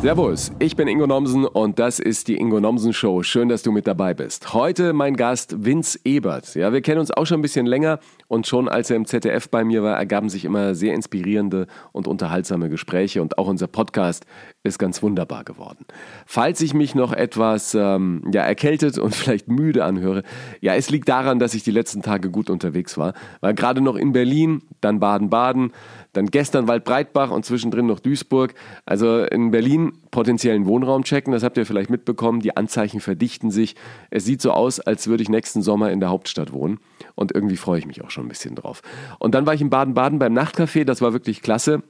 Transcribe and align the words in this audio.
Servus, 0.00 0.52
ich 0.60 0.76
bin 0.76 0.86
Ingo 0.86 1.08
Nomsen 1.08 1.44
und 1.44 1.80
das 1.80 1.98
ist 1.98 2.28
die 2.28 2.36
Ingo 2.36 2.60
Nomsen 2.60 2.92
Show. 2.92 3.24
Schön, 3.24 3.48
dass 3.48 3.64
du 3.64 3.72
mit 3.72 3.88
dabei 3.88 4.14
bist. 4.14 4.54
Heute 4.54 4.92
mein 4.92 5.16
Gast 5.16 5.64
Vince 5.64 5.98
Ebert. 6.04 6.54
Ja, 6.54 6.72
wir 6.72 6.82
kennen 6.82 7.00
uns 7.00 7.10
auch 7.10 7.26
schon 7.26 7.40
ein 7.40 7.42
bisschen 7.42 7.66
länger 7.66 7.98
und 8.28 8.46
schon 8.46 8.68
als 8.68 8.90
er 8.90 8.96
im 8.96 9.06
ZDF 9.06 9.50
bei 9.50 9.64
mir 9.64 9.82
war, 9.82 9.96
ergaben 9.96 10.28
sich 10.28 10.44
immer 10.44 10.76
sehr 10.76 10.94
inspirierende 10.94 11.66
und 11.90 12.06
unterhaltsame 12.06 12.68
Gespräche 12.68 13.20
und 13.20 13.38
auch 13.38 13.48
unser 13.48 13.66
Podcast 13.66 14.24
ist 14.62 14.78
ganz 14.78 15.02
wunderbar 15.02 15.42
geworden. 15.42 15.84
Falls 16.26 16.60
ich 16.60 16.74
mich 16.74 16.94
noch 16.94 17.12
etwas 17.12 17.74
ähm, 17.74 18.22
ja, 18.32 18.42
erkältet 18.42 18.98
und 18.98 19.14
vielleicht 19.16 19.48
müde 19.48 19.84
anhöre, 19.84 20.22
ja, 20.60 20.76
es 20.76 20.90
liegt 20.90 21.08
daran, 21.08 21.40
dass 21.40 21.54
ich 21.54 21.64
die 21.64 21.72
letzten 21.72 22.02
Tage 22.02 22.30
gut 22.30 22.50
unterwegs 22.50 22.98
war. 22.98 23.14
War 23.40 23.52
gerade 23.52 23.80
noch 23.80 23.96
in 23.96 24.12
Berlin, 24.12 24.62
dann 24.80 25.00
Baden-Baden, 25.00 25.72
dann 26.12 26.26
gestern 26.26 26.68
Waldbreitbach 26.68 27.30
und 27.30 27.44
zwischendrin 27.44 27.86
noch 27.86 28.00
Duisburg. 28.00 28.54
Also 28.86 29.24
in 29.24 29.50
Berlin 29.50 29.92
potenziellen 30.10 30.66
Wohnraum 30.66 31.04
checken, 31.04 31.32
das 31.32 31.42
habt 31.42 31.56
ihr 31.56 31.66
vielleicht 31.66 31.90
mitbekommen. 31.90 32.40
Die 32.40 32.56
Anzeichen 32.56 33.00
verdichten 33.00 33.50
sich. 33.50 33.76
Es 34.10 34.24
sieht 34.24 34.42
so 34.42 34.52
aus, 34.52 34.80
als 34.80 35.06
würde 35.06 35.22
ich 35.22 35.28
nächsten 35.28 35.62
Sommer 35.62 35.90
in 35.92 36.00
der 36.00 36.08
Hauptstadt 36.08 36.52
wohnen. 36.52 36.80
Und 37.14 37.32
irgendwie 37.32 37.56
freue 37.56 37.78
ich 37.78 37.86
mich 37.86 38.02
auch 38.02 38.10
schon 38.10 38.26
ein 38.26 38.28
bisschen 38.28 38.54
drauf. 38.54 38.82
Und 39.18 39.34
dann 39.34 39.46
war 39.46 39.54
ich 39.54 39.60
in 39.60 39.70
Baden-Baden 39.70 40.18
beim 40.18 40.36
Nachtcafé, 40.36 40.84
das 40.84 41.02
war 41.02 41.12
wirklich 41.12 41.42
klasse. 41.42 41.82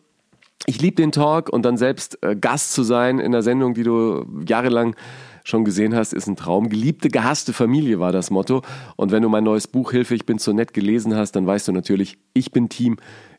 Ich 0.67 0.81
liebe 0.81 0.97
den 0.97 1.12
Talk 1.12 1.48
und 1.48 1.62
dann 1.62 1.77
selbst 1.77 2.23
äh, 2.23 2.35
Gast 2.35 2.73
zu 2.73 2.83
sein 2.83 3.21
in 3.21 3.27
einer 3.27 3.43
Sendung, 3.43 3.75
die 3.75 3.85
du 3.85 4.27
jahrelang 4.47 4.97
schon 5.45 5.65
gesehen 5.65 5.95
hast, 5.95 6.12
ist 6.12 6.27
ein 6.27 6.37
Traum. 6.37 6.69
Geliebte, 6.69 7.09
gehasste 7.09 7.53
Familie 7.53 8.01
war 8.01 8.12
das 8.12 8.31
Motto. 8.31 8.62
Und 8.97 9.12
wenn 9.12 9.23
du 9.23 9.29
mein 9.29 9.45
neues 9.45 9.67
Buch 9.67 9.93
Hilfe, 9.93 10.15
ich 10.15 10.27
bin 10.27 10.39
so 10.39 10.53
nett 10.53 10.75
gelesen 10.75 11.17
hast, 11.17 11.33
dann 11.33 11.47
weißt 11.47 11.69
du 11.69 11.73
natürlich, 11.73 12.19
ich 12.35 12.53
bin 12.53 12.69
Team 12.69 12.98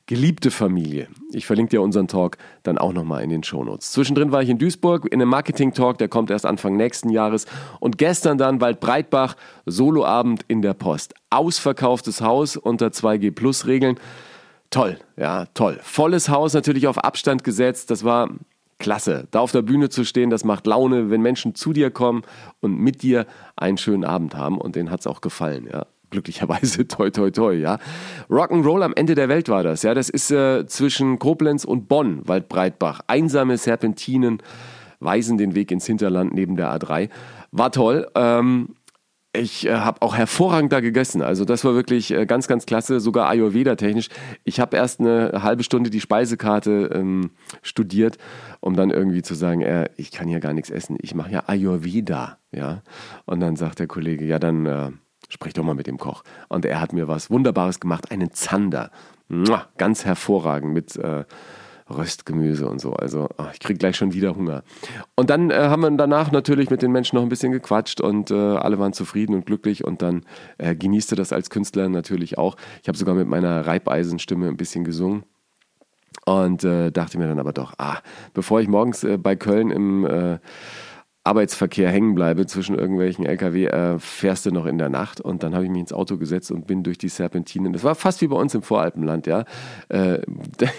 Geliebte 0.10 0.50
Familie. 0.50 1.08
Ich 1.32 1.46
verlinke 1.46 1.70
dir 1.70 1.84
unseren 1.84 2.08
Talk 2.08 2.40
dann 2.64 2.80
auch 2.80 2.94
nochmal 2.94 3.22
in 3.22 3.30
den 3.30 3.44
Shownotes. 3.44 3.92
Zwischendrin 3.92 4.32
war 4.32 4.42
ich 4.42 4.50
in 4.50 4.58
Duisburg 4.58 5.06
in 5.06 5.22
einem 5.22 5.30
Marketing-Talk, 5.30 6.00
der 6.00 6.08
kommt 6.08 6.32
erst 6.32 6.48
Anfang 6.48 6.76
nächsten 6.76 7.10
Jahres. 7.10 7.46
Und 7.80 8.00
gestern 8.00 8.40
dann 8.40 8.60
Waldbreitbach, 8.60 9.36
Soloabend 9.68 10.42
in 10.48 10.64
der 10.64 10.74
Post. 10.74 11.14
Ausverkauftes 11.30 12.22
Haus 12.22 12.58
unter 12.58 12.88
2G-Plus-Regeln. 12.88 14.00
Toll, 14.72 14.98
ja, 15.16 15.46
toll. 15.54 15.80
Volles 15.84 16.28
Haus 16.28 16.56
natürlich 16.56 16.88
auf 16.88 16.98
Abstand 16.98 17.44
gesetzt. 17.44 17.92
Das 17.92 18.04
war 18.04 18.32
klasse. 18.80 19.28
Da 19.30 19.42
auf 19.42 19.52
der 19.52 19.62
Bühne 19.62 19.90
zu 19.90 20.06
stehen, 20.06 20.32
das 20.32 20.44
macht 20.44 20.66
Laune, 20.66 21.12
wenn 21.12 21.22
Menschen 21.22 21.54
zu 21.54 21.72
dir 21.72 21.92
kommen 21.92 22.24
und 22.62 22.80
mit 22.80 23.04
dir 23.04 23.28
einen 23.56 23.78
schönen 23.78 24.06
Abend 24.06 24.34
haben. 24.34 24.58
Und 24.58 24.76
denen 24.76 24.90
hat 24.90 25.02
es 25.02 25.06
auch 25.06 25.22
gefallen, 25.22 25.70
ja 25.72 25.86
glücklicherweise 26.10 26.88
toi 26.88 27.10
toi 27.10 27.32
toi, 27.32 27.54
ja. 27.54 27.78
Rock'n'Roll 28.30 28.84
am 28.84 28.94
Ende 28.94 29.16
der 29.16 29.30
Welt 29.30 29.50
war 29.50 29.64
das, 29.64 29.84
ja. 29.84 29.94
Das 29.94 30.10
ist 30.10 30.32
äh, 30.32 30.66
zwischen 30.68 31.20
Koblenz 31.20 31.66
und 31.66 31.88
Bonn, 31.88 32.28
Waldbreitbach. 32.28 33.02
Einsame 33.08 33.58
Serpentinen 33.58 34.42
weisen 35.00 35.38
den 35.38 35.56
Weg 35.56 35.72
ins 35.72 35.86
Hinterland 35.86 36.34
neben 36.34 36.56
der 36.56 36.72
A3. 36.74 37.10
War 37.52 37.72
toll. 37.72 38.08
Ähm, 38.16 38.76
ich 39.32 39.68
äh, 39.68 39.76
habe 39.76 40.02
auch 40.02 40.16
hervorragend 40.16 40.74
da 40.74 40.80
gegessen. 40.80 41.22
Also 41.22 41.46
das 41.46 41.64
war 41.64 41.76
wirklich 41.76 42.12
äh, 42.12 42.26
ganz, 42.26 42.48
ganz 42.48 42.66
klasse, 42.66 43.00
sogar 43.00 43.30
Ayurveda-technisch. 43.30 44.10
Ich 44.44 44.60
habe 44.60 44.76
erst 44.76 45.00
eine 45.00 45.44
halbe 45.44 45.64
Stunde 45.64 45.92
die 45.92 46.02
Speisekarte 46.02 46.90
ähm, 46.94 47.32
studiert, 47.62 48.18
um 48.60 48.76
dann 48.76 48.90
irgendwie 48.90 49.22
zu 49.22 49.36
sagen, 49.36 49.62
äh, 49.62 49.90
ich 49.98 50.12
kann 50.12 50.28
hier 50.28 50.40
gar 50.40 50.54
nichts 50.54 50.72
essen. 50.72 50.98
Ich 51.02 51.14
mache 51.14 51.32
ja 51.32 51.44
Ayurveda, 51.46 52.40
ja. 52.52 52.82
Und 53.26 53.40
dann 53.40 53.56
sagt 53.56 53.80
der 53.80 53.88
Kollege, 53.88 54.26
ja 54.26 54.40
dann 54.40 54.66
äh, 54.66 54.92
sprich 55.28 55.54
doch 55.54 55.64
mal 55.64 55.76
mit 55.76 55.88
dem 55.88 55.98
Koch. 55.98 56.24
Und 56.48 56.66
er 56.66 56.80
hat 56.80 56.94
mir 56.94 57.08
was 57.08 57.30
Wunderbares 57.30 57.80
gemacht, 57.80 58.12
einen 58.12 58.32
Zander. 58.32 58.92
Ganz 59.78 60.06
hervorragend 60.06 60.74
mit 60.74 60.96
äh, 60.96 61.26
Röstgemüse 61.90 62.68
und 62.68 62.80
so. 62.80 62.94
Also 62.94 63.30
ach, 63.38 63.54
ich 63.54 63.60
kriege 63.60 63.78
gleich 63.78 63.96
schon 63.96 64.14
wieder 64.14 64.36
Hunger. 64.36 64.64
Und 65.16 65.30
dann 65.30 65.50
äh, 65.50 65.56
haben 65.56 65.82
wir 65.82 65.92
danach 65.92 66.32
natürlich 66.32 66.70
mit 66.70 66.82
den 66.82 66.92
Menschen 66.92 67.16
noch 67.16 67.24
ein 67.24 67.30
bisschen 67.30 67.52
gequatscht 67.52 68.02
und 68.02 68.32
äh, 68.32 68.36
alle 68.36 68.80
waren 68.80 68.94
zufrieden 68.94 69.36
und 69.36 69.46
glücklich 69.46 69.84
und 69.84 70.02
dann 70.02 70.24
äh, 70.58 70.76
genießte 70.76 71.16
das 71.16 71.34
als 71.34 71.50
Künstler 71.50 71.90
natürlich 71.90 72.38
auch. 72.38 72.56
Ich 72.82 72.88
habe 72.88 72.98
sogar 72.98 73.16
mit 73.16 73.28
meiner 73.28 73.66
Reibeisenstimme 73.66 74.48
ein 74.48 74.58
bisschen 74.58 74.84
gesungen. 74.84 75.24
Und 76.26 76.64
äh, 76.64 76.92
dachte 76.92 77.18
mir 77.18 77.28
dann 77.28 77.40
aber 77.40 77.54
doch, 77.54 77.74
ah, 77.78 78.00
bevor 78.34 78.60
ich 78.62 78.68
morgens 78.68 79.04
äh, 79.04 79.18
bei 79.18 79.36
Köln 79.36 79.72
im 79.72 80.06
äh, 80.06 80.40
Arbeitsverkehr 81.24 81.90
hängen 81.90 82.16
bleibe 82.16 82.46
zwischen 82.46 82.76
irgendwelchen 82.76 83.26
LKW, 83.26 83.66
äh, 83.66 84.00
fährst 84.00 84.46
du 84.46 84.52
noch 84.52 84.66
in 84.66 84.78
der 84.78 84.90
Nacht. 84.90 85.20
Und 85.20 85.44
dann 85.44 85.54
habe 85.54 85.66
ich 85.66 85.70
mich 85.70 85.82
ins 85.82 85.94
Auto 85.94 86.18
gesetzt 86.18 86.52
und 86.52 86.66
bin 86.66 86.82
durch 86.84 86.98
die 86.98 87.10
Serpentinen. 87.10 87.74
Das 87.74 87.84
war 87.84 87.96
fast 87.96 88.22
wie 88.22 88.28
bei 88.28 88.38
uns 88.38 88.56
im 88.56 88.62
Voralpenland, 88.62 89.28
ja. 89.28 89.44
Äh, 89.90 90.20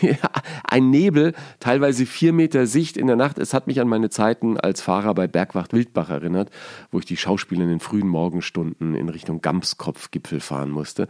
ein 0.65 0.91
Nebel, 0.91 1.35
teilweise 1.61 2.07
vier 2.07 2.33
Meter 2.33 2.67
Sicht 2.67 2.97
in 2.97 3.07
der 3.07 3.17
Nacht. 3.17 3.39
Es 3.39 3.53
hat 3.53 3.67
mich 3.67 3.81
an 3.81 3.89
meine 3.89 4.09
Zeiten 4.09 4.59
als 4.59 4.81
Fahrer 4.81 5.15
bei 5.15 5.27
Bergwacht 5.27 5.73
Wildbach 5.75 6.09
erinnert, 6.09 6.51
wo 6.91 6.99
ich 6.99 7.05
die 7.05 7.19
Schauspieler 7.19 7.65
in 7.65 7.69
den 7.69 7.81
frühen 7.81 8.09
Morgenstunden 8.09 8.95
in 8.95 9.09
Richtung 9.11 9.43
Gamskopfgipfel 9.43 10.41
fahren 10.41 10.71
musste. 10.71 11.07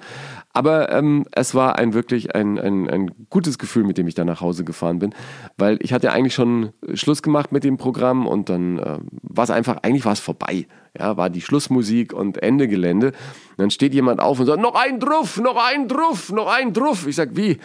Aber 0.53 0.91
ähm, 0.93 1.25
es 1.33 1.55
war 1.55 1.79
ein 1.79 1.95
wirklich 1.95 2.35
ein, 2.35 2.59
ein, 2.59 2.91
ein 2.91 3.11
gutes 3.31 3.59
Gefühl, 3.59 3.85
mit 3.85 3.97
dem 3.97 4.09
ich 4.09 4.15
da 4.15 4.25
nach 4.25 4.41
Hause 4.41 4.65
gefahren 4.65 4.99
bin, 4.99 5.15
weil 5.57 5.79
ich 5.81 5.93
hatte 5.93 6.13
eigentlich 6.13 6.35
schon 6.35 6.71
Schluss 6.95 7.23
gemacht 7.23 7.53
mit 7.53 7.63
dem 7.63 7.77
Programm 7.77 8.27
und 8.27 8.49
dann 8.49 8.79
äh, 8.79 8.99
war 9.23 9.45
es 9.45 9.51
einfach, 9.51 9.79
eigentlich 9.83 10.05
war 10.05 10.13
es 10.13 10.21
vorbei. 10.21 10.67
Ja, 10.99 11.17
war 11.17 11.31
die 11.31 11.41
Schlussmusik 11.41 12.13
und 12.13 12.43
Ende 12.43 12.67
Gelände. 12.67 13.13
Dann 13.57 13.71
steht 13.71 13.95
jemand 13.95 14.21
auf 14.21 14.41
und 14.41 14.47
sagt, 14.47 14.61
noch 14.61 14.75
ein 14.75 14.99
Druff, 14.99 15.39
noch 15.39 15.57
ein 15.57 15.87
Druff, 15.87 16.33
noch 16.33 16.49
ein 16.49 16.73
Druff. 16.73 17.07
Ich 17.07 17.17
sag, 17.17 17.37
wie? 17.37 17.59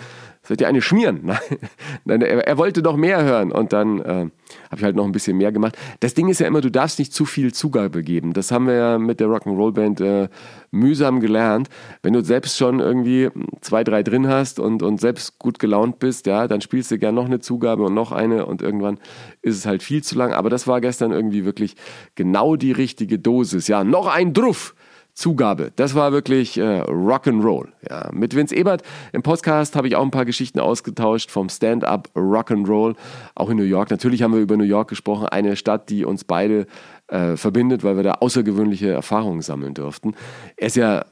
Sollt 0.47 0.61
ihr 0.61 0.67
eine 0.67 0.81
schmieren? 0.81 1.21
Nein, 2.05 2.21
er, 2.21 2.47
er 2.47 2.57
wollte 2.57 2.81
noch 2.81 2.95
mehr 2.95 3.23
hören. 3.23 3.51
Und 3.51 3.73
dann 3.73 3.99
äh, 3.99 4.03
habe 4.03 4.77
ich 4.77 4.83
halt 4.83 4.95
noch 4.95 5.05
ein 5.05 5.11
bisschen 5.11 5.37
mehr 5.37 5.51
gemacht. 5.51 5.75
Das 6.01 6.13
Ding 6.13 6.29
ist 6.29 6.39
ja 6.39 6.47
immer, 6.47 6.61
du 6.61 6.69
darfst 6.69 6.99
nicht 6.99 7.13
zu 7.13 7.25
viel 7.25 7.53
Zugabe 7.53 8.03
geben. 8.03 8.33
Das 8.33 8.51
haben 8.51 8.67
wir 8.67 8.75
ja 8.75 8.97
mit 8.99 9.19
der 9.19 9.27
Rock'n'Roll-Band 9.27 10.01
äh, 10.01 10.29
mühsam 10.71 11.19
gelernt. 11.19 11.69
Wenn 12.03 12.13
du 12.13 12.23
selbst 12.23 12.57
schon 12.57 12.79
irgendwie 12.79 13.29
zwei, 13.61 13.83
drei 13.83 14.03
drin 14.03 14.27
hast 14.27 14.59
und, 14.59 14.83
und 14.83 15.01
selbst 15.01 15.39
gut 15.39 15.57
gelaunt 15.57 15.97
bist, 15.97 16.27
ja, 16.27 16.47
dann 16.47 16.61
spielst 16.61 16.91
du 16.91 16.99
gern 16.99 17.15
noch 17.15 17.25
eine 17.25 17.39
Zugabe 17.39 17.83
und 17.83 17.93
noch 17.95 18.11
eine 18.11 18.45
und 18.45 18.61
irgendwann 18.61 18.99
ist 19.41 19.57
es 19.57 19.65
halt 19.65 19.81
viel 19.81 20.03
zu 20.03 20.15
lang. 20.15 20.33
Aber 20.33 20.49
das 20.51 20.67
war 20.67 20.79
gestern 20.79 21.11
irgendwie 21.11 21.45
wirklich 21.45 21.75
genau 22.13 22.55
die 22.55 22.71
richtige 22.71 23.17
Dosis. 23.17 23.67
Ja, 23.67 23.83
noch 23.83 24.07
ein 24.07 24.33
Druff. 24.33 24.74
Zugabe. 25.15 25.71
Das 25.77 25.95
war 25.95 26.11
wirklich 26.11 26.57
äh, 26.57 26.81
Rock'n'Roll. 26.81 27.69
Ja. 27.89 28.09
Mit 28.11 28.35
Vince 28.35 28.53
Ebert 28.53 28.83
im 29.13 29.23
Podcast 29.23 29.77
habe 29.77 29.87
ich 29.87 29.95
auch 29.95 30.03
ein 30.03 30.11
paar 30.11 30.25
Geschichten 30.25 30.59
ausgetauscht 30.59 31.31
vom 31.31 31.47
Stand-up 31.47 32.09
Rock'n'Roll, 32.15 32.95
auch 33.33 33.49
in 33.49 33.55
New 33.55 33.63
York. 33.63 33.91
Natürlich 33.91 34.21
haben 34.21 34.33
wir 34.33 34.41
über 34.41 34.57
New 34.57 34.65
York 34.65 34.89
gesprochen, 34.89 35.27
eine 35.27 35.55
Stadt, 35.55 35.89
die 35.89 36.03
uns 36.03 36.25
beide 36.25 36.67
äh, 37.07 37.37
verbindet, 37.37 37.85
weil 37.85 37.95
wir 37.95 38.03
da 38.03 38.11
außergewöhnliche 38.15 38.91
Erfahrungen 38.91 39.41
sammeln 39.41 39.73
durften. 39.73 40.15
Er 40.57 40.67
ist 40.67 40.75
ja 40.75 41.05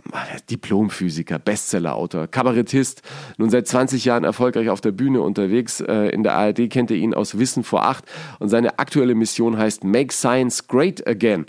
Diplomphysiker, 0.49 1.39
Bestsellerautor, 1.39 2.27
Kabarettist, 2.27 3.03
nun 3.37 3.49
seit 3.49 3.67
20 3.67 4.03
Jahren 4.03 4.25
erfolgreich 4.25 4.69
auf 4.69 4.81
der 4.81 4.91
Bühne 4.91 5.21
unterwegs. 5.21 5.79
Äh, 5.79 6.09
in 6.09 6.23
der 6.23 6.35
ARD 6.35 6.69
kennt 6.69 6.91
ihr 6.91 6.97
ihn 6.97 7.13
aus 7.13 7.39
Wissen 7.39 7.63
vor 7.63 7.85
acht 7.85 8.03
und 8.39 8.49
seine 8.49 8.79
aktuelle 8.79 9.15
Mission 9.15 9.57
heißt 9.57 9.85
Make 9.85 10.13
Science 10.13 10.67
Great 10.67 11.07
Again 11.07 11.45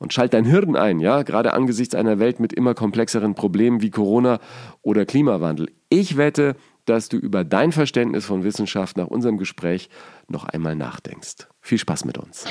und 0.00 0.12
schalt 0.12 0.34
dein 0.34 0.44
Hirn 0.44 0.74
ein, 0.74 0.98
ja, 0.98 1.22
gerade 1.22 1.52
angesichts 1.52 1.94
einer 1.94 2.18
Welt 2.18 2.40
mit 2.40 2.52
immer 2.52 2.74
komplexeren 2.74 3.34
Problemen 3.34 3.82
wie 3.82 3.90
Corona 3.90 4.40
oder 4.82 5.04
Klimawandel. 5.06 5.70
Ich 5.90 6.16
wette, 6.16 6.56
dass 6.86 7.08
du 7.08 7.18
über 7.18 7.44
dein 7.44 7.70
Verständnis 7.70 8.24
von 8.24 8.42
Wissenschaft 8.42 8.96
nach 8.96 9.06
unserem 9.06 9.36
Gespräch 9.36 9.90
noch 10.26 10.44
einmal 10.44 10.74
nachdenkst. 10.74 11.46
Viel 11.60 11.78
Spaß 11.78 12.06
mit 12.06 12.18
uns. 12.18 12.46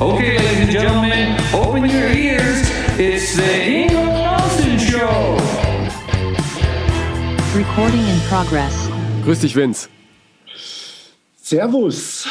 Okay, 0.00 0.36
ladies 0.36 0.60
and 0.60 0.70
gentlemen, 0.70 1.36
open 1.54 1.84
your 1.84 2.10
ears. 2.10 2.70
It's 2.98 3.36
the 3.36 3.42
Ingo 3.42 4.04
Nelson 4.04 4.78
Show. 4.78 5.38
Recording 7.56 8.00
in 8.00 8.20
progress. 8.28 8.90
Grüß 9.24 9.40
dich, 9.40 9.56
Vince. 9.56 9.88
Servus. 11.36 12.26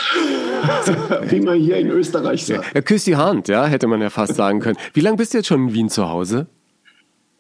Wie 1.30 1.40
man 1.40 1.60
hier 1.60 1.78
in 1.78 1.90
Österreich 1.90 2.46
sagt. 2.46 2.66
Er 2.74 2.82
küsst 2.82 3.08
die 3.08 3.16
Hand, 3.16 3.48
ja, 3.48 3.66
hätte 3.66 3.88
man 3.88 4.02
ja 4.02 4.10
fast 4.10 4.36
sagen 4.36 4.60
können. 4.60 4.78
Wie 4.94 5.02
lange 5.02 5.18
bist 5.18 5.34
du 5.34 5.40
jetzt 5.40 5.48
schon 5.48 5.70
in 5.70 5.74
Wien 5.74 5.90
zu 5.90 6.10
Hause? 6.10 6.48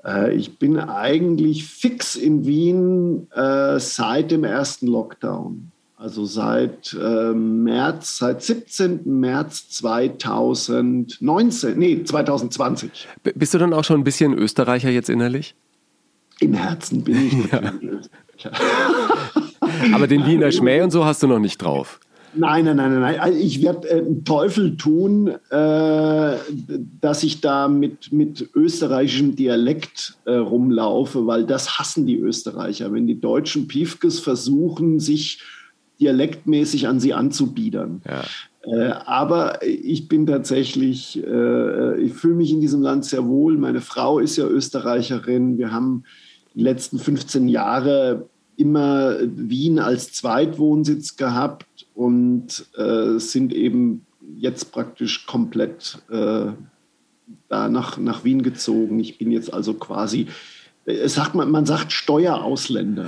Äh, 0.06 0.36
ich 0.36 0.57
bin 0.57 0.80
eigentlich 0.80 1.66
fix 1.66 2.16
in 2.16 2.45
Wien 2.45 3.27
äh, 3.31 3.80
seit 3.80 4.31
dem 4.31 4.44
ersten 4.44 4.88
Lockdown. 4.88 5.72
Also 5.98 6.25
seit 6.25 6.94
äh, 6.94 7.33
März, 7.33 8.18
seit 8.18 8.44
17. 8.44 9.01
März 9.06 9.69
2019, 9.69 11.80
nee, 11.80 12.04
2020. 12.04 13.07
B 13.24 13.31
bist 13.33 13.54
du 13.54 13.57
dann 13.57 13.74
auch 13.74 13.86
schon 13.86 14.01
ein 14.01 14.04
bisschen 14.04 14.33
Österreicher 14.33 14.89
jetzt 14.89 15.10
innerlich? 15.10 15.56
Im 16.42 16.54
Herzen 16.54 17.04
bin 17.04 17.28
ich 17.28 17.51
ja. 17.51 17.74
Aber 19.94 20.07
den 20.07 20.25
Wiener 20.25 20.51
Schmäh 20.51 20.81
und 20.81 20.92
so 20.92 21.06
hast 21.06 21.24
du 21.24 21.28
noch 21.28 21.39
nicht 21.39 21.62
drauf. 21.62 22.01
Nein, 22.37 22.65
nein, 22.65 22.75
nein, 22.75 22.99
nein. 22.99 23.19
Also 23.19 23.37
ich 23.37 23.61
werde 23.61 23.89
äh, 23.89 24.03
Teufel 24.23 24.77
tun, 24.77 25.27
äh, 25.49 26.35
dass 27.01 27.23
ich 27.23 27.41
da 27.41 27.67
mit, 27.67 28.11
mit 28.11 28.49
österreichischem 28.55 29.35
Dialekt 29.35 30.17
äh, 30.25 30.33
rumlaufe, 30.35 31.27
weil 31.27 31.45
das 31.45 31.77
hassen 31.79 32.05
die 32.05 32.17
Österreicher. 32.17 32.91
Wenn 32.93 33.07
die 33.07 33.19
deutschen 33.19 33.67
Piefkes 33.67 34.19
versuchen, 34.19 34.99
sich 34.99 35.41
dialektmäßig 35.99 36.87
an 36.87 36.99
sie 36.99 37.13
anzubiedern. 37.13 38.01
Ja. 38.05 38.23
Äh, 38.65 38.91
aber 39.05 39.63
ich 39.63 40.07
bin 40.07 40.25
tatsächlich, 40.25 41.23
äh, 41.23 42.01
ich 42.01 42.13
fühle 42.13 42.35
mich 42.35 42.51
in 42.51 42.61
diesem 42.61 42.81
Land 42.81 43.05
sehr 43.05 43.25
wohl. 43.27 43.57
Meine 43.57 43.81
Frau 43.81 44.19
ist 44.19 44.35
ja 44.37 44.45
Österreicherin. 44.45 45.57
Wir 45.57 45.71
haben 45.71 46.03
die 46.53 46.61
letzten 46.61 46.99
15 46.99 47.47
Jahre 47.47 48.27
immer 48.57 49.18
Wien 49.22 49.80
als 49.80 50.13
Zweitwohnsitz 50.13 51.18
gehabt 51.18 51.88
und 51.94 52.66
äh, 52.78 53.19
sind 53.19 53.54
eben 53.54 54.06
jetzt 54.38 54.72
praktisch 54.72 55.25
komplett 55.25 56.00
äh, 56.10 56.52
da 57.48 57.69
nach, 57.69 57.98
nach 57.98 58.24
Wien 58.24 58.44
gezogen. 58.44 59.00
Ich 59.00 59.18
bin 59.18 59.31
jetzt 59.31 59.54
also 59.54 59.74
quasi 59.74 60.28
sagt 60.85 61.33
man, 61.33 61.49
man 61.49 61.65
sagt 61.65 61.91
Steuerausländer. 61.91 63.07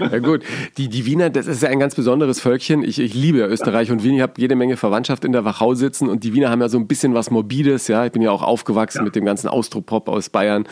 ja 0.00 0.18
gut, 0.20 0.42
die, 0.76 0.88
die 0.88 1.04
Wiener, 1.04 1.30
das 1.30 1.48
ist 1.48 1.64
ja 1.64 1.68
ein 1.68 1.80
ganz 1.80 1.96
besonderes 1.96 2.38
Völkchen. 2.38 2.84
Ich, 2.84 3.00
ich 3.00 3.12
liebe 3.12 3.40
Österreich 3.40 3.90
und 3.90 4.04
Wien. 4.04 4.14
Ich 4.14 4.20
habe 4.20 4.34
jede 4.36 4.54
Menge 4.54 4.76
Verwandtschaft 4.76 5.24
in 5.24 5.32
der 5.32 5.44
Wachau 5.44 5.74
sitzen 5.74 6.08
und 6.08 6.22
die 6.22 6.32
Wiener 6.32 6.50
haben 6.50 6.60
ja 6.60 6.68
so 6.68 6.78
ein 6.78 6.86
bisschen 6.86 7.14
was 7.14 7.32
Morbides. 7.32 7.88
Ja, 7.88 8.06
ich 8.06 8.12
bin 8.12 8.22
ja 8.22 8.30
auch 8.30 8.42
aufgewachsen 8.42 8.98
ja. 8.98 9.04
mit 9.04 9.16
dem 9.16 9.24
ganzen 9.24 9.48
Austropop 9.48 10.08
aus 10.08 10.28
Bayern. 10.28 10.68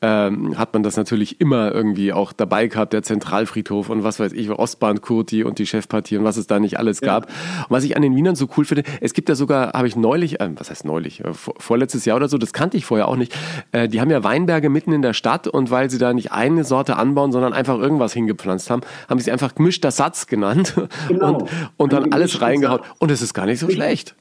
Ähm, 0.00 0.56
hat 0.56 0.72
man 0.72 0.82
das 0.82 0.96
natürlich 0.96 1.38
immer 1.38 1.70
irgendwie 1.72 2.14
auch 2.14 2.32
dabei 2.32 2.66
gehabt, 2.66 2.94
der 2.94 3.02
Zentralfriedhof 3.02 3.90
und 3.90 4.04
was 4.04 4.20
weiß 4.20 4.32
ich, 4.32 4.48
Ostbahn 4.50 5.02
Kurti 5.02 5.44
und 5.44 5.58
die 5.58 5.66
Chefpartie 5.66 6.16
und 6.16 6.24
was 6.24 6.38
es 6.38 6.46
da 6.46 6.58
nicht 6.58 6.78
alles 6.78 7.00
ja. 7.00 7.08
gab. 7.08 7.26
Und 7.26 7.66
was 7.68 7.84
ich 7.84 7.94
an 7.94 8.00
den 8.00 8.16
Wienern 8.16 8.36
so 8.36 8.48
cool 8.56 8.64
finde, 8.64 8.84
es 9.02 9.12
gibt 9.12 9.28
ja 9.28 9.34
sogar, 9.34 9.74
habe 9.74 9.86
ich 9.86 9.96
neulich, 9.96 10.40
äh, 10.40 10.48
was 10.56 10.70
heißt 10.70 10.86
neulich, 10.86 11.20
äh, 11.20 11.32
vorletztes 11.34 12.06
Jahr 12.06 12.16
oder 12.16 12.28
so, 12.28 12.38
das 12.38 12.54
kannte 12.54 12.78
ich 12.78 12.86
vorher 12.86 13.08
auch 13.08 13.16
nicht. 13.16 13.36
Äh, 13.72 13.88
die 13.88 14.00
haben 14.00 14.10
ja 14.10 14.24
Weinberge 14.24 14.61
Weinberge 14.62 14.70
mitten 14.70 14.92
in 14.92 15.02
der 15.02 15.12
Stadt 15.12 15.48
und 15.48 15.70
weil 15.70 15.90
sie 15.90 15.98
da 15.98 16.12
nicht 16.12 16.32
eine 16.32 16.64
Sorte 16.64 16.96
anbauen, 16.96 17.32
sondern 17.32 17.52
einfach 17.52 17.78
irgendwas 17.78 18.12
hingepflanzt 18.12 18.70
haben, 18.70 18.82
haben 19.08 19.20
sie 19.20 19.30
einfach 19.30 19.54
gemischter 19.54 19.90
Satz 19.90 20.26
genannt 20.26 20.74
genau. 21.08 21.38
und, 21.38 21.50
und 21.76 21.92
dann 21.92 22.12
alles 22.12 22.40
reingehauen. 22.40 22.80
Und 22.98 23.10
es 23.10 23.22
ist 23.22 23.34
gar 23.34 23.46
nicht 23.46 23.58
so 23.58 23.68
schlecht. 23.68 24.14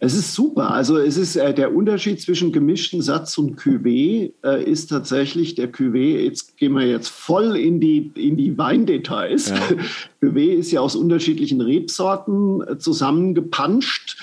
Es 0.00 0.14
ist 0.14 0.34
super. 0.34 0.72
Also 0.72 0.98
es 0.98 1.16
ist 1.16 1.36
äh, 1.36 1.54
der 1.54 1.74
Unterschied 1.74 2.20
zwischen 2.20 2.52
gemischten 2.52 3.00
Satz 3.00 3.38
und 3.38 3.58
Cuvée 3.58 4.32
äh, 4.44 4.62
ist 4.62 4.88
tatsächlich 4.88 5.54
der 5.54 5.72
Cuvée. 5.72 6.18
Jetzt 6.18 6.58
gehen 6.58 6.74
wir 6.74 6.86
jetzt 6.86 7.08
voll 7.08 7.56
in 7.56 7.80
die 7.80 8.10
in 8.14 8.36
die 8.36 8.58
Weindetails. 8.58 9.50
Ja. 9.50 9.56
Cuvée 10.22 10.52
ist 10.52 10.72
ja 10.72 10.80
aus 10.80 10.94
unterschiedlichen 10.94 11.60
Rebsorten 11.60 12.60
äh, 12.62 12.76
zusammengepanscht. 12.76 14.18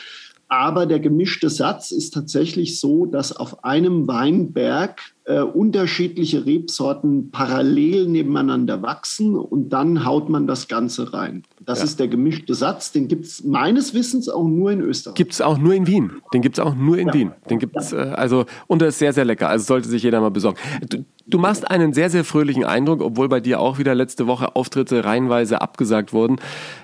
Aber 0.51 0.85
der 0.85 0.99
gemischte 0.99 1.49
Satz 1.49 1.91
ist 1.91 2.13
tatsächlich 2.13 2.77
so, 2.77 3.05
dass 3.05 3.33
auf 3.33 3.63
einem 3.63 4.09
Weinberg 4.09 4.99
äh, 5.25 5.41
unterschiedliche 5.41 6.45
Rebsorten 6.45 7.29
parallel 7.31 8.07
nebeneinander 8.07 8.81
wachsen 8.81 9.35
und 9.35 9.69
dann 9.69 10.03
haut 10.03 10.29
man 10.29 10.47
das 10.47 10.67
Ganze 10.67 11.13
rein. 11.13 11.43
Das 11.59 11.79
ja. 11.79 11.85
ist 11.85 11.99
der 11.99 12.07
gemischte 12.07 12.55
Satz. 12.55 12.91
Den 12.91 13.07
gibt 13.07 13.25
es 13.25 13.43
meines 13.43 13.93
Wissens 13.93 14.29
auch 14.29 14.47
nur 14.47 14.71
in 14.71 14.81
Österreich. 14.81 15.15
Gibt 15.15 15.33
es 15.33 15.41
auch 15.41 15.59
nur 15.59 15.75
in 15.75 15.85
Wien. 15.85 16.11
Den 16.33 16.41
gibt 16.41 16.57
es 16.57 16.63
auch 16.63 16.73
nur 16.73 16.97
in 16.97 17.09
ja. 17.09 17.13
Wien. 17.13 17.31
Den 17.49 17.59
gibt's, 17.59 17.93
äh, 17.93 17.97
also, 17.97 18.45
und 18.65 18.81
der 18.81 18.87
ist 18.87 18.97
sehr, 18.97 19.13
sehr 19.13 19.25
lecker. 19.25 19.47
Also 19.47 19.65
sollte 19.65 19.89
sich 19.89 20.01
jeder 20.01 20.21
mal 20.21 20.31
besorgen. 20.31 20.57
Du, 20.89 21.05
du 21.27 21.37
machst 21.37 21.69
einen 21.69 21.93
sehr, 21.93 22.09
sehr 22.09 22.23
fröhlichen 22.23 22.63
Eindruck, 22.63 23.01
obwohl 23.01 23.29
bei 23.29 23.39
dir 23.39 23.59
auch 23.59 23.77
wieder 23.77 23.93
letzte 23.93 24.25
Woche 24.25 24.55
Auftritte 24.55 25.05
reihenweise 25.05 25.61
abgesagt 25.61 26.13
wurden. 26.13 26.37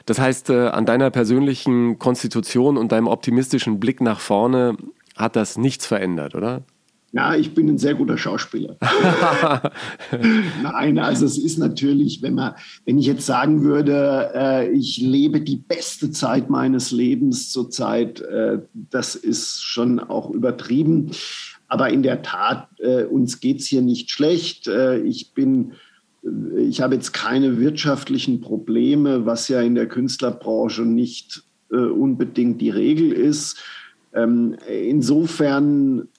Das 0.05 0.19
heißt, 0.19 0.51
äh, 0.51 0.67
an 0.67 0.85
deiner 0.85 1.09
persönlichen 1.09 1.97
Konstitution 1.97 2.77
und 2.77 2.91
deinem 2.91 3.07
optimistischen 3.07 3.79
Blick 3.79 3.99
nach 3.99 4.19
vorne 4.19 4.77
hat 5.15 5.35
das 5.35 5.57
nichts 5.57 5.87
verändert, 5.87 6.35
oder? 6.35 6.61
Ja, 7.13 7.35
ich 7.35 7.53
bin 7.53 7.69
ein 7.69 7.77
sehr 7.77 7.95
guter 7.95 8.17
Schauspieler. 8.17 8.77
Nein, 10.61 10.99
also 10.99 11.25
es 11.25 11.37
ist 11.37 11.57
natürlich, 11.57 12.21
wenn 12.21 12.35
man, 12.35 12.55
wenn 12.85 12.99
ich 12.99 13.05
jetzt 13.05 13.25
sagen 13.25 13.63
würde, 13.63 14.31
äh, 14.35 14.69
ich 14.71 14.97
lebe 14.97 15.39
die 15.39 15.55
beste 15.55 16.11
Zeit 16.11 16.49
meines 16.49 16.91
Lebens 16.91 17.49
zurzeit, 17.49 18.19
äh, 18.21 18.59
das 18.73 19.15
ist 19.15 19.63
schon 19.63 19.99
auch 19.99 20.29
übertrieben. 20.31 21.11
Aber 21.69 21.89
in 21.89 22.03
der 22.03 22.21
Tat, 22.23 22.67
äh, 22.79 23.03
uns 23.03 23.39
geht 23.39 23.61
es 23.61 23.67
hier 23.67 23.81
nicht 23.81 24.11
schlecht. 24.11 24.67
Äh, 24.67 24.99
ich 24.99 25.33
bin 25.33 25.73
ich 26.57 26.81
habe 26.81 26.95
jetzt 26.95 27.13
keine 27.13 27.57
wirtschaftlichen 27.57 28.41
Probleme, 28.41 29.25
was 29.25 29.47
ja 29.47 29.61
in 29.61 29.75
der 29.75 29.87
Künstlerbranche 29.87 30.81
nicht 30.81 31.43
äh, 31.71 31.75
unbedingt 31.75 32.59
die 32.59 32.69
Regel 32.69 33.13
ist. 33.13 33.57
Ähm, 34.13 34.55
insofern 34.67 36.09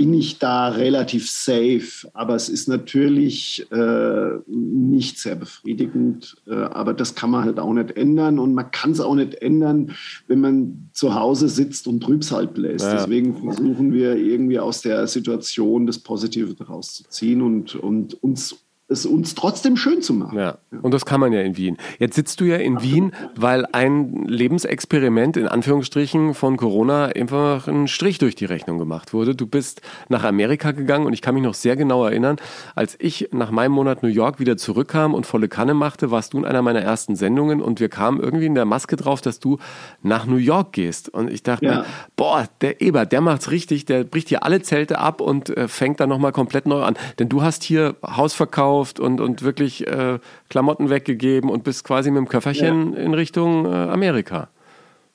bin 0.00 0.14
ich 0.14 0.38
da 0.38 0.68
relativ 0.68 1.30
safe. 1.30 2.08
Aber 2.14 2.34
es 2.34 2.48
ist 2.48 2.68
natürlich 2.68 3.70
äh, 3.70 4.30
nicht 4.46 5.18
sehr 5.18 5.34
befriedigend. 5.34 6.38
Äh, 6.46 6.54
aber 6.54 6.94
das 6.94 7.14
kann 7.14 7.30
man 7.30 7.44
halt 7.44 7.60
auch 7.60 7.74
nicht 7.74 7.98
ändern. 7.98 8.38
Und 8.38 8.54
man 8.54 8.70
kann 8.70 8.92
es 8.92 9.00
auch 9.00 9.14
nicht 9.14 9.34
ändern, 9.42 9.94
wenn 10.26 10.40
man 10.40 10.88
zu 10.94 11.14
Hause 11.14 11.50
sitzt 11.50 11.86
und 11.86 12.02
Trübsal 12.02 12.46
bläst. 12.46 12.86
Ja. 12.86 12.94
Deswegen 12.94 13.42
versuchen 13.44 13.92
wir 13.92 14.16
irgendwie 14.16 14.58
aus 14.58 14.80
der 14.80 15.06
Situation 15.06 15.86
das 15.86 15.98
Positive 15.98 16.54
daraus 16.54 16.94
zu 16.94 17.04
ziehen 17.10 17.42
und, 17.42 17.74
und 17.74 18.14
uns 18.22 18.56
es 18.90 19.06
uns 19.06 19.34
trotzdem 19.34 19.76
schön 19.76 20.02
zu 20.02 20.12
machen. 20.12 20.36
Ja. 20.36 20.58
Und 20.82 20.92
das 20.92 21.06
kann 21.06 21.20
man 21.20 21.32
ja 21.32 21.40
in 21.40 21.56
Wien. 21.56 21.76
Jetzt 21.98 22.16
sitzt 22.16 22.40
du 22.40 22.44
ja 22.44 22.56
in 22.56 22.82
Wien, 22.82 23.12
weil 23.36 23.66
ein 23.72 24.24
Lebensexperiment 24.26 25.36
in 25.36 25.46
Anführungsstrichen 25.46 26.34
von 26.34 26.56
Corona 26.56 27.06
einfach 27.06 27.68
ein 27.68 27.86
Strich 27.86 28.18
durch 28.18 28.34
die 28.34 28.46
Rechnung 28.46 28.78
gemacht 28.78 29.12
wurde. 29.12 29.36
Du 29.36 29.46
bist 29.46 29.80
nach 30.08 30.24
Amerika 30.24 30.72
gegangen 30.72 31.06
und 31.06 31.12
ich 31.12 31.22
kann 31.22 31.34
mich 31.34 31.44
noch 31.44 31.54
sehr 31.54 31.76
genau 31.76 32.04
erinnern, 32.04 32.36
als 32.74 32.96
ich 32.98 33.28
nach 33.32 33.52
meinem 33.52 33.72
Monat 33.72 34.02
New 34.02 34.08
York 34.08 34.40
wieder 34.40 34.56
zurückkam 34.56 35.14
und 35.14 35.24
volle 35.24 35.48
Kanne 35.48 35.74
machte, 35.74 36.10
warst 36.10 36.32
du 36.32 36.38
in 36.38 36.44
einer 36.44 36.62
meiner 36.62 36.80
ersten 36.80 37.14
Sendungen 37.14 37.62
und 37.62 37.78
wir 37.78 37.88
kamen 37.88 38.20
irgendwie 38.20 38.46
in 38.46 38.56
der 38.56 38.64
Maske 38.64 38.96
drauf, 38.96 39.20
dass 39.20 39.38
du 39.38 39.58
nach 40.02 40.26
New 40.26 40.36
York 40.36 40.72
gehst. 40.72 41.08
Und 41.08 41.30
ich 41.30 41.44
dachte 41.44 41.64
ja. 41.64 41.74
mir, 41.74 41.84
boah, 42.16 42.48
der 42.60 42.80
Ebert, 42.80 43.12
der 43.12 43.20
macht's 43.20 43.52
richtig, 43.52 43.84
der 43.84 44.02
bricht 44.02 44.28
hier 44.28 44.42
alle 44.42 44.62
Zelte 44.62 44.98
ab 44.98 45.20
und 45.20 45.50
äh, 45.56 45.68
fängt 45.68 46.00
dann 46.00 46.08
nochmal 46.08 46.32
komplett 46.32 46.66
neu 46.66 46.82
an. 46.82 46.96
Denn 47.20 47.28
du 47.28 47.42
hast 47.42 47.62
hier 47.62 47.94
Haus 48.04 48.34
verkauft, 48.34 48.79
gekauft 48.80 49.00
und, 49.00 49.20
und 49.20 49.42
wirklich 49.42 49.86
äh, 49.86 50.18
Klamotten 50.48 50.90
weggegeben 50.90 51.50
und 51.50 51.64
bist 51.64 51.84
quasi 51.84 52.10
mit 52.10 52.18
dem 52.18 52.28
Köfferchen 52.28 52.94
ja. 52.94 52.98
in 52.98 53.14
Richtung 53.14 53.66
äh, 53.66 53.68
Amerika. 53.68 54.48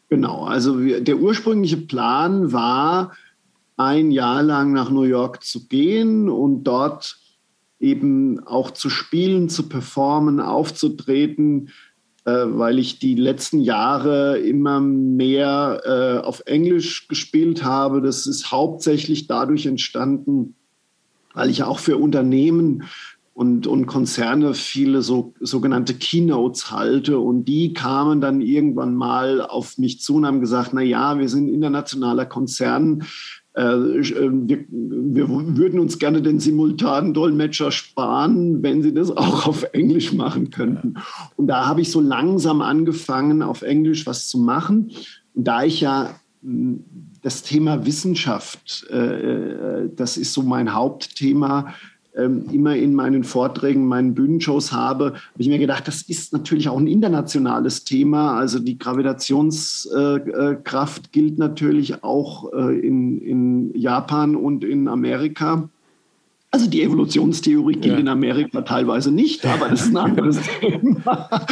Genau, 0.10 0.46
also 0.46 0.84
wir, 0.84 1.02
der 1.02 1.18
ursprüngliche 1.18 1.78
Plan 1.78 2.52
war, 2.54 3.14
ein 3.78 4.12
Jahr 4.12 4.44
lang 4.44 4.72
nach 4.72 4.90
New 4.90 5.04
York 5.04 5.44
zu 5.44 5.68
gehen 5.68 6.30
und 6.30 6.64
dort 6.64 7.18
eben 7.80 8.40
auch 8.46 8.72
zu 8.72 8.90
spielen, 8.90 9.50
zu 9.50 9.68
performen, 9.68 10.40
aufzutreten, 10.40 11.70
äh, 12.24 12.32
weil 12.32 12.80
ich 12.80 13.00
die 13.00 13.16
letzten 13.16 13.60
Jahre 13.60 14.38
immer 14.40 14.80
mehr 14.80 15.82
äh, 15.84 16.26
auf 16.26 16.44
Englisch 16.46 17.08
gespielt 17.08 17.64
habe. 17.64 18.02
Das 18.02 18.28
ist 18.28 18.52
hauptsächlich 18.52 19.28
dadurch 19.28 19.66
entstanden, 19.66 20.56
weil 21.34 21.50
ich 21.50 21.64
auch 21.64 21.80
für 21.80 21.98
Unternehmen 21.98 22.84
und, 23.36 23.68
und 23.68 23.86
Konzerne 23.86 24.54
viele 24.54 25.02
so, 25.02 25.34
sogenannte 25.42 25.94
Keynotes 25.94 26.72
halte. 26.72 27.20
Und 27.20 27.44
die 27.46 27.74
kamen 27.74 28.22
dann 28.22 28.40
irgendwann 28.40 28.96
mal 28.96 29.42
auf 29.42 29.78
mich 29.78 30.00
zu 30.00 30.16
und 30.16 30.26
haben 30.26 30.40
gesagt, 30.40 30.72
na 30.72 30.82
ja, 30.82 31.20
wir 31.20 31.28
sind 31.28 31.50
internationaler 31.50 32.26
Konzern. 32.26 33.04
Äh, 33.54 33.64
äh, 33.64 34.30
wir, 34.32 34.66
wir, 34.70 35.28
würden 35.30 35.82
uns 35.82 36.00
gerne 36.00 36.22
den 36.22 36.40
simultanen 36.40 37.14
Dolmetscher 37.14 37.72
sparen, 37.72 38.64
wenn 38.64 38.82
sie 38.82 38.94
das 38.94 39.12
auch 39.12 39.48
auf 39.48 39.64
Englisch 39.74 40.14
machen 40.14 40.50
könnten. 40.50 40.96
Und 41.36 41.48
da 41.48 41.66
habe 41.66 41.82
ich 41.82 41.92
so 41.92 42.00
langsam 42.00 42.62
angefangen, 42.62 43.42
auf 43.42 43.64
Englisch 43.64 44.08
was 44.08 44.30
zu 44.30 44.38
machen. 44.38 44.92
Und 45.34 45.46
da 45.46 45.66
ich 45.66 45.82
ja 45.82 46.16
hm, 46.42 46.86
das 47.22 47.44
Thema 47.44 47.86
Wissenschaft, 47.86 48.88
äh, 48.90 49.90
das 49.94 50.16
ist 50.16 50.32
so 50.32 50.42
mein 50.42 50.74
Hauptthema, 50.74 51.74
ähm, 52.18 52.46
immer 52.52 52.76
in 52.76 52.94
meinen 52.94 53.24
Vorträgen, 53.24 53.88
meinen 53.88 54.14
Bühnenshows 54.14 54.72
habe, 54.72 55.06
habe 55.06 55.18
ich 55.38 55.48
mir 55.48 55.60
gedacht, 55.60 55.88
das 55.88 56.02
ist 56.02 56.34
natürlich 56.34 56.70
auch 56.70 56.78
ein 56.78 56.88
internationales 56.88 57.84
Thema. 57.84 58.38
Also 58.38 58.60
die 58.60 58.78
Gravitationskraft 58.78 61.12
gilt 61.12 61.38
natürlich 61.38 62.04
auch 62.04 62.54
äh, 62.54 62.80
in, 62.80 63.20
in 63.20 63.78
Japan 63.78 64.36
und 64.36 64.64
in 64.64 64.88
Amerika. 64.88 65.70
Also 66.56 66.70
die 66.70 66.84
Evolutionstheorie 66.84 67.74
gilt 67.74 67.96
ja. 67.96 68.00
in 68.00 68.08
Amerika 68.08 68.62
teilweise 68.62 69.12
nicht, 69.12 69.46
aber 69.46 69.68
das 69.68 69.82
ist 69.82 69.90
ein 69.90 69.98
anderes 69.98 70.40
Thema. 70.62 71.46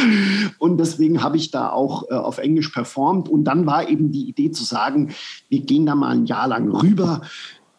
Und 0.58 0.78
deswegen 0.78 1.22
habe 1.22 1.36
ich 1.36 1.50
da 1.50 1.68
auch 1.68 2.08
äh, 2.08 2.14
auf 2.14 2.38
Englisch 2.38 2.70
performt. 2.70 3.28
Und 3.28 3.44
dann 3.44 3.66
war 3.66 3.86
eben 3.86 4.12
die 4.12 4.26
Idee 4.26 4.50
zu 4.50 4.64
sagen, 4.64 5.10
wir 5.50 5.60
gehen 5.60 5.84
da 5.84 5.94
mal 5.94 6.08
ein 6.08 6.24
Jahr 6.24 6.48
lang 6.48 6.70
rüber, 6.70 7.20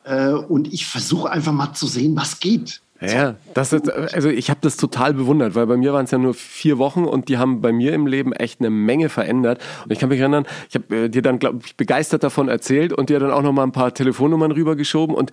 äh, 0.05 0.31
und 0.31 0.73
ich 0.73 0.85
versuche 0.85 1.29
einfach 1.29 1.51
mal 1.51 1.73
zu 1.73 1.87
sehen, 1.87 2.15
was 2.15 2.39
geht. 2.39 2.81
Ja, 3.01 3.35
das 3.53 3.73
ist, 3.73 3.91
also 3.91 4.29
ich 4.29 4.49
habe 4.49 4.61
das 4.63 4.77
total 4.77 5.13
bewundert, 5.13 5.53
weil 5.53 5.67
bei 5.67 5.75
mir 5.75 5.91
waren 5.91 6.05
es 6.05 6.11
ja 6.11 6.17
nur 6.17 6.33
vier 6.33 6.77
Wochen 6.77 7.03
und 7.03 7.27
die 7.27 7.37
haben 7.37 7.59
bei 7.59 7.73
mir 7.73 7.93
im 7.93 8.07
Leben 8.07 8.31
echt 8.31 8.61
eine 8.61 8.69
Menge 8.69 9.09
verändert. 9.09 9.61
Und 9.83 9.91
ich 9.91 9.99
kann 9.99 10.07
mich 10.07 10.19
erinnern, 10.19 10.45
ich 10.69 10.75
habe 10.75 10.95
äh, 10.95 11.09
dir 11.09 11.21
dann, 11.21 11.37
glaube 11.39 11.59
ich, 11.65 11.75
begeistert 11.75 12.23
davon 12.23 12.47
erzählt 12.47 12.93
und 12.93 13.09
dir 13.09 13.19
dann 13.19 13.31
auch 13.31 13.41
noch 13.41 13.51
mal 13.51 13.63
ein 13.63 13.73
paar 13.73 13.93
Telefonnummern 13.93 14.51
rübergeschoben. 14.53 15.13
Und 15.13 15.31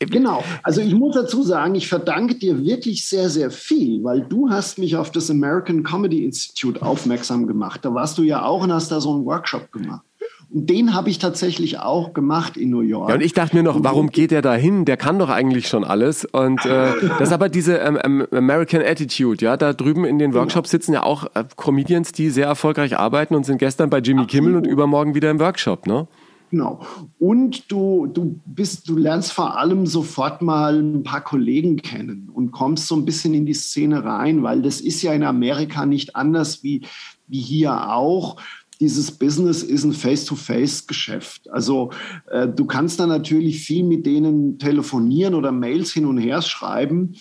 äh, 0.00 0.06
genau, 0.06 0.42
also 0.64 0.80
ich 0.80 0.92
muss 0.92 1.14
dazu 1.14 1.44
sagen, 1.44 1.76
ich 1.76 1.88
verdanke 1.88 2.34
dir 2.34 2.64
wirklich 2.64 3.08
sehr, 3.08 3.30
sehr 3.30 3.52
viel, 3.52 4.02
weil 4.02 4.22
du 4.22 4.50
hast 4.50 4.78
mich 4.78 4.96
auf 4.96 5.12
das 5.12 5.30
American 5.30 5.84
Comedy 5.84 6.24
Institute 6.24 6.82
aufmerksam 6.82 7.46
gemacht. 7.46 7.84
Da 7.84 7.94
warst 7.94 8.18
du 8.18 8.22
ja 8.22 8.44
auch 8.44 8.64
und 8.64 8.72
hast 8.72 8.90
da 8.90 9.00
so 9.00 9.14
einen 9.14 9.24
Workshop 9.24 9.70
gemacht. 9.70 10.02
Und 10.50 10.70
den 10.70 10.94
habe 10.94 11.10
ich 11.10 11.18
tatsächlich 11.18 11.78
auch 11.78 12.12
gemacht 12.12 12.56
in 12.56 12.70
New 12.70 12.80
York. 12.80 13.08
Ja, 13.08 13.16
und 13.16 13.20
ich 13.22 13.32
dachte 13.32 13.56
mir 13.56 13.62
noch, 13.62 13.82
warum 13.82 14.10
geht 14.10 14.30
der 14.30 14.42
da 14.42 14.54
hin? 14.54 14.84
Der 14.84 14.96
kann 14.96 15.18
doch 15.18 15.28
eigentlich 15.28 15.68
schon 15.68 15.84
alles. 15.84 16.24
Und 16.24 16.64
äh, 16.64 16.92
das 17.18 17.28
ist 17.28 17.32
aber 17.32 17.48
diese 17.48 17.76
ähm, 17.78 17.98
ähm, 18.02 18.26
American 18.30 18.82
Attitude, 18.82 19.44
ja. 19.44 19.56
Da 19.56 19.72
drüben 19.72 20.04
in 20.04 20.18
den 20.18 20.30
genau. 20.30 20.42
Workshops 20.42 20.70
sitzen 20.70 20.92
ja 20.92 21.02
auch 21.02 21.24
äh, 21.34 21.44
Comedians, 21.56 22.12
die 22.12 22.30
sehr 22.30 22.46
erfolgreich 22.46 22.98
arbeiten 22.98 23.34
und 23.34 23.44
sind 23.44 23.58
gestern 23.58 23.90
bei 23.90 23.98
Jimmy 23.98 24.22
Absolut. 24.22 24.30
Kimmel 24.30 24.56
und 24.56 24.66
übermorgen 24.66 25.14
wieder 25.14 25.30
im 25.30 25.40
Workshop, 25.40 25.86
ne? 25.86 26.06
Genau. 26.54 26.86
Und 27.18 27.72
du, 27.72 28.06
du 28.06 28.40
bist, 28.46 28.88
du 28.88 28.96
lernst 28.96 29.32
vor 29.32 29.58
allem 29.58 29.86
sofort 29.86 30.40
mal 30.40 30.78
ein 30.78 31.02
paar 31.02 31.22
Kollegen 31.22 31.78
kennen 31.78 32.30
und 32.32 32.52
kommst 32.52 32.86
so 32.86 32.94
ein 32.94 33.04
bisschen 33.04 33.34
in 33.34 33.44
die 33.44 33.54
Szene 33.54 34.04
rein, 34.04 34.44
weil 34.44 34.62
das 34.62 34.80
ist 34.80 35.02
ja 35.02 35.12
in 35.12 35.24
Amerika 35.24 35.84
nicht 35.84 36.14
anders 36.14 36.62
wie, 36.62 36.82
wie 37.26 37.40
hier 37.40 37.92
auch 37.92 38.36
dieses 38.80 39.12
Business 39.12 39.62
ist 39.62 39.84
ein 39.84 39.92
Face-to-Face-Geschäft. 39.92 41.50
Also 41.50 41.90
äh, 42.30 42.48
du 42.48 42.64
kannst 42.64 43.00
da 43.00 43.06
natürlich 43.06 43.60
viel 43.60 43.84
mit 43.84 44.06
denen 44.06 44.58
telefonieren 44.58 45.34
oder 45.34 45.52
Mails 45.52 45.92
hin 45.92 46.06
und 46.06 46.18
her 46.18 46.42
schreiben 46.42 47.14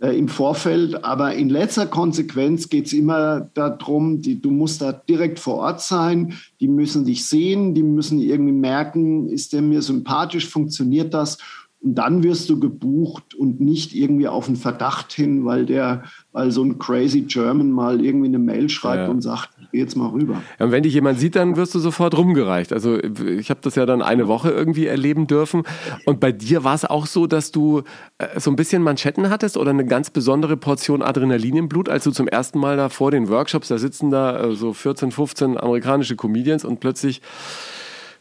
äh, 0.00 0.18
im 0.18 0.28
Vorfeld, 0.28 1.04
aber 1.04 1.34
in 1.34 1.48
letzter 1.48 1.86
Konsequenz 1.86 2.68
geht 2.68 2.86
es 2.86 2.92
immer 2.92 3.48
darum, 3.54 4.20
die, 4.20 4.40
du 4.40 4.50
musst 4.50 4.82
da 4.82 4.92
direkt 4.92 5.38
vor 5.38 5.56
Ort 5.56 5.80
sein, 5.80 6.34
die 6.60 6.68
müssen 6.68 7.04
dich 7.04 7.24
sehen, 7.24 7.74
die 7.74 7.82
müssen 7.82 8.20
irgendwie 8.20 8.52
merken, 8.52 9.28
ist 9.28 9.52
der 9.52 9.62
mir 9.62 9.82
sympathisch, 9.82 10.48
funktioniert 10.48 11.14
das? 11.14 11.38
Und 11.80 11.96
dann 11.96 12.22
wirst 12.22 12.48
du 12.48 12.58
gebucht 12.58 13.34
und 13.34 13.60
nicht 13.60 13.94
irgendwie 13.94 14.26
auf 14.26 14.46
einen 14.46 14.56
Verdacht 14.56 15.12
hin, 15.12 15.44
weil 15.44 15.66
der, 15.66 16.04
weil 16.32 16.50
so 16.50 16.64
ein 16.64 16.78
crazy 16.78 17.22
German 17.22 17.70
mal 17.70 18.02
irgendwie 18.02 18.28
eine 18.28 18.38
Mail 18.38 18.70
schreibt 18.70 19.06
ja. 19.06 19.08
und 19.08 19.20
sagt, 19.20 19.50
jetzt 19.74 19.96
mal 19.96 20.08
rüber. 20.08 20.42
Ja, 20.58 20.66
und 20.66 20.72
wenn 20.72 20.82
dich 20.82 20.94
jemand 20.94 21.18
sieht, 21.18 21.36
dann 21.36 21.56
wirst 21.56 21.74
du 21.74 21.78
sofort 21.78 22.16
rumgereicht. 22.16 22.72
Also 22.72 22.98
ich 22.98 23.50
habe 23.50 23.60
das 23.62 23.74
ja 23.74 23.86
dann 23.86 24.02
eine 24.02 24.28
Woche 24.28 24.50
irgendwie 24.50 24.86
erleben 24.86 25.26
dürfen. 25.26 25.62
Und 26.06 26.20
bei 26.20 26.32
dir 26.32 26.64
war 26.64 26.74
es 26.74 26.84
auch 26.84 27.06
so, 27.06 27.26
dass 27.26 27.50
du 27.50 27.82
äh, 28.18 28.40
so 28.40 28.50
ein 28.50 28.56
bisschen 28.56 28.82
Manschetten 28.82 29.30
hattest 29.30 29.56
oder 29.56 29.70
eine 29.70 29.84
ganz 29.84 30.10
besondere 30.10 30.56
Portion 30.56 31.02
Adrenalin 31.02 31.56
im 31.56 31.68
Blut, 31.68 31.88
als 31.88 32.04
du 32.04 32.10
zum 32.10 32.28
ersten 32.28 32.58
Mal 32.58 32.76
da 32.76 32.88
vor 32.88 33.10
den 33.10 33.28
Workshops, 33.28 33.68
da 33.68 33.78
sitzen 33.78 34.10
da 34.10 34.44
äh, 34.44 34.54
so 34.54 34.72
14, 34.72 35.10
15 35.10 35.58
amerikanische 35.58 36.16
Comedians 36.16 36.64
und 36.64 36.80
plötzlich 36.80 37.20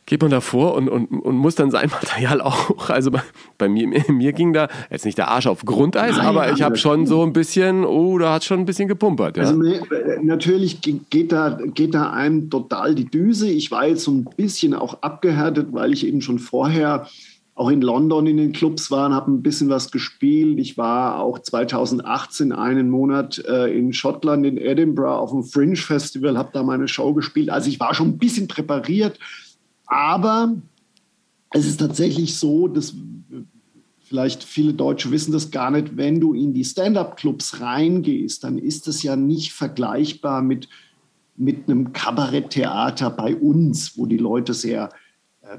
geht 0.05 0.21
man 0.21 0.31
davor 0.31 0.75
und, 0.75 0.89
und, 0.89 1.05
und 1.07 1.35
muss 1.35 1.55
dann 1.55 1.71
sein 1.71 1.89
Material 1.91 2.41
auch, 2.41 2.89
also 2.89 3.11
bei, 3.11 3.21
bei 3.57 3.69
mir, 3.69 3.87
mir 4.09 4.33
ging 4.33 4.53
da 4.53 4.67
jetzt 4.89 5.05
nicht 5.05 5.17
der 5.17 5.29
Arsch 5.29 5.47
auf 5.47 5.65
Grundeis, 5.65 6.17
Nein, 6.17 6.25
aber 6.25 6.51
ich 6.51 6.61
habe 6.61 6.77
schon 6.77 7.05
so 7.05 7.23
ein 7.23 7.33
bisschen, 7.33 7.85
oh, 7.85 8.17
da 8.17 8.33
hat 8.33 8.43
schon 8.43 8.59
ein 8.59 8.65
bisschen 8.65 8.87
gepumpert. 8.87 9.37
Ja. 9.37 9.43
Also 9.43 9.61
natürlich 10.21 10.81
geht 10.81 11.31
da, 11.31 11.57
geht 11.73 11.93
da 11.93 12.11
einem 12.11 12.49
total 12.49 12.95
die 12.95 13.05
Düse. 13.05 13.49
Ich 13.49 13.71
war 13.71 13.87
jetzt 13.87 14.03
so 14.03 14.11
ein 14.11 14.25
bisschen 14.35 14.73
auch 14.73 15.01
abgehärtet, 15.01 15.67
weil 15.71 15.93
ich 15.93 16.05
eben 16.05 16.21
schon 16.21 16.39
vorher 16.39 17.07
auch 17.55 17.69
in 17.69 17.81
London 17.81 18.25
in 18.25 18.37
den 18.37 18.51
Clubs 18.51 18.89
war 18.89 19.05
und 19.07 19.13
habe 19.13 19.31
ein 19.31 19.43
bisschen 19.43 19.69
was 19.69 19.91
gespielt. 19.91 20.59
Ich 20.59 20.77
war 20.77 21.19
auch 21.19 21.37
2018 21.37 22.51
einen 22.51 22.89
Monat 22.89 23.43
äh, 23.47 23.67
in 23.77 23.93
Schottland, 23.93 24.45
in 24.45 24.57
Edinburgh 24.57 25.19
auf 25.19 25.29
dem 25.29 25.43
Fringe 25.43 25.75
Festival, 25.75 26.37
habe 26.37 26.49
da 26.51 26.63
meine 26.63 26.87
Show 26.87 27.13
gespielt. 27.13 27.51
Also 27.51 27.69
ich 27.69 27.79
war 27.79 27.93
schon 27.93 28.09
ein 28.09 28.17
bisschen 28.17 28.47
präpariert 28.47 29.19
aber 29.93 30.55
es 31.51 31.67
ist 31.67 31.79
tatsächlich 31.79 32.35
so, 32.35 32.67
dass 32.67 32.95
vielleicht 33.99 34.43
viele 34.43 34.73
Deutsche 34.73 35.11
wissen 35.11 35.31
das 35.31 35.51
gar 35.51 35.71
nicht, 35.71 35.97
wenn 35.97 36.19
du 36.19 36.33
in 36.33 36.53
die 36.53 36.65
Stand-up-Clubs 36.65 37.61
reingehst, 37.61 38.43
dann 38.43 38.57
ist 38.57 38.87
das 38.87 39.03
ja 39.03 39.15
nicht 39.15 39.53
vergleichbar 39.53 40.41
mit, 40.41 40.67
mit 41.35 41.69
einem 41.69 41.93
Kabaretttheater 41.93 43.09
bei 43.11 43.35
uns, 43.35 43.97
wo 43.97 44.05
die 44.05 44.17
Leute 44.17 44.53
sehr 44.53 44.89
äh, 45.41 45.57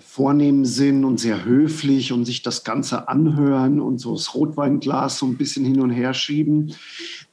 vornehm 0.00 0.64
sind 0.64 1.04
und 1.04 1.18
sehr 1.18 1.44
höflich 1.44 2.12
und 2.12 2.24
sich 2.24 2.42
das 2.42 2.64
Ganze 2.64 3.08
anhören 3.08 3.80
und 3.80 3.98
so 3.98 4.14
das 4.14 4.34
Rotweinglas 4.34 5.18
so 5.18 5.26
ein 5.26 5.36
bisschen 5.36 5.64
hin 5.64 5.80
und 5.80 5.90
her 5.90 6.14
schieben. 6.14 6.74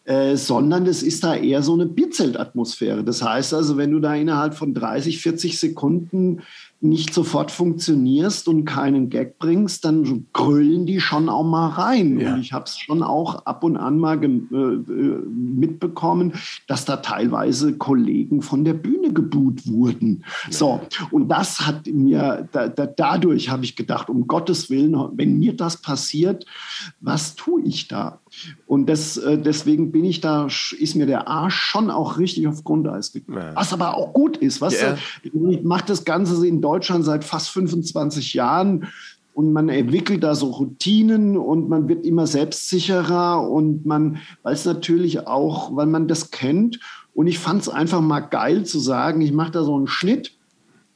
Äh, 0.07 0.37
sondern 0.37 0.85
es 0.85 1.03
ist 1.03 1.25
da 1.25 1.35
eher 1.35 1.61
so 1.61 1.73
eine 1.73 1.85
Bierzeltatmosphäre. 1.85 3.03
Das 3.03 3.21
heißt 3.21 3.53
also, 3.53 3.75
wenn 3.75 3.91
du 3.91 3.99
da 3.99 4.15
innerhalb 4.15 4.53
von 4.53 4.73
30, 4.73 5.19
40 5.21 5.59
Sekunden 5.59 6.43
nicht 6.79 7.13
sofort 7.13 7.51
funktionierst 7.51 8.47
und 8.47 8.63
keinen 8.63 9.09
Gag 9.09 9.37
bringst, 9.37 9.83
dann 9.83 10.27
grüllen 10.31 10.85
die 10.85 11.01
schon 11.01 11.27
auch 11.27 11.43
mal 11.43 11.67
rein. 11.69 12.21
Ja. 12.21 12.35
Und 12.35 12.39
ich 12.39 12.53
habe 12.53 12.63
es 12.65 12.77
schon 12.77 13.03
auch 13.03 13.45
ab 13.45 13.65
und 13.65 13.75
an 13.75 13.99
mal 13.99 14.23
äh, 14.23 14.27
äh, 14.27 15.21
mitbekommen, 15.27 16.33
dass 16.67 16.85
da 16.85 16.97
teilweise 16.97 17.73
Kollegen 17.77 18.41
von 18.41 18.63
der 18.63 18.75
Bühne 18.75 19.11
geboot 19.11 19.67
wurden. 19.67 20.23
Ja. 20.45 20.53
So, 20.53 20.81
und 21.11 21.27
das 21.27 21.67
hat 21.67 21.85
mir, 21.87 22.47
da, 22.53 22.69
da, 22.69 22.85
dadurch 22.85 23.49
habe 23.49 23.65
ich 23.65 23.75
gedacht, 23.75 24.09
um 24.09 24.25
Gottes 24.25 24.69
Willen, 24.69 24.95
wenn 25.15 25.37
mir 25.37 25.53
das 25.53 25.81
passiert, 25.81 26.45
was 27.01 27.35
tue 27.35 27.63
ich 27.63 27.89
da? 27.89 28.21
Und 28.65 28.87
das, 28.87 29.17
äh, 29.17 29.37
deswegen 29.37 29.91
bin 29.91 30.05
ich 30.05 30.21
da, 30.21 30.47
ist 30.77 30.95
mir 30.95 31.05
der 31.05 31.27
Arsch 31.27 31.55
schon 31.55 31.89
auch 31.89 32.17
richtig 32.17 32.47
auf 32.47 32.63
Grundeis 32.63 33.11
gegangen. 33.11 33.39
Ja. 33.39 33.55
Was 33.55 33.73
aber 33.73 33.95
auch 33.95 34.13
gut 34.13 34.37
ist. 34.37 34.61
Was, 34.61 34.73
yeah. 34.73 34.97
Ich 35.23 35.63
mache 35.63 35.85
das 35.87 36.05
Ganze 36.05 36.45
in 36.47 36.61
Deutschland 36.61 37.05
seit 37.05 37.23
fast 37.23 37.49
25 37.49 38.33
Jahren 38.33 38.87
und 39.37 39.53
man 39.53 39.69
entwickelt 39.69 40.23
da 40.23 40.33
so 40.33 40.47
Routinen 40.47 41.37
und 41.37 41.69
man 41.69 41.87
wird 41.87 42.05
immer 42.05 42.25
selbstsicherer 42.25 43.47
und 43.47 43.85
man, 43.85 44.17
weil 44.41 44.55
es 44.55 44.65
natürlich 44.65 45.27
auch, 45.27 45.75
weil 45.75 45.85
man 45.85 46.07
das 46.07 46.31
kennt. 46.31 46.79
Und 47.13 47.27
ich 47.27 47.37
fand 47.37 47.61
es 47.61 47.69
einfach 47.69 48.01
mal 48.01 48.21
geil 48.21 48.65
zu 48.65 48.79
sagen, 48.79 49.21
ich 49.21 49.33
mache 49.33 49.51
da 49.51 49.63
so 49.63 49.75
einen 49.75 49.85
Schnitt 49.85 50.35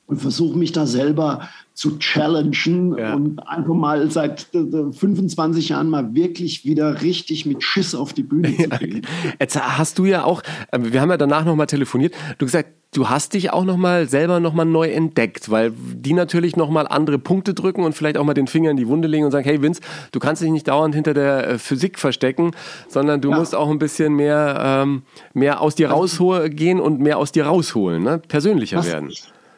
und 0.08 0.20
versuche 0.20 0.58
mich 0.58 0.72
da 0.72 0.88
selber 0.88 1.50
zu 1.74 1.98
challengen 1.98 2.98
ja. 2.98 3.14
und 3.14 3.40
einfach 3.48 3.74
mal 3.74 4.12
seit 4.12 4.48
25 4.52 5.70
Jahren 5.70 5.90
mal 5.90 6.14
wirklich 6.14 6.66
wieder 6.66 7.02
richtig 7.02 7.46
mit 7.46 7.64
Schiss 7.64 7.96
auf 7.96 8.14
die 8.14 8.24
Bühne 8.24 8.56
zu 8.58 8.70
gehen. 8.70 9.08
Jetzt 9.40 9.60
hast 9.60 9.98
du 9.98 10.06
ja 10.06 10.24
auch, 10.24 10.42
äh, 10.72 10.80
wir 10.82 11.02
haben 11.02 11.10
ja 11.10 11.18
danach 11.18 11.46
nochmal 11.46 11.68
telefoniert, 11.68 12.14
du 12.38 12.46
gesagt, 12.46 12.70
du 12.94 13.10
hast 13.10 13.34
dich 13.34 13.52
auch 13.52 13.64
nochmal 13.64 14.08
selber 14.08 14.40
nochmal 14.40 14.66
neu 14.66 14.90
entdeckt, 14.90 15.50
weil 15.50 15.72
die 15.72 16.14
natürlich 16.14 16.56
nochmal 16.56 16.88
andere 16.88 17.20
Punkte 17.20 17.54
drücken 17.54 17.84
und 17.84 17.94
vielleicht 17.94 18.18
auch 18.18 18.26
mal 18.26 18.34
den 18.34 18.48
Finger 18.48 18.70
in 18.72 18.78
die 18.78 18.88
Wunde 18.88 19.08
legen 19.08 19.26
und 19.26 19.32
sagen, 19.32 19.46
hey 19.46 19.62
Vince, 19.62 19.82
du 20.12 20.20
kannst 20.20 20.42
dich 20.42 20.52
nicht 20.52 20.68
dauernd 20.68 20.94
hinter 20.94 21.14
der 21.14 21.48
äh, 21.48 21.58
Physik 21.58 22.00
verstecken, 22.00 22.52
sondern 22.90 23.22
du 23.22 23.32
ja. 23.32 23.38
musst 23.38 23.56
auch 23.56 23.70
ein 23.70 23.80
bisschen 23.80 24.14
mehr, 24.14 24.62
ähm, 24.62 25.04
mehr 25.34 25.62
aus 25.62 25.76
dir 25.76 25.90
rausgehen 25.90 26.80
und 26.80 27.00
mehr 27.00 27.18
aus 27.18 27.32
dir 27.32 27.46
rausholen, 27.46 28.04
ne? 28.04 28.22
persönlicher 28.28 28.80
was, 28.80 28.88
werden. 28.88 29.12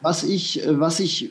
Was 0.04 0.22
ich, 0.22 0.62
äh, 0.62 0.78
was 0.78 1.00
ich 1.00 1.30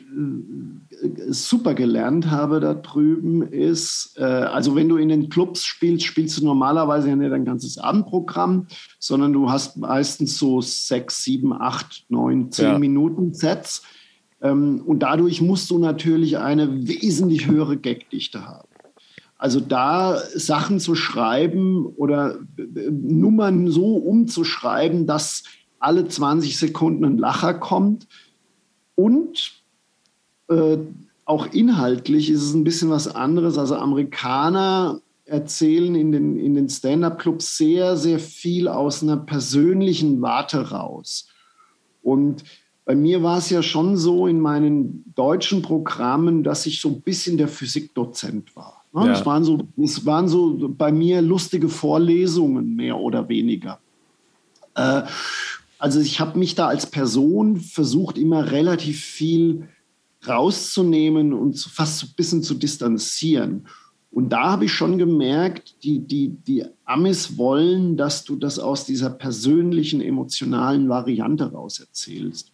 super 1.28 1.74
gelernt 1.74 2.28
habe 2.28 2.58
da 2.58 2.74
drüben 2.74 3.42
ist, 3.42 4.16
äh, 4.18 4.24
also 4.24 4.74
wenn 4.74 4.88
du 4.88 4.96
in 4.96 5.08
den 5.08 5.28
Clubs 5.28 5.64
spielst, 5.64 6.04
spielst 6.04 6.38
du 6.38 6.44
normalerweise 6.44 7.08
ja 7.08 7.14
nicht 7.14 7.32
ein 7.32 7.44
ganzes 7.44 7.78
Abendprogramm, 7.78 8.66
sondern 8.98 9.32
du 9.32 9.48
hast 9.48 9.76
meistens 9.76 10.38
so 10.38 10.60
sechs, 10.60 11.22
sieben, 11.22 11.52
acht, 11.52 12.04
neun, 12.08 12.50
zehn 12.50 12.72
ja. 12.72 12.78
Minuten 12.80 13.32
Sets. 13.32 13.84
Ähm, 14.42 14.82
und 14.84 15.04
dadurch 15.04 15.40
musst 15.40 15.70
du 15.70 15.78
natürlich 15.78 16.38
eine 16.38 16.88
wesentlich 16.88 17.46
höhere 17.46 17.76
Gagdichte 17.76 18.44
haben. 18.44 18.68
Also 19.38 19.60
da 19.60 20.18
Sachen 20.34 20.80
zu 20.80 20.96
schreiben 20.96 21.86
oder 21.86 22.40
Nummern 22.90 23.70
so 23.70 23.98
umzuschreiben, 23.98 25.06
dass 25.06 25.44
alle 25.78 26.08
20 26.08 26.58
Sekunden 26.58 27.04
ein 27.04 27.18
Lacher 27.18 27.54
kommt, 27.54 28.08
und 28.94 29.52
äh, 30.48 30.78
auch 31.24 31.46
inhaltlich 31.52 32.30
ist 32.30 32.42
es 32.42 32.54
ein 32.54 32.64
bisschen 32.64 32.90
was 32.90 33.08
anderes. 33.08 33.56
Also 33.58 33.76
Amerikaner 33.76 35.00
erzählen 35.24 35.94
in 35.94 36.12
den, 36.12 36.38
in 36.38 36.54
den 36.54 36.68
Stand-up-Clubs 36.68 37.56
sehr, 37.56 37.96
sehr 37.96 38.18
viel 38.18 38.68
aus 38.68 39.02
einer 39.02 39.16
persönlichen 39.16 40.20
Warte 40.20 40.70
raus. 40.70 41.28
Und 42.02 42.44
bei 42.84 42.94
mir 42.94 43.22
war 43.22 43.38
es 43.38 43.48
ja 43.48 43.62
schon 43.62 43.96
so 43.96 44.26
in 44.26 44.40
meinen 44.40 45.04
deutschen 45.14 45.62
Programmen, 45.62 46.42
dass 46.42 46.66
ich 46.66 46.80
so 46.80 46.90
ein 46.90 47.00
bisschen 47.00 47.38
der 47.38 47.48
Physikdozent 47.48 48.54
war. 48.54 48.84
Ne? 48.92 49.06
Ja. 49.06 49.12
Es, 49.12 49.24
waren 49.24 49.44
so, 49.44 49.60
es 49.82 50.04
waren 50.04 50.28
so 50.28 50.68
bei 50.68 50.92
mir 50.92 51.22
lustige 51.22 51.70
Vorlesungen, 51.70 52.76
mehr 52.76 52.98
oder 52.98 53.26
weniger. 53.30 53.78
Äh, 54.74 55.02
also 55.84 56.00
ich 56.00 56.18
habe 56.18 56.38
mich 56.38 56.54
da 56.54 56.68
als 56.68 56.86
Person 56.86 57.58
versucht, 57.58 58.16
immer 58.16 58.50
relativ 58.50 59.04
viel 59.04 59.68
rauszunehmen 60.26 61.34
und 61.34 61.58
fast 61.58 62.02
ein 62.04 62.14
bisschen 62.16 62.42
zu 62.42 62.54
distanzieren. 62.54 63.66
Und 64.10 64.30
da 64.30 64.52
habe 64.52 64.64
ich 64.64 64.72
schon 64.72 64.96
gemerkt, 64.96 65.84
die, 65.84 65.98
die, 65.98 66.30
die 66.30 66.64
Amis 66.86 67.36
wollen, 67.36 67.98
dass 67.98 68.24
du 68.24 68.36
das 68.36 68.58
aus 68.58 68.86
dieser 68.86 69.10
persönlichen, 69.10 70.00
emotionalen 70.00 70.88
Variante 70.88 71.52
raus 71.52 71.80
erzählst. 71.80 72.50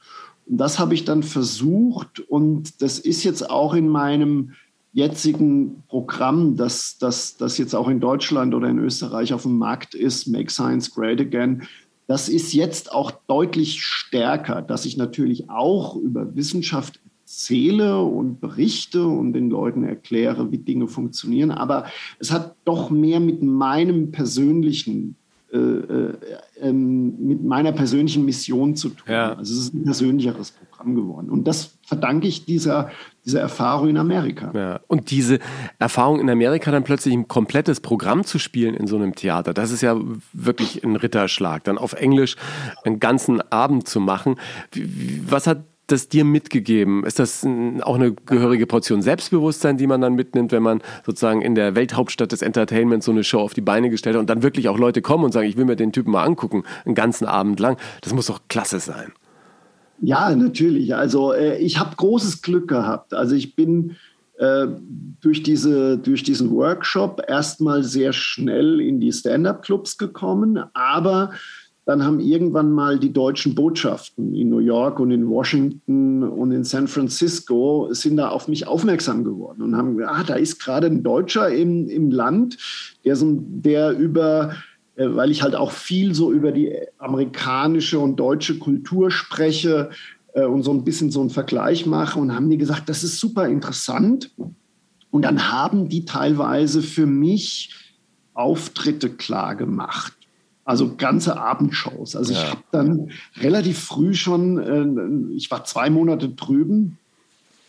Und 0.46 0.56
das 0.56 0.80
habe 0.80 0.94
ich 0.94 1.04
dann 1.04 1.22
versucht 1.22 2.18
und 2.18 2.82
das 2.82 2.98
ist 2.98 3.22
jetzt 3.22 3.48
auch 3.48 3.74
in 3.74 3.88
meinem 3.88 4.54
jetzigen 4.92 5.84
Programm, 5.86 6.56
das, 6.56 6.98
das, 6.98 7.36
das 7.36 7.58
jetzt 7.58 7.74
auch 7.74 7.86
in 7.86 8.00
Deutschland 8.00 8.54
oder 8.54 8.68
in 8.68 8.80
Österreich 8.80 9.32
auf 9.32 9.42
dem 9.42 9.56
Markt 9.56 9.94
ist, 9.94 10.26
Make 10.26 10.50
Science 10.50 10.92
Great 10.92 11.20
Again, 11.20 11.62
das 12.10 12.28
ist 12.28 12.54
jetzt 12.54 12.90
auch 12.90 13.12
deutlich 13.28 13.84
stärker, 13.84 14.62
dass 14.62 14.84
ich 14.84 14.96
natürlich 14.96 15.48
auch 15.48 15.94
über 15.94 16.34
Wissenschaft 16.34 16.98
erzähle 17.22 18.02
und 18.02 18.40
berichte 18.40 19.06
und 19.06 19.32
den 19.32 19.48
Leuten 19.48 19.84
erkläre, 19.84 20.50
wie 20.50 20.58
Dinge 20.58 20.88
funktionieren. 20.88 21.52
Aber 21.52 21.84
es 22.18 22.32
hat 22.32 22.56
doch 22.64 22.90
mehr 22.90 23.20
mit 23.20 23.44
meinem 23.44 24.10
persönlichen 24.10 25.14
äh, 25.52 25.56
äh, 25.56 26.14
ähm, 26.60 27.14
mit 27.24 27.44
meiner 27.44 27.70
persönlichen 27.70 28.24
Mission 28.24 28.74
zu 28.74 28.88
tun. 28.88 29.06
Ja. 29.08 29.34
Also 29.34 29.54
es 29.54 29.60
ist 29.66 29.74
ein 29.74 29.84
persönlicheres 29.84 30.50
Programm 30.50 30.96
geworden. 30.96 31.30
Und 31.30 31.46
das 31.46 31.78
verdanke 31.90 32.28
ich 32.28 32.44
dieser, 32.44 32.88
dieser 33.24 33.40
Erfahrung 33.40 33.88
in 33.88 33.96
Amerika. 33.96 34.52
Ja. 34.54 34.80
Und 34.86 35.10
diese 35.10 35.40
Erfahrung 35.80 36.20
in 36.20 36.30
Amerika 36.30 36.70
dann 36.70 36.84
plötzlich 36.84 37.12
ein 37.12 37.26
komplettes 37.26 37.80
Programm 37.80 38.22
zu 38.22 38.38
spielen 38.38 38.76
in 38.76 38.86
so 38.86 38.94
einem 38.94 39.16
Theater, 39.16 39.52
das 39.52 39.72
ist 39.72 39.80
ja 39.80 39.96
wirklich 40.32 40.84
ein 40.84 40.94
Ritterschlag. 40.94 41.64
Dann 41.64 41.78
auf 41.78 41.94
Englisch 41.94 42.36
einen 42.84 43.00
ganzen 43.00 43.42
Abend 43.50 43.88
zu 43.88 43.98
machen. 43.98 44.36
Was 45.26 45.48
hat 45.48 45.64
das 45.88 46.08
dir 46.08 46.24
mitgegeben? 46.24 47.04
Ist 47.04 47.18
das 47.18 47.44
auch 47.44 47.96
eine 47.96 48.12
gehörige 48.12 48.68
Portion 48.68 49.02
Selbstbewusstsein, 49.02 49.76
die 49.76 49.88
man 49.88 50.00
dann 50.00 50.14
mitnimmt, 50.14 50.52
wenn 50.52 50.62
man 50.62 50.80
sozusagen 51.04 51.42
in 51.42 51.56
der 51.56 51.74
Welthauptstadt 51.74 52.30
des 52.30 52.42
Entertainments 52.42 53.06
so 53.06 53.10
eine 53.10 53.24
Show 53.24 53.40
auf 53.40 53.52
die 53.52 53.62
Beine 53.62 53.90
gestellt 53.90 54.14
hat 54.14 54.20
und 54.20 54.30
dann 54.30 54.44
wirklich 54.44 54.68
auch 54.68 54.78
Leute 54.78 55.02
kommen 55.02 55.24
und 55.24 55.32
sagen, 55.32 55.48
ich 55.48 55.56
will 55.56 55.64
mir 55.64 55.74
den 55.74 55.90
Typen 55.90 56.12
mal 56.12 56.22
angucken, 56.22 56.62
einen 56.84 56.94
ganzen 56.94 57.26
Abend 57.26 57.58
lang? 57.58 57.78
Das 58.02 58.14
muss 58.14 58.26
doch 58.26 58.42
klasse 58.46 58.78
sein. 58.78 59.12
Ja, 60.00 60.34
natürlich. 60.34 60.94
Also 60.94 61.32
äh, 61.32 61.58
ich 61.58 61.78
habe 61.78 61.96
großes 61.96 62.42
Glück 62.42 62.68
gehabt. 62.68 63.12
Also 63.14 63.34
ich 63.34 63.54
bin 63.54 63.96
äh, 64.38 64.66
durch, 65.20 65.42
diese, 65.42 65.98
durch 65.98 66.22
diesen 66.22 66.50
Workshop 66.50 67.22
erstmal 67.28 67.82
sehr 67.82 68.12
schnell 68.12 68.80
in 68.80 69.00
die 69.00 69.12
Stand-up-Clubs 69.12 69.98
gekommen, 69.98 70.62
aber 70.72 71.32
dann 71.84 72.04
haben 72.04 72.20
irgendwann 72.20 72.72
mal 72.72 72.98
die 72.98 73.12
deutschen 73.12 73.54
Botschaften 73.54 74.34
in 74.34 74.48
New 74.48 74.60
York 74.60 75.00
und 75.00 75.10
in 75.10 75.28
Washington 75.28 76.22
und 76.22 76.52
in 76.52 76.62
San 76.64 76.88
Francisco 76.88 77.88
sind 77.90 78.16
da 78.16 78.28
auf 78.28 78.48
mich 78.48 78.66
aufmerksam 78.66 79.24
geworden 79.24 79.60
und 79.60 79.76
haben 79.76 79.96
gesagt, 79.96 80.16
ah, 80.16 80.24
da 80.24 80.34
ist 80.34 80.60
gerade 80.60 80.86
ein 80.86 81.02
Deutscher 81.02 81.48
im, 81.50 81.88
im 81.88 82.10
Land, 82.10 82.56
der, 83.04 83.16
so, 83.16 83.38
der 83.40 83.90
über 83.98 84.54
weil 85.06 85.30
ich 85.30 85.42
halt 85.42 85.54
auch 85.54 85.70
viel 85.70 86.14
so 86.14 86.32
über 86.32 86.52
die 86.52 86.74
amerikanische 86.98 87.98
und 87.98 88.16
deutsche 88.16 88.58
Kultur 88.58 89.10
spreche 89.10 89.90
äh, 90.34 90.44
und 90.44 90.62
so 90.62 90.72
ein 90.72 90.84
bisschen 90.84 91.10
so 91.10 91.20
einen 91.20 91.30
Vergleich 91.30 91.86
mache 91.86 92.18
und 92.18 92.34
haben 92.34 92.50
die 92.50 92.58
gesagt, 92.58 92.88
das 92.88 93.02
ist 93.02 93.18
super 93.18 93.48
interessant. 93.48 94.30
Und 95.10 95.22
dann 95.22 95.50
haben 95.50 95.88
die 95.88 96.04
teilweise 96.04 96.82
für 96.82 97.06
mich 97.06 97.74
Auftritte 98.34 99.10
klar 99.10 99.56
gemacht. 99.56 100.12
Also 100.64 100.94
ganze 100.96 101.36
Abendshows. 101.36 102.14
Also 102.14 102.32
ja. 102.32 102.42
ich 102.42 102.50
habe 102.50 102.62
dann 102.70 103.10
relativ 103.38 103.78
früh 103.80 104.14
schon, 104.14 104.58
äh, 104.58 105.34
ich 105.34 105.50
war 105.50 105.64
zwei 105.64 105.90
Monate 105.90 106.28
drüben 106.28 106.98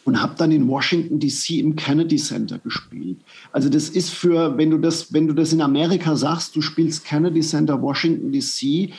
und 0.05 0.21
habe 0.21 0.33
dann 0.37 0.51
in 0.51 0.67
Washington 0.67 1.19
DC 1.19 1.51
im 1.59 1.75
Kennedy 1.75 2.17
Center 2.17 2.59
gespielt. 2.59 3.17
Also 3.51 3.69
das 3.69 3.89
ist 3.89 4.09
für, 4.09 4.57
wenn 4.57 4.71
du 4.71 4.77
das, 4.77 5.13
wenn 5.13 5.27
du 5.27 5.33
das 5.33 5.53
in 5.53 5.61
Amerika 5.61 6.15
sagst, 6.15 6.55
du 6.55 6.61
spielst 6.61 7.05
Kennedy 7.05 7.41
Center, 7.41 7.81
Washington 7.81 8.31
DC, 8.31 8.93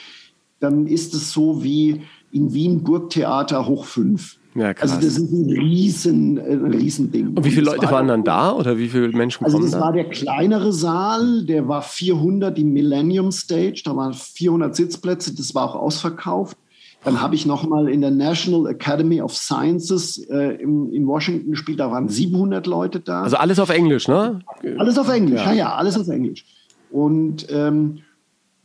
dann 0.61 0.87
ist 0.87 1.15
es 1.15 1.33
so 1.33 1.63
wie 1.63 2.03
in 2.31 2.53
Wien 2.53 2.83
Burgtheater 2.83 3.67
hoch 3.67 3.85
fünf. 3.85 4.37
Ja, 4.55 4.75
krass. 4.75 4.93
Also 4.93 5.07
das 5.07 5.17
ist 5.17 5.33
ein 5.33 5.51
riesen, 5.51 6.39
ein 6.39 6.67
Riesending. 6.67 7.29
Und 7.29 7.45
wie 7.45 7.51
viele 7.51 7.67
Leute 7.67 7.91
waren 7.91 8.07
dann 8.09 8.23
da 8.23 8.53
oder 8.53 8.77
wie 8.77 8.89
viele 8.89 9.09
Menschen 9.09 9.45
also 9.45 9.57
kommen 9.57 9.65
Also 9.65 9.79
das 9.79 9.81
da? 9.81 9.87
war 9.87 9.93
der 9.93 10.11
kleinere 10.11 10.73
Saal, 10.73 11.45
der 11.47 11.69
war 11.69 11.81
400, 11.81 12.57
die 12.57 12.65
Millennium 12.65 13.33
Stage, 13.33 13.83
da 13.85 13.97
waren 13.97 14.13
400 14.13 14.77
Sitzplätze, 14.77 15.35
das 15.35 15.55
war 15.55 15.71
auch 15.71 15.75
ausverkauft. 15.75 16.59
Dann 17.05 17.21
habe 17.21 17.35
ich 17.35 17.47
noch 17.47 17.67
mal 17.67 17.89
in 17.89 18.01
der 18.01 18.13
National 18.13 18.71
Academy 18.71 19.21
of 19.21 19.35
Sciences 19.37 20.19
äh, 20.31 20.63
in, 20.63 20.93
in 20.93 21.07
Washington 21.07 21.51
gespielt, 21.51 21.81
da 21.81 21.91
waren 21.91 22.09
700 22.09 22.67
Leute 22.67 23.01
da. 23.01 23.23
Also 23.23 23.37
alles 23.37 23.59
auf 23.59 23.71
Englisch, 23.71 24.07
ne? 24.07 24.41
Alles 24.79 24.99
auf 24.99 25.09
Englisch, 25.09 25.41
ja, 25.41 25.53
ja, 25.53 25.59
ja 25.59 25.75
alles 25.75 25.99
auf 25.99 26.09
Englisch. 26.09 26.45
Und 26.91 27.47
ähm, 27.51 27.99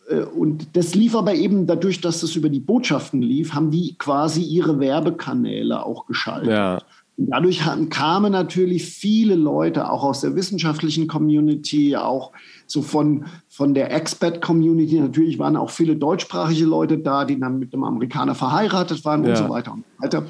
äh, 0.10 0.22
und 0.22 0.76
das 0.76 0.96
lief 0.96 1.16
aber 1.16 1.34
eben 1.34 1.68
dadurch, 1.68 2.02
dass 2.02 2.22
das 2.22 2.36
über 2.36 2.50
die 2.50 2.60
Botschaften 2.60 3.22
lief, 3.22 3.54
haben 3.54 3.72
die 3.72 3.96
quasi 3.98 4.42
ihre 4.42 4.80
Werbekanäle 4.80 5.86
auch 5.86 6.06
geschaltet. 6.06 6.52
Ja. 6.52 6.80
Und 7.18 7.32
dadurch 7.32 7.62
kamen 7.90 8.32
natürlich 8.32 8.86
viele 8.86 9.34
Leute, 9.36 9.90
auch 9.90 10.04
aus 10.04 10.22
der 10.22 10.36
wissenschaftlichen 10.36 11.08
Community, 11.08 11.96
auch 11.96 12.32
so 12.68 12.84
von, 12.84 13.26
von 13.58 13.74
der 13.74 13.92
Expat-Community. 13.92 15.00
Natürlich 15.00 15.40
waren 15.40 15.58
auch 15.58 15.72
viele 15.72 15.96
deutschsprachige 15.96 16.66
Leute 16.66 17.00
da, 17.00 17.26
die 17.26 17.40
dann 17.40 17.58
mit 17.58 17.74
einem 17.74 17.86
Amerikaner 17.86 18.36
verheiratet 18.36 19.04
waren 19.04 19.24
ja. 19.24 19.32
und 19.32 19.36
so 19.36 19.50
weiter 19.50 19.74
und 19.74 19.84
so 19.84 20.04
weiter. 20.04 20.26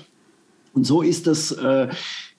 Und 0.71 0.85
so 0.85 1.01
ist 1.01 1.27
das, 1.27 1.51
äh, 1.51 1.89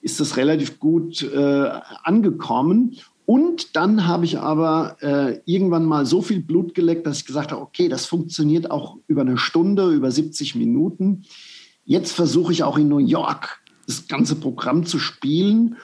ist 0.01 0.19
das 0.19 0.39
relativ 0.39 0.81
gut 0.81 1.23
äh, 1.23 1.71
angekommen. 2.05 2.97
Und 3.27 3.77
dann 3.77 4.07
habe 4.07 4.25
ich 4.25 4.39
aber 4.39 4.97
äh, 5.03 5.41
irgendwann 5.45 5.85
mal 5.85 6.07
so 6.07 6.23
viel 6.23 6.41
Blut 6.41 6.75
geleckt, 6.75 7.07
dass 7.07 7.19
ich 7.19 7.27
gesagt 7.27 7.53
habe, 7.53 7.61
okay, 7.61 7.91
das 7.91 8.07
funktioniert 8.07 8.71
auch 8.71 8.97
über 9.09 9.21
eine 9.21 9.37
Stunde, 9.37 9.91
über 9.91 10.11
70 10.11 10.55
Minuten. 10.55 11.25
Jetzt 11.85 12.13
versuche 12.13 12.53
ich 12.53 12.63
auch 12.63 12.79
in 12.79 12.89
New 12.89 12.97
York 12.97 13.61
das 13.87 14.09
ganze 14.09 14.37
Programm 14.37 14.87
zu 14.87 14.99
spielen. 14.99 15.77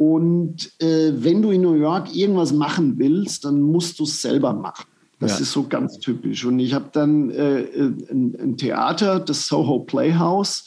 Und 0.00 0.72
äh, 0.80 1.12
wenn 1.12 1.42
du 1.42 1.50
in 1.50 1.60
New 1.60 1.74
York 1.74 2.16
irgendwas 2.16 2.54
machen 2.54 2.94
willst, 2.96 3.44
dann 3.44 3.60
musst 3.60 3.98
du 3.98 4.04
es 4.04 4.22
selber 4.22 4.54
machen. 4.54 4.86
Das 5.18 5.32
ja. 5.32 5.40
ist 5.40 5.52
so 5.52 5.64
ganz 5.68 5.98
typisch. 5.98 6.46
Und 6.46 6.58
ich 6.58 6.72
habe 6.72 6.86
dann 6.90 7.28
äh, 7.28 7.60
äh 7.60 7.92
ein, 8.10 8.34
ein, 8.40 8.56
Theater, 8.56 9.20
das 9.20 9.46
Soho 9.46 9.80
Playhouse, 9.80 10.64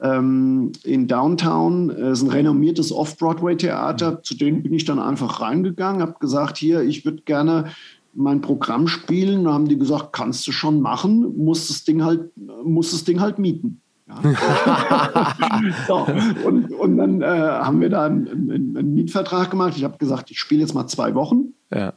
ähm, 0.00 0.70
in 0.84 1.08
Downtown. 1.08 1.88
Das 1.88 2.20
ist 2.20 2.24
ein 2.24 2.30
renommiertes 2.30 2.92
Off-Broadway-Theater. 2.92 4.12
Mhm. 4.12 4.18
Zu 4.22 4.36
denen 4.36 4.62
bin 4.62 4.72
ich 4.72 4.84
dann 4.84 5.00
einfach 5.00 5.40
reingegangen, 5.40 6.00
habe 6.00 6.14
gesagt, 6.20 6.56
hier, 6.56 6.82
ich 6.82 7.04
würde 7.04 7.22
gerne 7.22 7.72
mein 8.14 8.40
Programm 8.40 8.86
spielen. 8.86 9.46
Da 9.46 9.52
haben 9.52 9.66
die 9.66 9.78
gesagt, 9.78 10.12
kannst 10.12 10.46
du 10.46 10.52
schon 10.52 10.80
machen, 10.80 11.36
muss 11.36 11.66
das 11.66 11.82
Ding 11.82 12.04
halt, 12.04 12.30
muss 12.62 12.92
das 12.92 13.02
Ding 13.02 13.18
halt 13.18 13.40
mieten. 13.40 13.80
Ja. 14.22 15.34
so, 15.86 16.06
und, 16.44 16.72
und 16.72 16.96
dann 16.96 17.22
äh, 17.22 17.26
haben 17.26 17.80
wir 17.80 17.88
da 17.88 18.06
einen, 18.06 18.28
einen, 18.28 18.76
einen 18.76 18.94
Mietvertrag 18.94 19.50
gemacht. 19.50 19.74
Ich 19.76 19.84
habe 19.84 19.98
gesagt, 19.98 20.30
ich 20.30 20.40
spiele 20.40 20.60
jetzt 20.60 20.74
mal 20.74 20.86
zwei 20.86 21.14
Wochen. 21.14 21.54
Ja. 21.72 21.92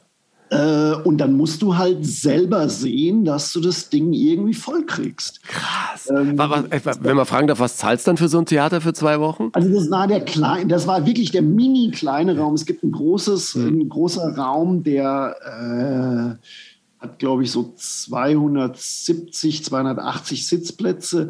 Äh, 0.54 0.96
und 1.04 1.18
dann 1.18 1.34
musst 1.34 1.62
du 1.64 1.78
halt 1.78 2.06
selber 2.06 2.70
sehen, 2.70 3.26
dass 3.26 3.52
du 3.54 3.60
das 3.60 3.90
Ding 3.90 4.14
irgendwie 4.14 4.54
vollkriegst. 4.54 5.42
Krass. 5.44 6.10
Ähm, 6.10 6.38
wenn 6.38 7.16
man 7.16 7.26
fragen 7.26 7.48
darf, 7.48 7.60
was 7.60 7.78
zahlst 7.78 8.06
du 8.06 8.12
dann 8.12 8.18
für 8.18 8.28
so 8.28 8.38
ein 8.38 8.46
Theater 8.46 8.80
für 8.82 8.94
zwei 8.94 9.20
Wochen? 9.20 9.50
Also 9.54 9.70
das 9.74 9.90
war 9.90 10.08
der 10.08 10.22
kleine, 10.22 10.68
das 10.68 10.86
war 10.86 11.08
wirklich 11.08 11.32
der 11.32 11.42
mini 11.42 11.90
kleine 11.92 12.38
Raum. 12.38 12.54
Es 12.54 12.66
gibt 12.66 12.84
ein 12.84 12.92
großes, 12.92 13.56
hm. 13.56 13.80
ein 13.80 13.90
großer 13.90 14.36
Raum, 14.38 14.84
der 14.84 15.36
äh, 15.42 17.04
hat, 17.04 17.20
glaube 17.20 17.44
ich, 17.44 17.52
so 17.52 17.74
270, 17.76 19.66
280 19.66 20.48
Sitzplätze 20.48 21.30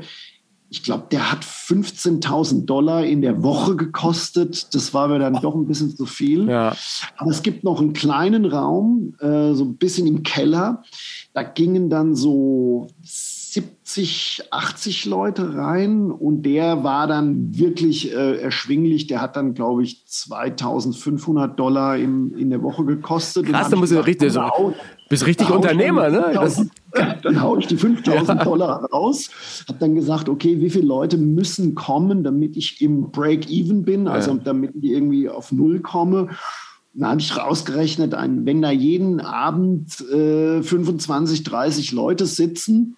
ich 0.74 0.82
glaube, 0.82 1.04
der 1.12 1.32
hat 1.32 1.46
15.000 1.46 2.66
Dollar 2.66 3.06
in 3.06 3.22
der 3.22 3.44
Woche 3.44 3.76
gekostet. 3.76 4.74
Das 4.74 4.92
war 4.92 5.08
mir 5.08 5.20
dann 5.20 5.40
doch 5.40 5.54
ein 5.54 5.68
bisschen 5.68 5.96
zu 5.96 6.08
viel. 6.08 6.50
Ja. 6.50 6.76
Aber 7.16 7.30
es 7.30 7.44
gibt 7.44 7.64
noch 7.64 7.80
einen 7.80 7.94
kleinen 7.94 8.46
Raum, 8.46 9.14
äh, 9.20 9.54
so 9.54 9.66
ein 9.66 9.78
bisschen 9.78 10.08
im 10.08 10.24
Keller. 10.24 10.82
Da 11.34 11.44
gingen 11.44 11.92
dann 11.92 12.16
so 12.16 12.88
70, 13.04 14.46
80 14.50 15.06
Leute 15.06 15.54
rein 15.54 16.10
und 16.10 16.42
der 16.42 16.84
war 16.84 17.06
dann 17.06 17.56
wirklich 17.56 18.12
äh, 18.12 18.42
erschwinglich. 18.42 19.06
Der 19.06 19.22
hat 19.22 19.36
dann, 19.36 19.54
glaube 19.54 19.84
ich, 19.84 20.08
2500 20.08 21.60
Dollar 21.60 21.98
im, 21.98 22.36
in 22.36 22.50
der 22.50 22.64
Woche 22.64 22.84
gekostet. 22.84 23.46
Krass, 23.46 23.70
da 23.70 23.76
muss 23.76 23.92
ich 23.92 24.06
richtig, 24.08 24.34
so, 24.34 24.74
bist 25.08 25.28
richtig 25.28 25.52
Unternehmer, 25.52 26.10
ne? 26.10 26.32
Das, 26.34 26.66
dann 27.22 27.42
haue 27.42 27.60
ich 27.60 27.68
die 27.68 27.78
5000 27.78 28.28
ja. 28.28 28.44
Dollar 28.44 28.86
raus, 28.86 29.30
habe 29.68 29.80
dann 29.80 29.96
gesagt, 29.96 30.30
okay, 30.30 30.62
wie 30.62 30.70
viele 30.70 30.86
Leute 30.86 31.18
müssen 31.18 31.76
kommen, 31.76 32.24
damit 32.24 32.56
ich 32.58 32.82
im 32.82 33.12
Break-Even 33.12 33.84
bin, 33.84 34.08
also 34.08 34.36
damit 34.36 34.74
ich 34.76 34.92
irgendwie 34.92 35.30
auf 35.30 35.52
Null 35.52 35.80
komme. 35.80 36.30
Dann 36.94 37.10
habe 37.10 37.22
ich 37.22 37.36
rausgerechnet, 37.36 38.14
wenn 38.14 38.62
da 38.62 38.72
jeden 38.72 39.20
Abend 39.20 40.00
äh, 40.12 40.62
25, 40.62 41.44
30 41.44 41.92
Leute 41.92 42.26
sitzen, 42.28 42.96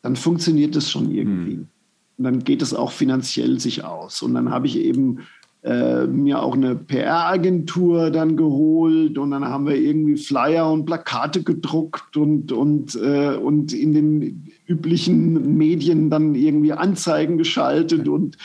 dann 0.00 0.16
funktioniert 0.16 0.74
das 0.74 0.90
schon 0.90 1.10
irgendwie. 1.10 1.56
Hm. 1.56 1.68
Und 2.16 2.24
dann 2.24 2.44
geht 2.44 2.62
es 2.62 2.72
auch 2.72 2.92
finanziell 2.92 3.58
sich 3.60 3.84
aus. 3.84 4.22
Und 4.22 4.34
dann 4.34 4.50
habe 4.50 4.66
ich 4.66 4.78
eben 4.78 5.18
äh, 5.64 6.06
mir 6.06 6.42
auch 6.42 6.54
eine 6.54 6.76
PR-Agentur 6.76 8.10
dann 8.10 8.36
geholt 8.36 9.16
und 9.16 9.30
dann 9.30 9.46
haben 9.46 9.66
wir 9.66 9.76
irgendwie 9.76 10.18
Flyer 10.18 10.70
und 10.70 10.84
Plakate 10.84 11.42
gedruckt 11.42 12.18
und, 12.18 12.52
und, 12.52 12.94
äh, 12.96 13.36
und 13.36 13.72
in 13.72 13.94
den 13.94 14.50
üblichen 14.66 15.56
Medien 15.56 16.10
dann 16.10 16.34
irgendwie 16.34 16.74
Anzeigen 16.74 17.38
geschaltet 17.38 18.08
und, 18.08 18.36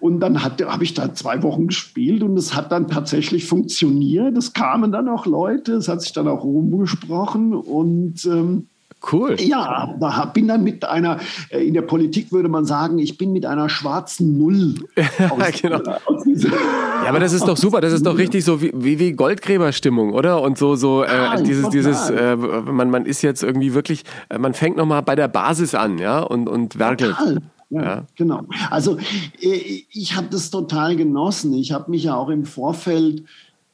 und 0.00 0.20
dann 0.20 0.42
habe 0.42 0.84
ich 0.84 0.94
da 0.94 1.12
zwei 1.12 1.42
Wochen 1.42 1.66
gespielt 1.66 2.22
und 2.22 2.38
es 2.38 2.54
hat 2.54 2.72
dann 2.72 2.88
tatsächlich 2.88 3.44
funktioniert. 3.44 4.36
Es 4.38 4.54
kamen 4.54 4.90
dann 4.90 5.08
auch 5.08 5.26
Leute, 5.26 5.74
es 5.74 5.88
hat 5.88 6.00
sich 6.00 6.14
dann 6.14 6.28
auch 6.28 6.44
rumgesprochen 6.44 7.52
und 7.52 8.24
ähm, 8.24 8.68
Cool. 9.12 9.36
Ja, 9.40 9.94
da 10.00 10.24
bin 10.26 10.48
dann 10.48 10.64
mit 10.64 10.84
einer, 10.84 11.18
äh, 11.50 11.66
in 11.66 11.74
der 11.74 11.82
Politik 11.82 12.32
würde 12.32 12.48
man 12.48 12.64
sagen, 12.64 12.98
ich 12.98 13.16
bin 13.16 13.32
mit 13.32 13.46
einer 13.46 13.68
schwarzen 13.68 14.38
Null. 14.38 14.74
Aus, 15.30 15.62
genau. 15.62 15.78
aus 16.06 16.24
ja, 16.26 17.08
aber 17.08 17.20
das 17.20 17.32
ist 17.32 17.46
doch 17.46 17.56
super. 17.56 17.80
Das 17.80 17.92
ist 17.92 18.04
doch 18.04 18.18
richtig 18.18 18.44
so 18.44 18.60
wie, 18.60 18.98
wie 18.98 19.12
Goldgräberstimmung, 19.12 20.12
oder? 20.12 20.42
Und 20.42 20.58
so, 20.58 20.74
so 20.74 21.04
äh, 21.04 21.42
dieses, 21.42 21.68
dieses, 21.68 22.10
äh, 22.10 22.36
man, 22.36 22.90
man 22.90 23.06
ist 23.06 23.22
jetzt 23.22 23.42
irgendwie 23.42 23.72
wirklich, 23.72 24.02
äh, 24.28 24.38
man 24.38 24.52
fängt 24.54 24.76
nochmal 24.76 25.02
bei 25.02 25.14
der 25.14 25.28
Basis 25.28 25.74
an, 25.74 25.98
ja, 25.98 26.20
und, 26.20 26.48
und 26.48 26.78
werkelt. 26.78 27.16
Total. 27.16 27.38
Ja, 27.70 27.82
ja, 27.82 28.06
genau. 28.16 28.44
Also 28.70 28.96
äh, 29.40 29.82
ich 29.90 30.16
habe 30.16 30.28
das 30.30 30.50
total 30.50 30.96
genossen. 30.96 31.52
Ich 31.52 31.72
habe 31.72 31.90
mich 31.90 32.04
ja 32.04 32.16
auch 32.16 32.30
im 32.30 32.46
Vorfeld 32.46 33.24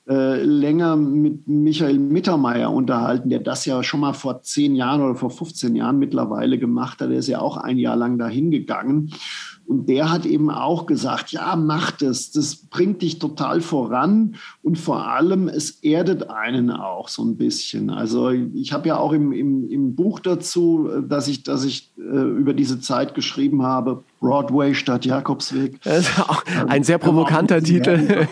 äh, 0.08 0.42
länger 0.42 0.96
mit 0.96 1.48
Michael 1.48 1.98
Mittermeier 1.98 2.70
unterhalten, 2.70 3.30
der 3.30 3.40
das 3.40 3.64
ja 3.64 3.82
schon 3.82 4.00
mal 4.00 4.12
vor 4.12 4.42
zehn 4.42 4.76
Jahren 4.76 5.00
oder 5.00 5.14
vor 5.14 5.30
15 5.30 5.74
Jahren 5.76 5.98
mittlerweile 5.98 6.58
gemacht 6.58 7.00
hat. 7.00 7.10
Der 7.10 7.18
ist 7.18 7.28
ja 7.28 7.40
auch 7.40 7.56
ein 7.56 7.78
Jahr 7.78 7.96
lang 7.96 8.18
dahin 8.18 8.50
gegangen. 8.50 9.12
Und 9.66 9.88
der 9.88 10.11
hat 10.11 10.27
eben 10.27 10.50
auch 10.50 10.87
gesagt, 10.87 11.33
ja, 11.33 11.57
mach 11.57 11.90
das, 11.90 12.31
das 12.31 12.57
bringt 12.57 13.03
dich 13.03 13.18
total 13.18 13.61
voran 13.61 14.37
und 14.62 14.79
vor 14.79 15.09
allem, 15.09 15.48
es 15.48 15.70
erdet 15.83 16.29
einen 16.29 16.70
auch 16.70 17.09
so 17.09 17.24
ein 17.24 17.37
bisschen. 17.37 17.88
Also 17.88 18.31
ich 18.31 18.72
habe 18.72 18.88
ja 18.88 18.98
auch 18.98 19.12
im, 19.12 19.33
im, 19.33 19.68
im 19.70 19.94
Buch 19.94 20.20
dazu, 20.20 20.88
dass 21.09 21.29
ich, 21.29 21.44
dass 21.44 21.64
ich 21.64 21.92
äh, 21.96 22.03
über 22.03 22.53
diese 22.53 22.81
Zeit 22.81 23.14
geschrieben 23.14 23.62
habe, 23.62 24.03
Broadway 24.20 24.74
statt 24.74 25.05
Jakobsweg. 25.05 25.81
Das 25.83 26.09
ist 26.09 26.20
auch 26.20 26.42
ein 26.66 26.83
sehr 26.83 26.98
provokanter 26.98 27.59
ähm, 27.59 27.64
Titel. 27.64 28.27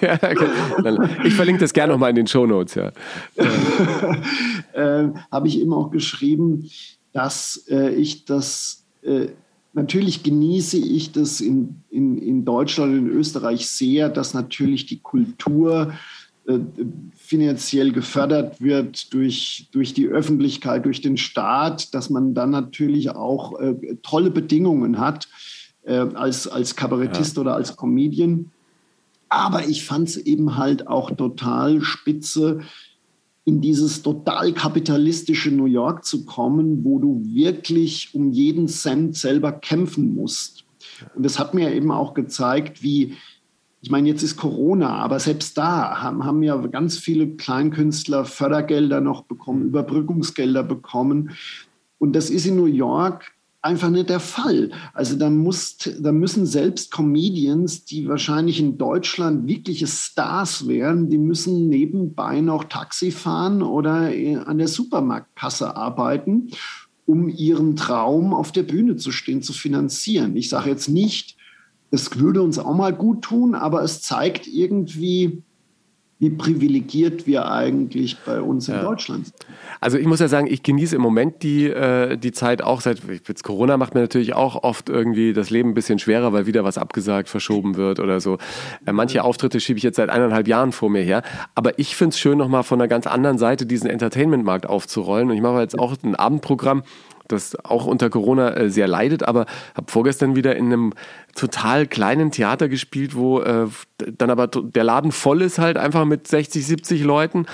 Genau. 0.83 1.05
ich 1.25 1.35
verlinke 1.35 1.61
das 1.61 1.73
gerne 1.73 1.93
nochmal 1.93 2.11
in 2.11 2.17
den 2.17 2.27
Show 2.27 2.47
Notes. 2.47 2.75
Ja. 2.75 2.93
äh, 4.73 5.09
habe 5.31 5.49
ich 5.49 5.61
eben 5.61 5.73
auch 5.73 5.91
geschrieben, 5.91 6.71
dass 7.13 7.65
äh, 7.69 7.91
ich 7.91 8.25
das 8.25 8.85
äh, 9.03 9.29
Natürlich 9.75 10.23
genieße 10.23 10.77
ich 10.77 11.13
das 11.13 11.41
in, 11.41 11.83
in, 11.91 12.19
in 12.19 12.45
Deutschland 12.45 12.93
und 12.93 13.09
in 13.09 13.09
Österreich 13.09 13.67
sehr, 13.69 14.11
dass 14.11 14.35
natürlich 14.35 14.85
die 14.87 15.01
Kultur 15.01 15.95
äh, 16.45 16.59
finanziell 17.17 17.93
gefördert 17.93 18.61
wird 18.61 19.15
durch, 19.15 19.69
durch 19.73 19.95
die 19.95 20.09
Öffentlichkeit, 20.09 20.85
durch 20.85 21.01
den 21.01 21.17
Staat, 21.17 21.95
dass 21.95 22.11
man 22.11 22.35
dann 22.35 22.51
natürlich 22.51 23.11
auch 23.11 23.59
äh, 23.61 23.97
tolle 24.03 24.31
Bedingungen 24.31 24.99
hat 24.99 25.29
äh, 25.85 25.95
als, 25.95 26.49
als 26.49 26.77
Kabarettist 26.77 27.37
ja. 27.37 27.41
oder 27.41 27.55
als 27.55 27.77
Comedian. 27.77 28.51
Aber 29.31 29.67
ich 29.67 29.85
fand 29.85 30.09
es 30.09 30.19
eben 30.19 30.59
halt 30.59 30.87
auch 30.87 31.11
total 31.13 31.81
spitze, 31.81 32.61
in 33.45 33.61
dieses 33.61 34.03
total 34.03 34.53
kapitalistische 34.53 35.51
New 35.51 35.67
York 35.67 36.05
zu 36.05 36.25
kommen, 36.25 36.85
wo 36.85 36.99
du 36.99 37.23
wirklich 37.25 38.15
um 38.15 38.31
jeden 38.31 38.69
Cent 38.69 39.17
selber 39.17 39.53
kämpfen 39.53 40.15
musst. 40.15 40.65
Und 41.15 41.25
das 41.25 41.39
hat 41.39 41.55
mir 41.55 41.73
eben 41.75 41.91
auch 41.91 42.15
gezeigt, 42.15 42.83
wie, 42.83 43.17
ich 43.81 43.91
meine, 43.91 44.09
jetzt 44.09 44.23
ist 44.23 44.37
Corona, 44.37 44.91
aber 44.99 45.19
selbst 45.19 45.59
da 45.59 46.01
haben, 46.01 46.25
haben 46.25 46.43
ja 46.45 46.57
ganz 46.69 46.99
viele 46.99 47.37
Kleinkünstler 47.37 48.25
Fördergelder 48.25 49.01
noch 49.01 49.25
bekommen, 49.25 49.67
Überbrückungsgelder 49.67 50.63
bekommen. 50.63 51.33
Und 51.99 52.15
das 52.15 52.31
ist 52.31 52.47
in 52.47 52.57
New 52.57 52.67
York 52.67 53.33
einfach 53.63 53.91
nicht 53.91 54.11
der 54.11 54.21
Fall. 54.21 54.71
Also 54.93 55.17
da, 55.17 55.31
muss, 55.31 55.77
da 56.01 56.13
müssen 56.13 56.47
selbst 56.47 56.91
Comedians, 56.91 57.85
die 57.85 58.09
wahrscheinlich 58.09 58.61
in 58.61 58.77
Deutschland 58.77 59.47
wirkliche 59.47 59.87
Stars 59.87 60.67
wären, 60.67 61.09
die 61.09 61.19
müssen 61.19 61.69
nebenbei 61.69 62.41
noch 62.41 62.65
Taxi 62.65 63.13
fahren 63.13 63.63
oder 63.63 64.11
an 64.47 64.59
der 64.59 64.69
Supermarktkasse 64.69 65.77
arbeiten, 65.77 66.51
um 67.07 67.29
ihren 67.29 67.77
Traum 67.77 68.35
auf 68.35 68.53
der 68.53 68.65
Bühne 68.65 68.97
zu 68.97 69.13
stehen, 69.13 69.43
zu 69.43 69.53
finanzieren. 69.53 70.37
Ich 70.37 70.49
sage 70.49 70.71
jetzt 70.71 70.89
nicht, 70.89 71.37
es 71.93 72.19
würde 72.19 72.43
uns 72.43 72.59
auch 72.59 72.75
mal 72.75 72.93
gut 72.93 73.23
tun, 73.23 73.55
aber 73.55 73.83
es 73.83 74.03
zeigt 74.03 74.47
irgendwie, 74.47 75.43
wie 76.23 76.31
privilegiert 76.31 77.27
wir 77.27 77.51
eigentlich 77.51 78.17
bei 78.25 78.41
uns 78.41 78.69
in 78.69 78.75
ja. 78.75 78.83
Deutschland 78.83 79.27
sind. 79.27 79.37
Also 79.81 79.99
ich 79.99 80.07
muss 80.07 80.21
ja 80.21 80.29
sagen, 80.29 80.47
ich 80.47 80.63
genieße 80.63 80.95
im 80.95 81.03
Moment 81.03 81.43
die, 81.43 81.67
äh, 81.67 82.17
die 82.17 82.31
Zeit 82.31 82.63
auch 82.63 82.81
seit 82.81 83.03
jetzt 83.27 83.43
Corona 83.43 83.77
macht 83.77 83.95
mir 83.95 84.03
natürlich 84.03 84.33
auch 84.33 84.63
oft 84.63 84.89
irgendwie 84.89 85.33
das 85.33 85.51
Leben 85.51 85.71
ein 85.71 85.75
bisschen 85.75 85.99
schwerer, 85.99 86.33
weil 86.33 86.47
wieder 86.47 86.63
was 86.63 86.79
abgesagt, 86.79 87.29
verschoben 87.29 87.75
wird 87.75 87.99
oder 87.99 88.21
so. 88.21 88.39
Äh, 88.87 88.93
manche 88.93 89.25
Auftritte 89.25 89.59
schiebe 89.59 89.79
ich 89.79 89.83
jetzt 89.83 89.97
seit 89.97 90.11
eineinhalb 90.11 90.47
Jahren 90.47 90.71
vor 90.71 90.91
mir 90.91 91.03
her. 91.03 91.25
Aber 91.57 91.77
ich 91.81 91.97
finde 91.97 92.11
es 92.11 92.21
schön, 92.21 92.39
nochmal 92.39 92.63
von 92.63 92.81
einer 92.81 92.87
ganz 92.87 93.09
anderen 93.09 93.39
Seite 93.39 93.67
diesen 93.67 93.91
Entertainment-Markt 93.91 94.67
aufzurollen. 94.67 95.29
Und 95.29 95.35
ich 95.35 95.43
mache 95.43 95.61
jetzt 95.61 95.77
auch 95.77 95.97
ein 96.05 96.15
Abendprogramm 96.15 96.85
das 97.33 97.57
auch 97.65 97.87
unter 97.87 98.11
Corona 98.11 98.55
äh, 98.55 98.71
sehr 98.71 98.89
leidet, 98.89 99.23
aber 99.23 99.47
habe 99.75 99.91
vorgestern 99.91 100.37
wieder 100.37 100.57
in 100.57 100.67
einem 100.67 100.93
total 101.35 101.87
kleinen 101.87 102.31
Theater 102.31 102.69
gespielt, 102.69 103.17
wo 103.17 103.41
äh, 103.41 103.67
dann 103.99 104.31
aber 104.31 104.47
der 104.47 104.85
Laden 104.85 105.13
voll 105.13 105.43
ist 105.43 105.59
halt 105.59 105.77
einfach 105.77 106.05
mit 106.05 106.29
60, 106.29 106.67
70 106.67 107.05
Leuten. 107.05 107.47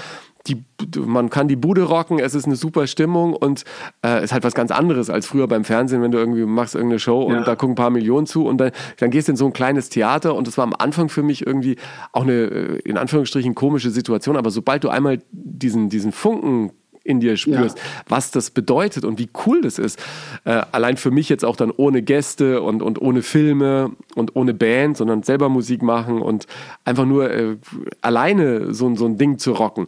Die, 0.47 0.65
man 0.99 1.29
kann 1.29 1.47
die 1.47 1.57
Bude 1.57 1.83
rocken, 1.83 2.21
es 2.21 2.35
ist 2.35 2.47
eine 2.47 2.57
super 2.57 2.87
Stimmung 2.87 3.35
und 3.35 3.65
äh, 4.05 4.25
ist 4.25 4.33
halt 4.33 4.45
was 4.45 4.55
ganz 4.55 4.71
anderes 4.71 5.11
als 5.11 5.27
früher 5.27 5.47
beim 5.47 5.65
Fernsehen, 5.65 6.01
wenn 6.01 6.11
du 6.11 6.17
irgendwie 6.17 6.45
machst 6.47 6.75
irgendeine 6.75 7.01
Show 7.01 7.23
und 7.23 7.35
ja. 7.35 7.45
da 7.45 7.55
gucken 7.55 7.73
ein 7.73 7.77
paar 7.77 7.91
Millionen 7.91 8.27
zu 8.27 8.47
und 8.47 8.59
dann, 8.59 8.71
dann 8.99 9.11
gehst 9.11 9.29
du 9.29 9.33
in 9.33 9.37
so 9.37 9.45
ein 9.45 9.53
kleines 9.53 9.91
Theater 9.91 10.35
und 10.35 10.47
das 10.47 10.57
war 10.57 10.65
am 10.65 10.75
Anfang 10.79 11.11
für 11.11 11.23
mich 11.23 11.47
irgendwie 11.47 11.77
auch 12.13 12.23
eine 12.23 12.33
äh, 12.33 12.79
in 12.79 12.97
Anführungsstrichen 12.97 13.55
komische 13.55 13.91
Situation, 13.91 14.39
aber 14.39 14.51
sobald 14.51 14.85
du 14.85 14.89
einmal 14.89 15.19
diesen, 15.33 15.91
diesen 15.91 16.13
Funken 16.13 16.73
in 17.09 17.21
dir 17.21 17.37
spürst, 17.37 17.79
ja. 17.79 17.85
was 18.09 18.31
das 18.31 18.51
bedeutet 18.51 19.05
und 19.05 19.19
wie 19.19 19.31
cool 19.47 19.63
das 19.63 19.79
ist. 19.79 19.99
Äh, 20.45 20.63
allein 20.73 20.97
für 20.97 21.11
mich 21.11 21.29
jetzt 21.29 21.45
auch 21.45 21.57
dann 21.57 21.71
ohne 21.71 22.03
Gäste 22.03 22.61
und, 22.61 22.83
und 22.83 23.01
ohne 23.01 23.23
Filme 23.23 23.93
und 24.15 24.37
ohne 24.37 24.53
Band, 24.53 24.99
sondern 24.99 25.23
selber 25.23 25.49
Musik 25.49 25.83
machen 25.83 26.21
und 26.21 26.47
einfach 26.85 27.07
nur 27.07 27.31
äh, 27.31 27.57
alleine 28.03 28.75
so, 28.75 28.95
so 28.95 29.07
ein 29.07 29.17
Ding 29.17 29.39
zu 29.39 29.53
rocken. 29.53 29.87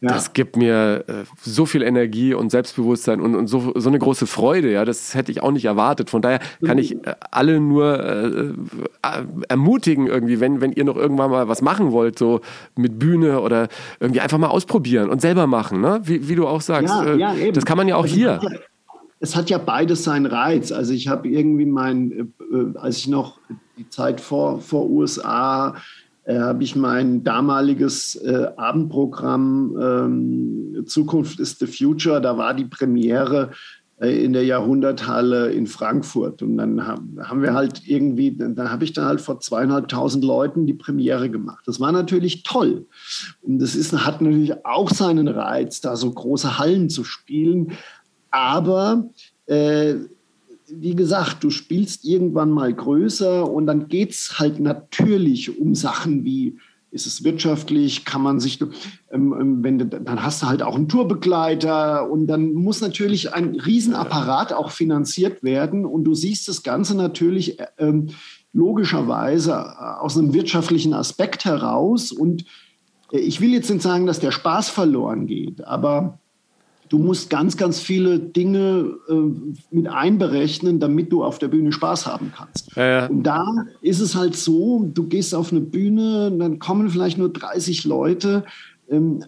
Ja. 0.00 0.10
Das 0.10 0.34
gibt 0.34 0.56
mir 0.56 1.04
äh, 1.08 1.12
so 1.40 1.64
viel 1.64 1.82
Energie 1.82 2.34
und 2.34 2.50
Selbstbewusstsein 2.50 3.20
und, 3.20 3.34
und 3.34 3.46
so, 3.46 3.72
so 3.76 3.88
eine 3.88 3.98
große 3.98 4.26
Freude. 4.26 4.70
Ja, 4.70 4.84
das 4.84 5.14
hätte 5.14 5.32
ich 5.32 5.42
auch 5.42 5.52
nicht 5.52 5.64
erwartet. 5.64 6.10
Von 6.10 6.20
daher 6.20 6.40
kann 6.64 6.76
ich 6.76 6.92
äh, 7.06 7.14
alle 7.30 7.60
nur 7.60 7.98
äh, 8.04 8.26
äh, 8.26 8.54
ermutigen, 9.48 10.06
irgendwie, 10.06 10.38
wenn, 10.38 10.60
wenn 10.60 10.72
ihr 10.72 10.84
noch 10.84 10.96
irgendwann 10.96 11.30
mal 11.30 11.48
was 11.48 11.62
machen 11.62 11.92
wollt, 11.92 12.18
so 12.18 12.42
mit 12.76 12.98
Bühne 12.98 13.40
oder 13.40 13.68
irgendwie 13.98 14.20
einfach 14.20 14.36
mal 14.36 14.48
ausprobieren 14.48 15.08
und 15.08 15.22
selber 15.22 15.46
machen, 15.46 15.80
ne? 15.80 16.00
wie, 16.04 16.28
wie 16.28 16.34
du 16.34 16.46
auch 16.46 16.60
sagst. 16.60 16.94
Ja, 16.94 17.14
ja. 17.14 17.50
Das 17.52 17.64
kann 17.64 17.78
man 17.78 17.88
ja 17.88 17.96
auch 17.96 18.02
also, 18.02 18.14
hier. 18.14 18.40
Es 19.18 19.34
hat 19.34 19.48
ja 19.48 19.56
beides 19.56 20.04
seinen 20.04 20.26
Reiz. 20.26 20.72
Also 20.72 20.92
ich 20.92 21.08
habe 21.08 21.26
irgendwie 21.26 21.64
mein, 21.64 22.34
äh, 22.52 22.78
als 22.78 22.98
ich 22.98 23.08
noch 23.08 23.38
die 23.78 23.88
Zeit 23.88 24.20
vor, 24.20 24.60
vor 24.60 24.90
USA 24.90 25.74
äh, 26.26 26.38
habe 26.40 26.64
ich 26.64 26.74
mein 26.74 27.22
damaliges 27.22 28.16
äh, 28.16 28.48
Abendprogramm 28.56 29.76
ähm, 29.80 30.84
Zukunft 30.86 31.38
ist 31.40 31.60
the 31.60 31.66
Future, 31.66 32.20
da 32.20 32.36
war 32.36 32.52
die 32.52 32.64
Premiere 32.64 33.50
äh, 34.00 34.24
in 34.24 34.32
der 34.32 34.44
Jahrhunderthalle 34.44 35.52
in 35.52 35.68
Frankfurt. 35.68 36.42
Und 36.42 36.58
dann 36.58 36.86
haben, 36.86 37.16
haben 37.22 37.42
wir 37.42 37.54
halt 37.54 37.86
irgendwie, 37.86 38.36
dann 38.36 38.70
habe 38.70 38.84
ich 38.84 38.92
dann 38.92 39.04
halt 39.04 39.20
vor 39.20 39.38
zweieinhalbtausend 39.38 40.24
Leuten 40.24 40.66
die 40.66 40.74
Premiere 40.74 41.30
gemacht. 41.30 41.64
Das 41.66 41.78
war 41.78 41.92
natürlich 41.92 42.42
toll. 42.42 42.86
Und 43.42 43.60
das 43.60 43.76
ist, 43.76 43.92
hat 44.04 44.20
natürlich 44.20 44.66
auch 44.66 44.90
seinen 44.90 45.28
Reiz, 45.28 45.80
da 45.80 45.94
so 45.94 46.10
große 46.10 46.58
Hallen 46.58 46.90
zu 46.90 47.04
spielen. 47.04 47.72
Aber 48.30 49.08
äh, 49.46 49.94
wie 50.68 50.94
gesagt, 50.94 51.44
du 51.44 51.50
spielst 51.50 52.04
irgendwann 52.04 52.50
mal 52.50 52.72
größer 52.72 53.50
und 53.50 53.66
dann 53.66 53.88
geht 53.88 54.12
es 54.12 54.38
halt 54.38 54.60
natürlich 54.60 55.58
um 55.58 55.74
Sachen 55.74 56.24
wie, 56.24 56.58
ist 56.90 57.06
es 57.06 57.24
wirtschaftlich, 57.24 58.04
kann 58.04 58.22
man 58.22 58.40
sich, 58.40 58.60
ähm, 59.10 59.34
ähm, 59.38 59.62
wenn 59.62 59.78
dann 59.78 60.22
hast 60.22 60.42
du 60.42 60.46
halt 60.46 60.62
auch 60.62 60.74
einen 60.74 60.88
Tourbegleiter 60.88 62.10
und 62.10 62.26
dann 62.26 62.52
muss 62.54 62.80
natürlich 62.80 63.34
ein 63.34 63.54
Riesenapparat 63.54 64.52
auch 64.52 64.70
finanziert 64.70 65.42
werden 65.42 65.84
und 65.84 66.04
du 66.04 66.14
siehst 66.14 66.48
das 66.48 66.62
Ganze 66.62 66.96
natürlich 66.96 67.58
ähm, 67.78 68.08
logischerweise 68.52 69.52
äh, 69.52 70.00
aus 70.00 70.16
einem 70.16 70.32
wirtschaftlichen 70.32 70.94
Aspekt 70.94 71.44
heraus 71.44 72.12
und 72.12 72.44
äh, 73.12 73.18
ich 73.18 73.40
will 73.40 73.52
jetzt 73.52 73.70
nicht 73.70 73.82
sagen, 73.82 74.06
dass 74.06 74.20
der 74.20 74.32
Spaß 74.32 74.70
verloren 74.70 75.26
geht, 75.26 75.64
aber 75.64 76.18
du 76.88 76.98
musst 76.98 77.30
ganz, 77.30 77.56
ganz 77.56 77.80
viele 77.80 78.18
Dinge 78.18 78.96
äh, 79.08 79.14
mit 79.70 79.88
einberechnen, 79.88 80.80
damit 80.80 81.12
du 81.12 81.24
auf 81.24 81.38
der 81.38 81.48
Bühne 81.48 81.72
Spaß 81.72 82.06
haben 82.06 82.32
kannst. 82.36 82.74
Ja, 82.76 82.86
ja. 82.86 83.06
Und 83.06 83.22
da 83.22 83.46
ist 83.80 84.00
es 84.00 84.14
halt 84.14 84.36
so, 84.36 84.88
du 84.92 85.04
gehst 85.04 85.34
auf 85.34 85.52
eine 85.52 85.60
Bühne, 85.60 86.32
dann 86.32 86.58
kommen 86.58 86.88
vielleicht 86.90 87.18
nur 87.18 87.28
30 87.28 87.84
Leute. 87.84 88.44
Ähm, 88.90 89.24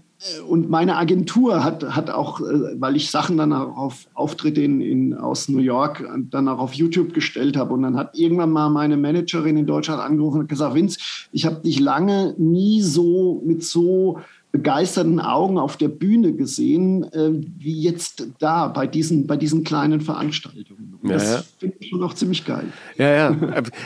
und 0.49 0.68
meine 0.68 0.97
Agentur 0.97 1.62
hat, 1.62 1.94
hat 1.94 2.11
auch, 2.11 2.40
äh, 2.40 2.81
weil 2.81 2.97
ich 2.97 3.11
Sachen 3.11 3.37
dann 3.37 3.53
auf 3.53 4.09
Auftritte 4.14 4.61
in, 4.62 4.81
in, 4.81 5.14
aus 5.14 5.49
New 5.49 5.61
York 5.61 6.09
dann 6.31 6.49
auch 6.49 6.59
auf 6.59 6.75
YouTube 6.75 7.14
gestellt 7.14 7.57
habe. 7.57 7.75
Und 7.75 7.83
dann 7.83 7.97
hat 7.97 8.18
irgendwann 8.18 8.51
mal 8.51 8.68
meine 8.68 8.97
Managerin 8.97 9.57
in 9.57 9.66
Deutschland 9.66 10.03
angerufen 10.03 10.40
und 10.40 10.49
gesagt, 10.49 10.75
Vince, 10.75 10.99
ich 11.31 11.47
habe 11.47 11.61
dich 11.62 11.79
lange 11.79 12.35
nie 12.37 12.83
so 12.83 13.42
mit 13.47 13.62
so 13.62 14.18
begeisterten 14.50 15.20
Augen 15.20 15.58
auf 15.58 15.76
der 15.76 15.88
Bühne 15.88 16.32
gesehen, 16.32 17.04
äh, 17.12 17.30
wie 17.58 17.82
jetzt 17.82 18.26
da 18.38 18.68
bei 18.68 18.87
diesen, 18.87 19.26
bei 19.26 19.37
diesen 19.37 19.62
kleinen 19.62 20.00
Veranstaltungen. 20.00 20.98
Ja, 21.02 21.12
das 21.12 21.30
ja. 21.30 21.42
finde 21.58 21.76
ich 21.78 21.90
schon 21.90 22.00
noch 22.00 22.14
ziemlich 22.14 22.44
geil. 22.44 22.64
Ja, 22.96 23.11
ja. 23.11 23.37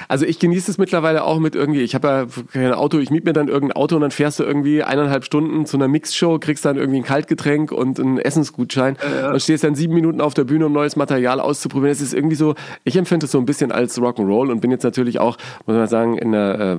Also 0.09 0.25
ich 0.25 0.38
genieße 0.38 0.70
es 0.70 0.79
mittlerweile 0.79 1.25
auch 1.25 1.40
mit 1.40 1.55
irgendwie, 1.55 1.81
ich 1.81 1.94
habe 1.94 2.09
ja 2.09 2.27
kein 2.53 2.72
Auto, 2.72 2.98
ich 2.98 3.11
miete 3.11 3.27
mir 3.27 3.33
dann 3.33 3.48
irgendein 3.48 3.77
Auto 3.77 3.96
und 3.96 4.03
dann 4.03 4.12
fährst 4.12 4.38
du 4.38 4.44
irgendwie 4.44 4.83
eineinhalb 4.83 5.25
Stunden 5.25 5.66
zu 5.66 5.77
einer 5.77 5.88
Mixshow, 5.88 6.38
kriegst 6.38 6.64
dann 6.64 6.77
irgendwie 6.77 7.01
ein 7.01 7.05
Kaltgetränk 7.05 7.72
und 7.72 7.98
einen 7.98 8.18
Essensgutschein 8.18 8.96
ja, 9.20 9.33
und 9.33 9.42
stehst 9.42 9.64
dann 9.64 9.75
sieben 9.75 9.94
Minuten 9.94 10.20
auf 10.20 10.33
der 10.35 10.44
Bühne, 10.44 10.66
um 10.66 10.72
neues 10.72 10.96
Material 10.96 11.40
auszuprobieren. 11.40 11.92
Es 11.92 12.01
ist 12.01 12.14
irgendwie 12.14 12.37
so, 12.37 12.55
ich 12.85 12.96
empfinde 12.96 13.27
es 13.27 13.33
so 13.33 13.38
ein 13.38 13.46
bisschen 13.46 13.72
als 13.72 13.98
Rock'n'Roll 13.98 14.51
und 14.51 14.61
bin 14.61 14.70
jetzt 14.70 14.85
natürlich 14.85 15.18
auch, 15.18 15.37
muss 15.66 15.77
man 15.77 15.88
sagen, 15.88 16.16
in 16.16 16.35
einer 16.35 16.61
äh, 16.61 16.79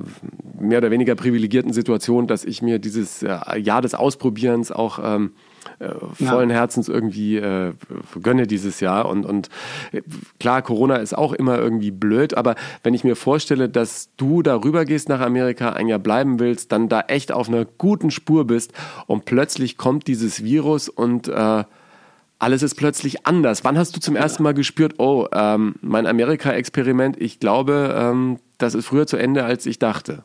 mehr 0.59 0.79
oder 0.79 0.89
weniger 0.89 1.15
privilegierten 1.15 1.73
Situation, 1.73 2.27
dass 2.27 2.43
ich 2.43 2.61
mir 2.61 2.79
dieses 2.79 3.21
äh, 3.21 3.37
Jahr 3.73 3.81
des 3.81 3.95
Ausprobierens 3.95 4.71
auch 4.71 4.99
ähm, 5.03 5.31
äh, 5.79 5.89
vollen 6.23 6.49
ja. 6.49 6.57
Herzens 6.57 6.89
irgendwie 6.89 7.37
äh, 7.37 7.73
gönne 8.21 8.45
dieses 8.45 8.79
Jahr. 8.79 9.09
Und, 9.09 9.25
und 9.25 9.49
äh, 9.91 10.01
klar, 10.39 10.61
Corona 10.61 10.97
ist 10.97 11.17
auch 11.17 11.33
immer 11.33 11.57
irgendwie 11.57 11.89
blöd, 11.89 12.35
aber 12.35 12.55
wenn 12.83 12.93
ich 12.93 13.03
mir 13.03 13.15
vorstelle, 13.15 13.69
dass 13.69 14.09
du 14.17 14.43
darüber 14.43 14.85
gehst 14.85 15.09
nach 15.09 15.21
Amerika, 15.21 15.71
ein 15.71 15.87
Jahr 15.87 15.99
bleiben 15.99 16.39
willst, 16.39 16.71
dann 16.71 16.87
da 16.87 17.01
echt 17.01 17.31
auf 17.31 17.47
einer 17.49 17.65
guten 17.65 18.11
Spur 18.11 18.45
bist 18.45 18.73
und 19.07 19.25
plötzlich 19.25 19.77
kommt 19.77 20.07
dieses 20.07 20.43
Virus 20.43 20.89
und 20.89 21.27
äh, 21.27 21.63
alles 22.39 22.61
ist 22.61 22.75
plötzlich 22.75 23.25
anders. 23.25 23.63
Wann 23.63 23.77
hast 23.77 23.95
du 23.95 23.99
zum 23.99 24.15
ersten 24.15 24.43
Mal 24.43 24.53
gespürt, 24.53 24.99
oh, 24.99 25.27
ähm, 25.31 25.75
mein 25.81 26.05
Amerika-Experiment, 26.05 27.19
ich 27.19 27.39
glaube, 27.39 27.95
ähm, 27.97 28.39
das 28.59 28.75
ist 28.75 28.85
früher 28.85 29.07
zu 29.07 29.17
Ende, 29.17 29.45
als 29.45 29.65
ich 29.65 29.79
dachte? 29.79 30.23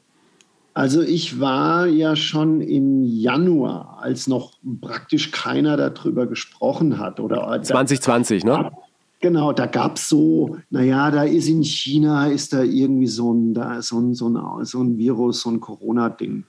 Also 0.79 1.03
ich 1.03 1.41
war 1.41 1.89
ja 1.89 2.15
schon 2.15 2.61
im 2.61 3.03
Januar, 3.03 3.99
als 4.01 4.29
noch 4.29 4.53
praktisch 4.81 5.33
keiner 5.33 5.77
darüber 5.77 6.29
gesprochen 6.29 6.99
hat. 6.99 7.19
Oder 7.19 7.61
2020, 7.61 8.45
da, 8.45 8.63
ne? 8.63 8.73
Genau, 9.21 9.53
da 9.53 9.67
gab 9.67 9.97
es 9.97 10.09
so, 10.09 10.57
naja, 10.71 11.11
da 11.11 11.25
ist 11.25 11.49
in 11.49 11.65
China, 11.65 12.29
ist 12.29 12.53
da 12.53 12.63
irgendwie 12.63 13.09
so 13.09 13.35
ein, 13.35 13.55
da 13.55 13.83
so 13.83 13.99
ein, 13.99 14.15
so 14.15 14.29
ein, 14.29 14.65
so 14.65 14.81
ein 14.81 14.99
Virus, 14.99 15.41
so 15.41 15.51
ein 15.51 15.59
Corona-Ding. 15.59 16.45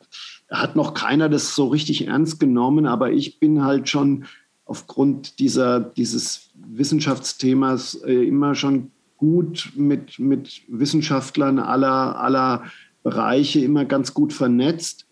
Da 0.48 0.62
hat 0.62 0.76
noch 0.76 0.94
keiner 0.94 1.28
das 1.28 1.56
so 1.56 1.66
richtig 1.70 2.08
ernst 2.08 2.40
genommen, 2.40 2.86
aber 2.86 3.12
ich 3.12 3.40
bin 3.40 3.66
halt 3.66 3.90
schon 3.90 4.26
aufgrund 4.64 5.40
dieser, 5.40 5.80
dieses 5.80 6.52
Wissenschaftsthemas 6.54 7.96
äh, 8.06 8.28
immer 8.28 8.54
schon 8.54 8.92
gut 9.18 9.72
mit, 9.76 10.20
mit 10.20 10.62
Wissenschaftlern 10.68 11.58
aller, 11.58 12.20
aller 12.20 12.62
Bereiche 13.10 13.60
immer 13.60 13.86
ganz 13.86 14.14
gut 14.14 14.34
vernetzt. 14.34 15.08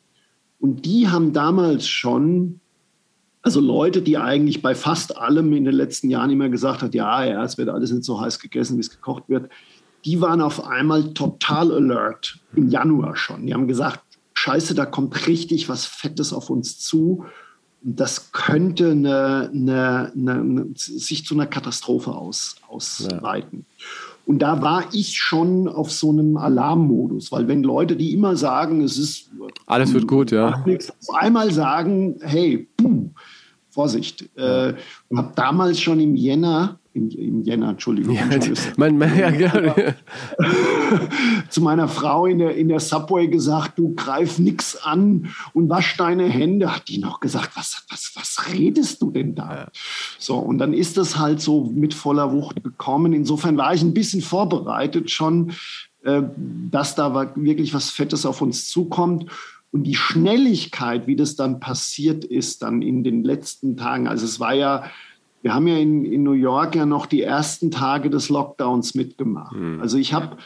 Und 0.59 0.85
die 0.85 1.07
haben 1.07 1.33
damals 1.33 1.87
schon, 1.87 2.59
also 3.41 3.59
Leute, 3.59 4.03
die 4.03 4.17
eigentlich 4.17 4.61
bei 4.61 4.75
fast 4.75 5.17
allem 5.17 5.51
in 5.53 5.65
den 5.65 5.73
letzten 5.73 6.09
Jahren 6.11 6.29
immer 6.29 6.49
gesagt 6.49 6.83
hat, 6.83 6.93
ja, 6.93 7.25
ja, 7.25 7.43
es 7.43 7.57
wird 7.57 7.69
alles 7.69 7.91
nicht 7.91 8.03
so 8.03 8.21
heiß 8.21 8.39
gegessen, 8.39 8.77
wie 8.77 8.81
es 8.81 8.91
gekocht 8.91 9.23
wird, 9.29 9.49
die 10.05 10.21
waren 10.21 10.41
auf 10.41 10.63
einmal 10.63 11.13
total 11.15 11.71
alert 11.71 12.39
im 12.55 12.69
Januar 12.69 13.15
schon. 13.15 13.47
Die 13.47 13.53
haben 13.53 13.67
gesagt, 13.67 14.01
scheiße, 14.35 14.75
da 14.75 14.85
kommt 14.85 15.27
richtig 15.27 15.69
was 15.69 15.85
Fettes 15.85 16.33
auf 16.33 16.51
uns 16.51 16.79
zu. 16.79 17.25
Und 17.83 17.99
das 17.99 18.31
könnte 18.31 18.91
eine, 18.91 19.49
eine, 19.51 20.11
eine, 20.15 20.67
sich 20.75 21.25
zu 21.25 21.33
einer 21.33 21.47
Katastrophe 21.47 22.11
aus, 22.11 22.57
ausweiten. 22.67 23.65
Ja. 23.77 23.85
Und 24.27 24.39
da 24.39 24.61
war 24.61 24.83
ich 24.91 25.17
schon 25.17 25.69
auf 25.69 25.89
so 25.89 26.11
einem 26.11 26.35
Alarmmodus, 26.35 27.31
weil 27.31 27.47
wenn 27.47 27.63
Leute, 27.63 27.95
die 27.95 28.13
immer 28.13 28.35
sagen, 28.35 28.81
es 28.81 28.97
ist 28.97 29.31
alles 29.65 29.93
wird 29.93 30.05
gut, 30.05 30.31
ja, 30.31 30.49
auf 30.49 31.15
einmal 31.15 31.49
sagen, 31.53 32.17
hey, 32.19 32.67
puh, 32.75 33.09
Vorsicht, 33.69 34.27
äh, 34.35 34.73
habe 35.15 35.31
damals 35.33 35.79
schon 35.79 36.01
im 36.01 36.15
Jänner 36.17 36.77
im, 36.97 37.09
im 37.11 37.41
Jänner, 37.43 37.69
Entschuldigung. 37.69 38.15
Ja, 38.15 38.25
mein, 38.75 38.97
mein, 38.97 39.17
ja, 39.17 39.29
gerne. 39.29 39.95
zu 41.49 41.61
meiner 41.61 41.87
Frau 41.87 42.25
in 42.25 42.39
der, 42.39 42.55
in 42.55 42.67
der 42.67 42.79
Subway 42.79 43.27
gesagt, 43.27 43.77
du 43.77 43.93
greif 43.95 44.39
nix 44.39 44.75
an 44.75 45.29
und 45.53 45.69
wasch 45.69 45.95
deine 45.97 46.27
Hände. 46.27 46.75
Hat 46.75 46.89
die 46.89 46.97
noch 46.97 47.19
gesagt, 47.19 47.51
was, 47.55 47.83
was, 47.89 48.11
was 48.15 48.51
redest 48.51 49.01
du 49.01 49.11
denn 49.11 49.35
da? 49.35 49.55
Ja. 49.55 49.67
So, 50.17 50.37
und 50.37 50.57
dann 50.57 50.73
ist 50.73 50.97
das 50.97 51.17
halt 51.17 51.39
so 51.39 51.71
mit 51.73 51.93
voller 51.93 52.33
Wucht 52.33 52.63
gekommen. 52.63 53.13
Insofern 53.13 53.57
war 53.57 53.73
ich 53.73 53.83
ein 53.83 53.93
bisschen 53.93 54.21
vorbereitet 54.21 55.11
schon, 55.11 55.51
äh, 56.03 56.23
dass 56.71 56.95
da 56.95 57.31
wirklich 57.35 57.73
was 57.73 57.91
Fettes 57.91 58.25
auf 58.25 58.41
uns 58.41 58.67
zukommt. 58.67 59.27
Und 59.71 59.83
die 59.83 59.95
Schnelligkeit, 59.95 61.05
wie 61.05 61.15
das 61.15 61.35
dann 61.35 61.59
passiert 61.59 62.25
ist, 62.25 62.63
dann 62.63 62.81
in 62.81 63.03
den 63.03 63.23
letzten 63.23 63.77
Tagen, 63.77 64.07
also 64.07 64.25
es 64.25 64.39
war 64.39 64.53
ja 64.53 64.85
wir 65.41 65.53
haben 65.53 65.67
ja 65.67 65.77
in, 65.77 66.05
in 66.05 66.23
New 66.23 66.31
York 66.31 66.75
ja 66.75 66.85
noch 66.85 67.05
die 67.05 67.21
ersten 67.21 67.71
Tage 67.71 68.09
des 68.09 68.29
Lockdowns 68.29 68.95
mitgemacht. 68.95 69.55
Mhm. 69.55 69.79
Also 69.81 69.97
ich 69.97 70.13
habe 70.13 70.37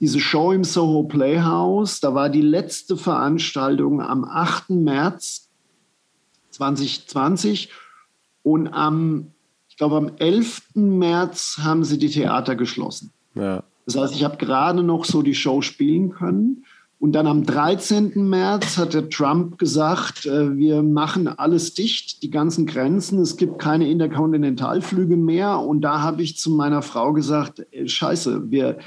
diese 0.00 0.20
Show 0.20 0.52
im 0.52 0.64
Soho 0.64 1.04
Playhouse, 1.04 2.00
da 2.00 2.14
war 2.14 2.28
die 2.28 2.42
letzte 2.42 2.96
Veranstaltung 2.96 4.02
am 4.02 4.24
8. 4.24 4.70
März 4.70 5.48
2020 6.50 7.70
und 8.42 8.68
am, 8.68 9.32
ich 9.68 9.76
glaube, 9.76 9.96
am 9.96 10.10
11. 10.18 10.74
März 10.74 11.60
haben 11.62 11.84
sie 11.84 11.98
die 11.98 12.10
Theater 12.10 12.56
geschlossen. 12.56 13.12
Ja. 13.34 13.62
Das 13.86 13.96
heißt, 13.96 14.14
ich 14.14 14.24
habe 14.24 14.36
gerade 14.36 14.82
noch 14.82 15.04
so 15.04 15.22
die 15.22 15.34
Show 15.34 15.62
spielen 15.62 16.10
können. 16.10 16.64
Und 17.04 17.12
dann 17.12 17.26
am 17.26 17.44
13. 17.44 18.12
März 18.30 18.78
hat 18.78 18.94
der 18.94 19.10
Trump 19.10 19.58
gesagt, 19.58 20.24
äh, 20.24 20.56
wir 20.56 20.82
machen 20.82 21.28
alles 21.28 21.74
dicht, 21.74 22.22
die 22.22 22.30
ganzen 22.30 22.64
Grenzen, 22.64 23.20
es 23.20 23.36
gibt 23.36 23.58
keine 23.58 23.90
Interkontinentalflüge 23.90 25.18
mehr. 25.18 25.58
Und 25.58 25.82
da 25.82 26.00
habe 26.00 26.22
ich 26.22 26.38
zu 26.38 26.50
meiner 26.50 26.80
Frau 26.80 27.12
gesagt, 27.12 27.60
äh, 27.72 27.86
scheiße, 27.86 28.50
wir, 28.50 28.78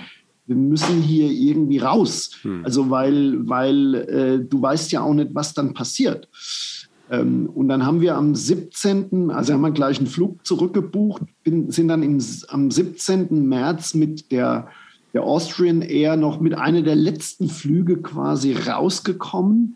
wir 0.48 0.56
müssen 0.56 1.00
hier 1.04 1.30
irgendwie 1.30 1.78
raus. 1.78 2.32
Hm. 2.42 2.66
Also 2.66 2.90
weil, 2.90 3.48
weil 3.48 3.94
äh, 3.94 4.40
du 4.44 4.64
weißt 4.64 4.92
ja 4.94 5.02
auch 5.02 5.14
nicht, 5.14 5.36
was 5.36 5.54
dann 5.54 5.76
passiert. 5.76 6.28
Ähm, 7.12 7.48
und 7.54 7.70
dann 7.70 7.86
haben 7.86 8.02
wir 8.02 8.16
am 8.16 8.34
17., 8.34 9.30
also 9.30 9.54
haben 9.54 9.62
wir 9.62 9.70
gleich 9.70 10.00
einen 10.00 10.08
Flug 10.08 10.44
zurückgebucht, 10.44 11.22
bin, 11.44 11.70
sind 11.70 11.90
dann 11.90 12.02
im, 12.02 12.18
am 12.48 12.72
17. 12.72 13.48
März 13.48 13.94
mit 13.94 14.32
der 14.32 14.70
der 15.14 15.24
Austrian 15.24 15.82
Air 15.82 16.18
noch 16.18 16.40
mit 16.40 16.54
einer 16.54 16.82
der 16.82 16.96
letzten 16.96 17.50
Flüge 17.50 17.98
quasi 18.02 18.54
rausgekommen 18.54 19.76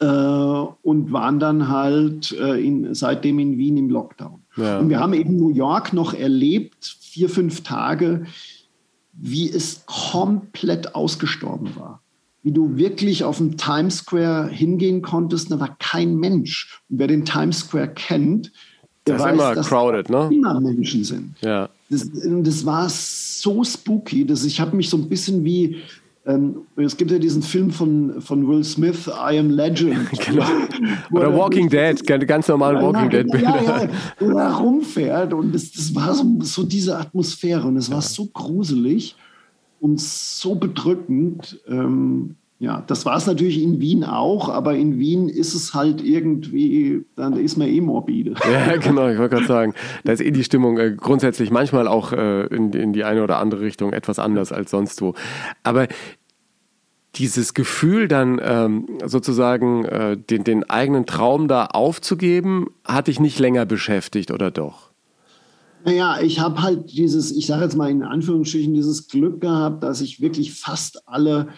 äh, 0.00 0.06
und 0.06 1.12
waren 1.12 1.38
dann 1.38 1.68
halt 1.68 2.32
äh, 2.32 2.64
in, 2.64 2.94
seitdem 2.94 3.38
in 3.38 3.58
Wien 3.58 3.76
im 3.76 3.90
Lockdown. 3.90 4.40
Ja. 4.56 4.78
Und 4.78 4.88
wir 4.88 5.00
haben 5.00 5.14
eben 5.14 5.36
New 5.36 5.50
York 5.50 5.92
noch 5.92 6.14
erlebt, 6.14 6.96
vier, 7.00 7.28
fünf 7.28 7.62
Tage, 7.62 8.26
wie 9.12 9.50
es 9.50 9.84
komplett 9.86 10.94
ausgestorben 10.94 11.76
war. 11.76 12.02
Wie 12.42 12.52
du 12.52 12.76
wirklich 12.76 13.24
auf 13.24 13.38
dem 13.38 13.56
Times 13.56 13.98
Square 13.98 14.48
hingehen 14.48 15.02
konntest, 15.02 15.50
da 15.50 15.58
war 15.58 15.76
kein 15.78 16.16
Mensch. 16.16 16.80
Und 16.88 16.98
wer 16.98 17.08
den 17.08 17.24
Times 17.24 17.60
Square 17.60 17.88
kennt, 17.88 18.52
der 19.06 19.14
das 19.16 19.24
weiß, 19.24 19.34
immer 19.34 19.54
dass 19.54 19.68
crowded, 19.68 20.10
ne? 20.10 20.28
immer 20.32 20.60
Menschen 20.60 21.04
sind. 21.04 21.34
Ja. 21.40 21.68
Das, 21.90 22.10
das 22.12 22.66
war 22.66 22.86
so 23.46 23.62
spooky, 23.62 24.26
dass 24.26 24.44
ich 24.44 24.60
habe 24.60 24.76
mich 24.76 24.90
so 24.90 24.96
ein 24.96 25.08
bisschen 25.08 25.44
wie 25.44 25.76
ähm, 26.26 26.62
es 26.74 26.96
gibt 26.96 27.12
ja 27.12 27.20
diesen 27.20 27.40
Film 27.40 27.70
von, 27.70 28.20
von 28.20 28.48
Will 28.48 28.64
Smith, 28.64 29.06
I 29.06 29.38
Am 29.38 29.50
Legend. 29.50 30.10
genau. 30.26 30.44
Oder 31.12 31.32
Walking 31.32 31.68
Dead, 31.68 32.04
ganz 32.26 32.48
normale 32.48 32.82
Walking 32.82 33.10
Dead 33.10 33.30
Bilder. 33.30 33.62
Ja, 33.62 33.82
ja, 33.84 33.88
wo 34.18 34.36
er 34.36 34.52
rumfährt 34.54 35.32
und 35.32 35.54
das, 35.54 35.70
das 35.70 35.94
war 35.94 36.12
so, 36.14 36.24
so 36.40 36.64
diese 36.64 36.98
Atmosphäre 36.98 37.68
und 37.68 37.76
es 37.76 37.88
war 37.90 38.02
so 38.02 38.26
gruselig 38.26 39.14
und 39.80 40.00
so 40.00 40.56
bedrückend. 40.56 41.60
Ähm, 41.68 42.34
ja, 42.58 42.82
das 42.86 43.04
war 43.04 43.18
es 43.18 43.26
natürlich 43.26 43.62
in 43.62 43.80
Wien 43.80 44.02
auch, 44.02 44.48
aber 44.48 44.76
in 44.76 44.98
Wien 44.98 45.28
ist 45.28 45.54
es 45.54 45.74
halt 45.74 46.02
irgendwie, 46.02 47.04
dann 47.14 47.36
ist 47.36 47.58
man 47.58 47.68
eh 47.68 47.80
morbide. 47.82 48.34
Ja, 48.50 48.76
genau, 48.76 49.08
ich 49.08 49.18
wollte 49.18 49.36
gerade 49.36 49.46
sagen, 49.46 49.74
da 50.04 50.12
ist 50.12 50.20
eh 50.20 50.30
die 50.30 50.44
Stimmung 50.44 50.78
äh, 50.78 50.94
grundsätzlich 50.96 51.50
manchmal 51.50 51.86
auch 51.86 52.12
äh, 52.12 52.46
in, 52.46 52.72
in 52.72 52.92
die 52.94 53.04
eine 53.04 53.22
oder 53.22 53.38
andere 53.38 53.60
Richtung 53.60 53.92
etwas 53.92 54.18
anders 54.18 54.52
als 54.52 54.70
sonst 54.70 55.02
wo. 55.02 55.14
Aber 55.64 55.86
dieses 57.16 57.52
Gefühl 57.52 58.08
dann 58.08 58.40
ähm, 58.42 58.86
sozusagen 59.04 59.84
äh, 59.84 60.16
den, 60.16 60.44
den 60.44 60.64
eigenen 60.64 61.04
Traum 61.04 61.48
da 61.48 61.66
aufzugeben, 61.66 62.68
hat 62.84 63.08
dich 63.08 63.20
nicht 63.20 63.38
länger 63.38 63.66
beschäftigt 63.66 64.30
oder 64.30 64.50
doch? 64.50 64.90
Naja, 65.84 66.18
ich 66.20 66.40
habe 66.40 66.62
halt 66.62 66.90
dieses, 66.92 67.32
ich 67.32 67.46
sage 67.46 67.64
jetzt 67.64 67.76
mal 67.76 67.90
in 67.90 68.02
Anführungsstrichen, 68.02 68.74
dieses 68.74 69.08
Glück 69.08 69.40
gehabt, 69.40 69.82
dass 69.82 70.00
ich 70.00 70.20
wirklich 70.20 70.54
fast 70.54 71.06
alle 71.06 71.48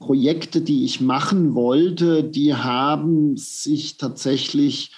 Projekte, 0.00 0.60
die 0.60 0.84
ich 0.84 1.00
machen 1.00 1.54
wollte, 1.54 2.24
die 2.24 2.54
haben 2.54 3.36
sich 3.36 3.98
tatsächlich 3.98 4.92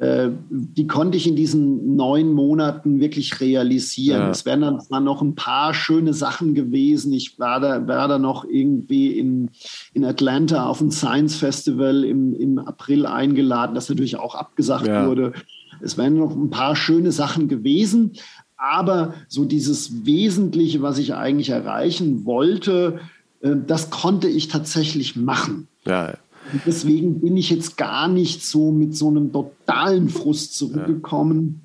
äh, 0.00 0.30
die 0.48 0.86
konnte 0.86 1.18
ich 1.18 1.26
in 1.26 1.36
diesen 1.36 1.94
neun 1.94 2.32
Monaten 2.32 3.00
wirklich 3.00 3.38
realisieren. 3.40 4.22
Ja. 4.22 4.30
Es 4.30 4.46
wären 4.46 4.62
dann 4.62 4.80
zwar 4.80 5.00
noch 5.00 5.20
ein 5.20 5.34
paar 5.34 5.74
schöne 5.74 6.14
Sachen 6.14 6.54
gewesen. 6.54 7.12
Ich 7.12 7.38
war 7.38 7.60
da, 7.60 7.86
war 7.86 8.08
da 8.08 8.18
noch 8.18 8.46
irgendwie 8.46 9.18
in, 9.18 9.50
in 9.92 10.06
Atlanta 10.06 10.66
auf 10.66 10.80
ein 10.80 10.90
Science 10.90 11.36
Festival 11.36 12.04
im, 12.04 12.34
im 12.34 12.58
April 12.58 13.04
eingeladen, 13.04 13.74
das 13.74 13.90
natürlich 13.90 14.16
auch 14.16 14.34
abgesagt 14.34 14.86
ja. 14.86 15.06
wurde. 15.06 15.34
Es 15.82 15.98
wären 15.98 16.16
noch 16.16 16.34
ein 16.34 16.48
paar 16.48 16.76
schöne 16.76 17.12
Sachen 17.12 17.48
gewesen. 17.48 18.12
Aber 18.56 19.14
so 19.28 19.44
dieses 19.44 20.06
Wesentliche, 20.06 20.80
was 20.80 20.96
ich 20.96 21.14
eigentlich 21.14 21.50
erreichen 21.50 22.24
wollte, 22.24 23.00
das 23.40 23.90
konnte 23.90 24.28
ich 24.28 24.48
tatsächlich 24.48 25.16
machen. 25.16 25.68
Ja. 25.86 26.14
Und 26.52 26.62
deswegen 26.66 27.20
bin 27.20 27.36
ich 27.36 27.50
jetzt 27.50 27.76
gar 27.76 28.08
nicht 28.08 28.44
so 28.44 28.72
mit 28.72 28.96
so 28.96 29.08
einem 29.08 29.32
totalen 29.32 30.08
Frust 30.08 30.56
zurückgekommen, 30.56 31.62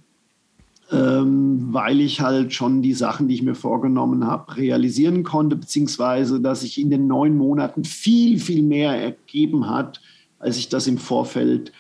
ja. 0.92 1.22
ähm, 1.22 1.74
weil 1.74 2.02
ich 2.02 2.22
halt 2.22 2.54
schon 2.54 2.82
die 2.82 2.94
Sachen, 2.94 3.28
die 3.28 3.36
ich 3.36 3.42
mir 3.42 3.56
vorgenommen 3.56 4.26
habe, 4.26 4.58
realisieren 4.58 5.24
konnte, 5.24 5.56
beziehungsweise 5.56 6.40
dass 6.40 6.62
sich 6.62 6.80
in 6.80 6.90
den 6.90 7.08
neun 7.08 7.38
Monaten 7.38 7.84
viel, 7.84 8.40
viel 8.40 8.64
mehr 8.64 8.92
ergeben 8.92 9.70
hat, 9.70 10.02
als 10.40 10.58
ich 10.58 10.70
das 10.70 10.88
im 10.88 10.98
Vorfeld 10.98 11.72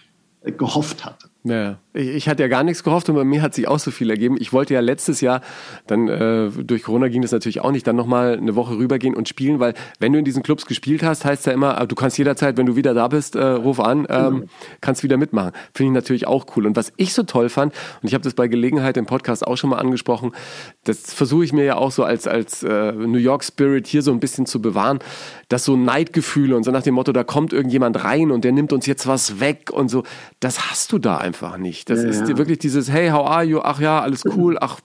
äh, 0.42 0.52
gehofft 0.52 1.06
hatte. 1.06 1.30
Ja, 1.48 1.78
ich, 1.94 2.08
ich, 2.08 2.28
hatte 2.28 2.42
ja 2.42 2.50
gar 2.50 2.64
nichts 2.64 2.84
gehofft 2.84 3.08
und 3.08 3.16
bei 3.16 3.24
mir 3.24 3.44
hat 3.44 3.54
sich 3.54 3.68
auch 3.68 3.78
so 3.78 3.92
viel 3.92 4.10
ergeben. 4.10 4.36
Ich 4.40 4.52
wollte 4.52 4.74
ja 4.74 4.80
letztes 4.80 5.22
Jahr, 5.22 5.42
dann 5.86 6.08
äh, 6.08 6.50
durch 6.50 6.82
Corona 6.82 7.08
ging 7.08 7.22
das 7.22 7.32
natürlich 7.32 7.62
auch 7.62 7.72
nicht, 7.72 7.86
dann 7.86 7.96
nochmal 7.96 8.36
eine 8.38 8.56
Woche 8.56 8.76
rübergehen 8.76 9.14
und 9.14 9.30
spielen, 9.30 9.60
weil 9.60 9.76
wenn 10.00 10.12
du 10.12 10.18
in 10.18 10.26
diesen 10.26 10.42
Clubs 10.42 10.66
gespielt 10.66 11.04
hast, 11.04 11.24
heißt 11.24 11.46
ja 11.46 11.52
immer, 11.52 11.78
ah, 11.80 11.86
du 11.86 11.94
kannst 11.94 12.18
jederzeit, 12.18 12.58
wenn 12.58 12.66
du 12.66 12.76
wieder 12.76 12.96
da 12.96 13.08
bist, 13.08 13.36
äh, 13.36 13.44
ruf 13.44 13.80
an, 13.80 14.08
ähm, 14.10 14.34
genau. 14.34 14.46
kannst 14.82 15.04
wieder 15.04 15.18
mitmachen. 15.18 15.52
Finde 15.72 15.92
ich 15.92 15.94
natürlich 15.94 16.26
auch 16.26 16.48
cool. 16.56 16.66
Und 16.66 16.76
was 16.76 16.92
ich 16.98 17.14
so 17.14 17.22
toll 17.22 17.50
fand, 17.50 17.76
und 18.02 18.08
ich 18.08 18.16
habe 18.16 18.24
das 18.24 18.34
bei 18.34 18.48
Gelegenheit 18.48 18.98
im 18.98 19.06
Podcast 19.06 19.46
auch 19.46 19.56
schon 19.56 19.70
mal 19.70 19.78
angesprochen, 19.78 20.32
das 20.84 21.14
versuche 21.14 21.46
ich 21.46 21.54
mir 21.54 21.64
ja 21.64 21.76
auch 21.76 21.92
so 21.92 22.04
als, 22.04 22.26
als 22.26 22.64
äh, 22.64 22.92
New 22.92 23.20
York 23.20 23.44
Spirit 23.44 23.86
hier 23.86 24.02
so 24.02 24.12
ein 24.12 24.20
bisschen 24.20 24.48
zu 24.48 24.64
bewahren, 24.64 24.98
dass 25.50 25.64
so 25.64 25.78
Neidgefühle 25.78 26.56
und 26.56 26.64
so 26.64 26.72
nach 26.72 26.82
dem 26.82 26.96
Motto, 26.96 27.12
da 27.12 27.24
kommt 27.24 27.54
irgendjemand 27.54 28.04
rein 28.04 28.32
und 28.32 28.44
der 28.44 28.52
nimmt 28.52 28.74
uns 28.74 28.88
jetzt 28.88 29.06
was 29.06 29.40
weg 29.40 29.70
und 29.72 29.90
so, 29.90 30.02
das 30.40 30.72
hast 30.72 30.92
du 30.92 30.98
da 30.98 31.18
einfach 31.18 31.35
nicht. 31.58 31.90
Das 31.90 32.04
ja, 32.04 32.10
ist 32.10 32.28
ja. 32.28 32.38
wirklich 32.38 32.60
dieses, 32.60 32.92
hey, 32.92 33.10
how 33.10 33.28
are 33.28 33.44
you? 33.44 33.60
Ach 33.62 33.80
ja, 33.80 34.02
alles 34.02 34.24
cool, 34.26 34.58
ach, 34.60 34.80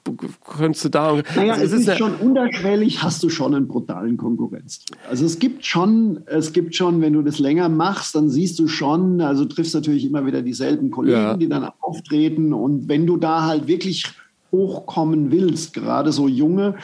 könntest 0.44 0.84
du 0.84 0.88
da. 0.88 1.20
Naja, 1.36 1.54
also, 1.54 1.64
es, 1.64 1.72
ist, 1.72 1.88
ist 1.88 1.98
schon 1.98 2.14
unterschwellig, 2.14 3.02
hast 3.02 3.22
du 3.22 3.28
schon 3.28 3.54
einen 3.54 3.68
brutalen 3.68 4.16
Konkurrenz. 4.16 4.84
Also 5.08 5.24
es 5.24 5.38
gibt 5.38 5.64
schon, 5.64 6.20
es 6.26 6.52
gibt 6.52 6.74
schon, 6.74 7.00
wenn 7.00 7.12
du 7.12 7.22
das 7.22 7.38
länger 7.38 7.68
machst, 7.68 8.14
dann 8.14 8.28
siehst 8.28 8.58
du 8.58 8.68
schon, 8.68 9.20
also 9.20 9.44
triffst 9.44 9.74
natürlich 9.74 10.04
immer 10.04 10.24
wieder 10.26 10.42
dieselben 10.42 10.90
Kollegen, 10.90 11.16
ja. 11.18 11.36
die 11.36 11.48
dann 11.48 11.70
auftreten 11.80 12.52
und 12.52 12.88
wenn 12.88 13.06
du 13.06 13.16
da 13.16 13.44
halt 13.44 13.66
wirklich 13.66 14.06
hochkommen 14.52 15.30
willst, 15.30 15.74
gerade 15.74 16.12
so 16.12 16.28
junge, 16.28 16.76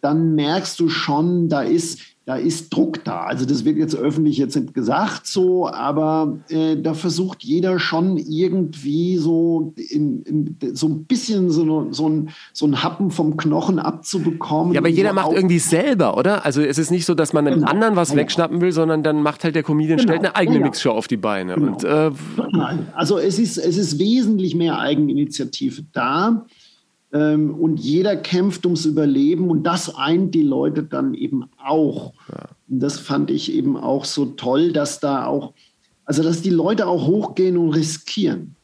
dann 0.00 0.34
merkst 0.34 0.78
du 0.80 0.88
schon, 0.88 1.48
da 1.48 1.62
ist, 1.62 2.00
da 2.24 2.36
ist 2.36 2.70
Druck 2.70 3.02
da. 3.04 3.22
Also 3.22 3.44
das 3.44 3.64
wird 3.64 3.76
jetzt 3.76 3.96
öffentlich 3.96 4.38
jetzt 4.38 4.54
nicht 4.54 4.74
gesagt 4.74 5.26
so, 5.26 5.68
aber 5.68 6.38
äh, 6.48 6.76
da 6.76 6.94
versucht 6.94 7.42
jeder 7.42 7.80
schon 7.80 8.16
irgendwie 8.16 9.16
so, 9.16 9.72
in, 9.76 10.22
in, 10.22 10.56
so 10.72 10.86
ein 10.86 11.04
bisschen 11.04 11.50
so, 11.50 11.88
so, 11.90 12.08
ein, 12.08 12.30
so 12.52 12.66
ein 12.66 12.82
Happen 12.84 13.10
vom 13.10 13.36
Knochen 13.36 13.80
abzubekommen. 13.80 14.72
Ja, 14.72 14.80
aber 14.80 14.88
jeder 14.88 15.12
macht 15.12 15.32
irgendwie 15.32 15.58
selber, 15.58 16.16
oder? 16.16 16.44
Also 16.44 16.62
es 16.62 16.78
ist 16.78 16.92
nicht 16.92 17.06
so, 17.06 17.14
dass 17.14 17.32
man 17.32 17.46
einem 17.46 17.60
genau. 17.60 17.70
anderen 17.70 17.96
was 17.96 18.14
wegschnappen 18.14 18.60
will, 18.60 18.70
sondern 18.70 19.02
dann 19.02 19.20
macht 19.22 19.42
halt 19.42 19.56
der 19.56 19.64
Comedian, 19.64 19.98
genau. 19.98 20.12
stellt 20.12 20.24
eine 20.24 20.36
eigene 20.36 20.58
ja. 20.58 20.64
Mixshow 20.66 20.92
auf 20.92 21.08
die 21.08 21.16
Beine. 21.16 21.56
Genau. 21.56 21.72
Und, 21.72 21.82
äh, 21.82 22.10
also 22.94 23.18
es 23.18 23.40
ist, 23.40 23.58
es 23.58 23.76
ist 23.76 23.98
wesentlich 23.98 24.54
mehr 24.54 24.78
Eigeninitiative 24.78 25.82
da. 25.92 26.46
Ähm, 27.12 27.54
und 27.54 27.78
jeder 27.78 28.16
kämpft 28.16 28.64
ums 28.64 28.86
Überleben 28.86 29.50
und 29.50 29.64
das 29.64 29.94
eint 29.94 30.34
die 30.34 30.42
Leute 30.42 30.82
dann 30.82 31.14
eben 31.14 31.44
auch. 31.62 32.14
Ja. 32.28 32.48
Das 32.68 32.98
fand 32.98 33.30
ich 33.30 33.52
eben 33.52 33.76
auch 33.76 34.04
so 34.04 34.26
toll, 34.26 34.72
dass 34.72 34.98
da 34.98 35.26
auch, 35.26 35.52
also 36.04 36.22
dass 36.22 36.40
die 36.40 36.50
Leute 36.50 36.86
auch 36.86 37.06
hochgehen 37.06 37.58
und 37.58 37.70
riskieren. 37.70 38.56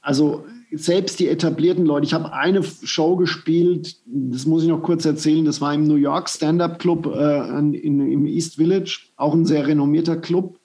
Also 0.00 0.44
selbst 0.70 1.18
die 1.18 1.28
etablierten 1.28 1.86
Leute. 1.86 2.06
Ich 2.06 2.14
habe 2.14 2.32
eine 2.32 2.62
Show 2.62 3.16
gespielt, 3.16 3.96
das 4.06 4.46
muss 4.46 4.62
ich 4.62 4.68
noch 4.68 4.82
kurz 4.82 5.04
erzählen, 5.04 5.44
das 5.44 5.60
war 5.60 5.74
im 5.74 5.84
New 5.84 5.96
York 5.96 6.28
Stand-Up 6.28 6.78
Club 6.78 7.06
äh, 7.06 7.58
in, 7.58 7.74
im 7.74 8.26
East 8.26 8.56
Village, 8.56 9.00
auch 9.16 9.34
ein 9.34 9.46
sehr 9.46 9.66
renommierter 9.66 10.16
Club. 10.16 10.58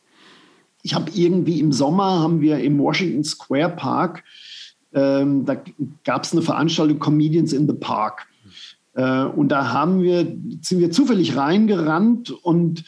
Ich 0.81 0.93
habe 0.93 1.09
irgendwie 1.15 1.59
im 1.61 1.71
Sommer, 1.71 2.19
haben 2.19 2.41
wir 2.41 2.59
im 2.59 2.77
Washington 2.79 3.23
Square 3.23 3.69
Park 3.77 4.23
ähm, 4.93 5.45
da 5.45 5.57
gab 6.03 6.23
es 6.23 6.33
eine 6.33 6.41
Veranstaltung 6.41 6.99
Comedians 6.99 7.53
in 7.53 7.67
the 7.67 7.73
Park. 7.73 8.27
Äh, 8.95 9.23
und 9.23 9.49
da 9.49 9.71
haben 9.71 10.01
wir, 10.01 10.25
sind 10.61 10.79
wir 10.79 10.91
zufällig 10.91 11.35
reingerannt 11.35 12.31
und 12.31 12.83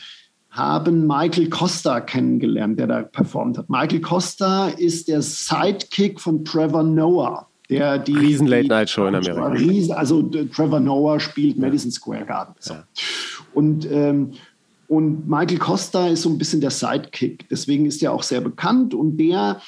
haben 0.49 1.05
Michael 1.05 1.49
Costa 1.49 1.99
kennengelernt, 1.99 2.79
der 2.79 2.87
da 2.87 3.01
performt 3.01 3.57
hat. 3.57 3.69
Michael 3.69 3.99
Costa 3.99 4.69
ist 4.69 5.07
der 5.09 5.21
Sidekick 5.21 6.21
von 6.21 6.45
Trevor 6.45 6.83
Noah. 6.83 7.47
Der 7.69 7.97
die, 7.97 8.15
Riesen 8.15 8.47
Late 8.47 8.67
Night 8.67 8.89
Show 8.89 9.07
in 9.07 9.15
Amerika. 9.15 9.47
Riesen, 9.47 9.93
also 9.93 10.21
Trevor 10.21 10.79
Noah 10.79 11.19
spielt 11.19 11.57
Madison 11.57 11.91
Square 11.91 12.25
Garden. 12.25 12.53
So. 12.59 12.75
Ja. 12.75 12.83
Und, 13.53 13.89
ähm, 13.91 14.33
und 14.87 15.27
Michael 15.27 15.57
Costa 15.57 16.07
ist 16.07 16.21
so 16.21 16.29
ein 16.29 16.37
bisschen 16.37 16.61
der 16.61 16.69
Sidekick. 16.69 17.49
Deswegen 17.49 17.87
ist 17.87 18.03
er 18.03 18.13
auch 18.13 18.23
sehr 18.23 18.41
bekannt. 18.41 18.93
Und 18.93 19.17
der 19.17 19.59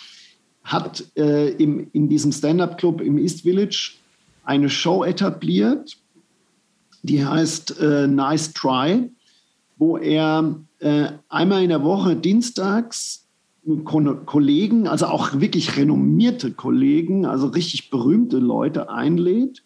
hat 0.68 1.04
äh, 1.16 1.50
im, 1.52 1.88
in 1.94 2.10
diesem 2.10 2.32
Stand-up-Club 2.32 3.02
im 3.02 3.18
East 3.18 3.42
Village 3.42 3.94
eine 4.44 4.70
Show 4.70 5.04
etabliert, 5.04 5.98
die 7.04 7.26
heißt 7.26 7.80
äh, 7.80 8.08
Nice 8.08 8.54
Try, 8.54 9.10
wo 9.78 9.98
er 9.98 10.56
äh, 10.80 11.08
einmal 11.30 11.64
in 11.64 11.70
der 11.70 11.84
Woche 11.84 12.16
dienstags 12.16 13.24
Kollegen, 14.26 14.88
also 14.88 15.08
auch 15.08 15.40
wirklich 15.40 15.76
renommierte 15.76 16.52
Kollegen, 16.52 17.26
also 17.26 17.48
richtig 17.48 17.90
berühmte 17.90 18.38
Leute 18.38 18.90
einlädt. 18.90 19.62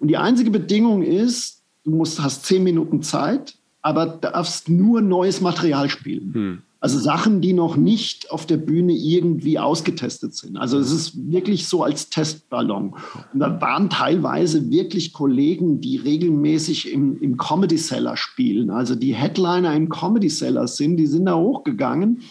Und 0.00 0.08
die 0.08 0.18
einzige 0.18 0.50
Bedingung 0.50 1.02
ist, 1.02 1.62
du 1.84 1.92
musst, 1.92 2.22
hast 2.22 2.44
zehn 2.44 2.62
Minuten 2.62 3.02
Zeit, 3.02 3.56
aber 3.80 4.06
darfst 4.06 4.68
nur 4.68 5.00
neues 5.00 5.40
Material 5.40 5.88
spielen. 5.88 6.34
Hm. 6.34 6.62
Also 6.80 7.00
Sachen, 7.00 7.40
die 7.40 7.54
noch 7.54 7.76
nicht 7.76 8.30
auf 8.30 8.46
der 8.46 8.56
Bühne 8.56 8.92
irgendwie 8.92 9.58
ausgetestet 9.58 10.36
sind. 10.36 10.56
Also 10.56 10.78
es 10.78 10.92
ist 10.92 11.30
wirklich 11.30 11.66
so 11.66 11.82
als 11.82 12.08
Testballon. 12.08 12.94
Und 13.32 13.40
da 13.40 13.60
waren 13.60 13.90
teilweise 13.90 14.70
wirklich 14.70 15.12
Kollegen, 15.12 15.80
die 15.80 15.96
regelmäßig 15.96 16.92
im, 16.92 17.20
im 17.20 17.36
Comedy 17.36 17.76
Cellar 17.76 18.16
spielen. 18.16 18.70
Also 18.70 18.94
die 18.94 19.14
Headliner 19.14 19.74
im 19.74 19.88
Comedy 19.88 20.28
Cellar 20.28 20.68
sind, 20.68 20.98
die 20.98 21.08
sind 21.08 21.26
da 21.26 21.34
hochgegangen 21.34 22.22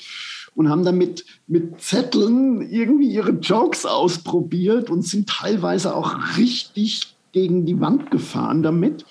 und 0.56 0.70
haben 0.70 0.86
damit 0.86 1.26
mit 1.48 1.82
Zetteln 1.82 2.62
irgendwie 2.62 3.12
ihre 3.12 3.32
Jokes 3.32 3.86
ausprobiert 3.86 4.90
und 4.90 5.04
sind 5.04 5.28
teilweise 5.28 5.94
auch 5.94 6.38
richtig 6.38 7.16
gegen 7.32 7.66
die 7.66 7.80
Wand 7.80 8.12
gefahren 8.12 8.64
damit. 8.64 9.06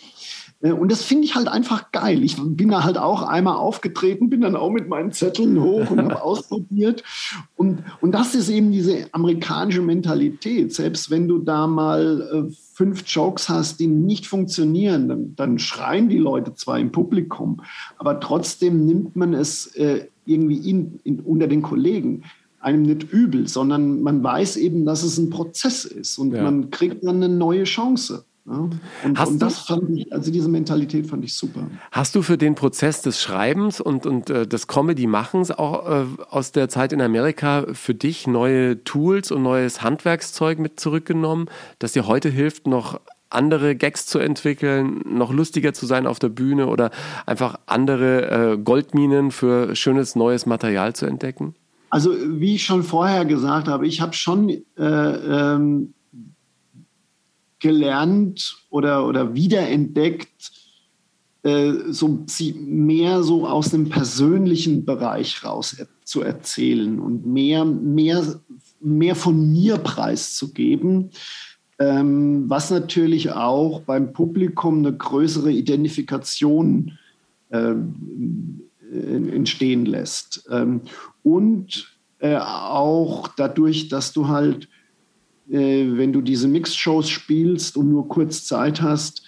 Äh, 0.66 0.72
und 0.72 0.90
das 0.90 1.02
finde 1.02 1.24
ich 1.24 1.34
halt 1.34 1.48
einfach 1.48 1.92
geil. 1.92 2.22
Ich 2.22 2.36
bin 2.38 2.68
da 2.68 2.84
halt 2.84 2.98
auch 2.98 3.22
einmal 3.22 3.56
aufgetreten, 3.56 4.30
bin 4.30 4.40
dann 4.40 4.56
auch 4.56 4.70
mit 4.70 4.88
meinen 4.88 5.12
Zetteln 5.12 5.60
hoch 5.60 5.90
und 5.90 6.00
habe 6.00 6.22
ausprobiert. 6.22 7.02
Und, 7.56 7.82
und 8.00 8.12
das 8.12 8.34
ist 8.34 8.48
eben 8.48 8.72
diese 8.72 9.06
amerikanische 9.12 9.82
Mentalität. 9.82 10.74
Selbst 10.74 11.10
wenn 11.10 11.28
du 11.28 11.38
da 11.38 11.66
mal 11.66 12.48
äh, 12.48 12.52
fünf 12.72 13.04
Jokes 13.06 13.48
hast, 13.48 13.80
die 13.80 13.86
nicht 13.86 14.26
funktionieren, 14.26 15.08
dann, 15.08 15.36
dann, 15.36 15.58
schreien 15.58 16.08
die 16.08 16.18
Leute 16.18 16.54
zwar 16.54 16.78
im 16.78 16.92
Publikum, 16.92 17.62
aber 17.96 18.20
trotzdem 18.20 18.84
nimmt 18.84 19.16
man 19.16 19.32
es 19.32 19.74
äh, 19.76 20.06
irgendwie 20.26 20.68
in, 20.68 21.00
in, 21.02 21.20
unter 21.20 21.46
den 21.46 21.62
Kollegen 21.62 22.24
einem 22.60 22.82
nicht 22.82 23.10
übel, 23.10 23.48
sondern 23.48 24.02
man 24.02 24.22
weiß 24.22 24.56
eben, 24.56 24.84
dass 24.84 25.02
es 25.02 25.18
ein 25.18 25.30
Prozess 25.30 25.84
ist 25.84 26.18
und 26.18 26.34
ja. 26.34 26.42
man 26.42 26.70
kriegt 26.70 27.04
dann 27.04 27.16
eine 27.16 27.28
neue 27.28 27.64
Chance. 27.64 28.24
Ja? 28.46 28.68
Und, 29.04 29.18
und, 29.18 29.42
das 29.42 29.60
fand 29.60 29.90
ich, 29.90 30.12
also 30.12 30.30
diese 30.30 30.48
Mentalität 30.48 31.06
fand 31.06 31.24
ich 31.24 31.34
super. 31.34 31.66
Hast 31.90 32.14
du 32.14 32.22
für 32.22 32.38
den 32.38 32.54
Prozess 32.54 33.02
des 33.02 33.20
Schreibens 33.20 33.80
und, 33.80 34.06
und 34.06 34.30
äh, 34.30 34.46
des 34.46 34.66
Comedy-Machens 34.66 35.50
auch 35.50 35.88
äh, 35.88 36.04
aus 36.30 36.52
der 36.52 36.68
Zeit 36.68 36.92
in 36.92 37.00
Amerika 37.00 37.66
für 37.72 37.94
dich 37.94 38.26
neue 38.26 38.82
Tools 38.84 39.30
und 39.30 39.42
neues 39.42 39.82
Handwerkszeug 39.82 40.58
mit 40.58 40.78
zurückgenommen, 40.78 41.46
das 41.78 41.92
dir 41.92 42.06
heute 42.06 42.28
hilft, 42.28 42.66
noch 42.66 43.00
andere 43.28 43.74
Gags 43.74 44.06
zu 44.06 44.18
entwickeln, 44.18 45.02
noch 45.04 45.32
lustiger 45.32 45.74
zu 45.74 45.86
sein 45.86 46.06
auf 46.06 46.18
der 46.18 46.28
Bühne 46.28 46.68
oder 46.68 46.90
einfach 47.26 47.58
andere 47.66 48.52
äh, 48.52 48.58
Goldminen 48.58 49.32
für 49.32 49.74
schönes 49.74 50.14
neues 50.14 50.46
Material 50.46 50.94
zu 50.94 51.06
entdecken? 51.06 51.54
Also 51.90 52.12
wie 52.26 52.54
ich 52.54 52.64
schon 52.64 52.82
vorher 52.82 53.24
gesagt 53.24 53.68
habe, 53.68 53.86
ich 53.86 54.00
habe 54.00 54.12
schon 54.12 54.48
äh, 54.48 54.62
ähm, 54.78 55.94
gelernt 57.60 58.56
oder, 58.70 59.06
oder 59.06 59.34
wiederentdeckt, 59.34 60.52
äh, 61.42 61.72
so 61.88 62.24
sie 62.26 62.52
mehr 62.52 63.22
so 63.22 63.46
aus 63.46 63.70
dem 63.70 63.88
persönlichen 63.88 64.84
Bereich 64.84 65.44
raus 65.44 65.74
er, 65.78 65.86
zu 66.04 66.22
erzählen 66.22 66.98
und 66.98 67.26
mehr, 67.26 67.64
mehr, 67.64 68.40
mehr 68.80 69.14
von 69.14 69.52
mir 69.52 69.76
preiszugeben, 69.78 71.10
ähm, 71.78 72.48
was 72.48 72.70
natürlich 72.70 73.32
auch 73.32 73.80
beim 73.82 74.12
Publikum 74.12 74.78
eine 74.78 74.96
größere 74.96 75.52
Identifikation 75.52 76.98
äh, 77.50 77.74
entstehen 78.90 79.86
lässt. 79.86 80.46
Ähm, 80.50 80.82
und 81.22 81.96
äh, 82.18 82.36
auch 82.36 83.28
dadurch, 83.28 83.88
dass 83.88 84.12
du 84.12 84.28
halt, 84.28 84.68
wenn 85.48 86.12
du 86.12 86.20
diese 86.20 86.48
Mixed-Shows 86.48 87.08
spielst 87.08 87.76
und 87.76 87.88
nur 87.88 88.08
kurz 88.08 88.44
Zeit 88.44 88.82
hast, 88.82 89.22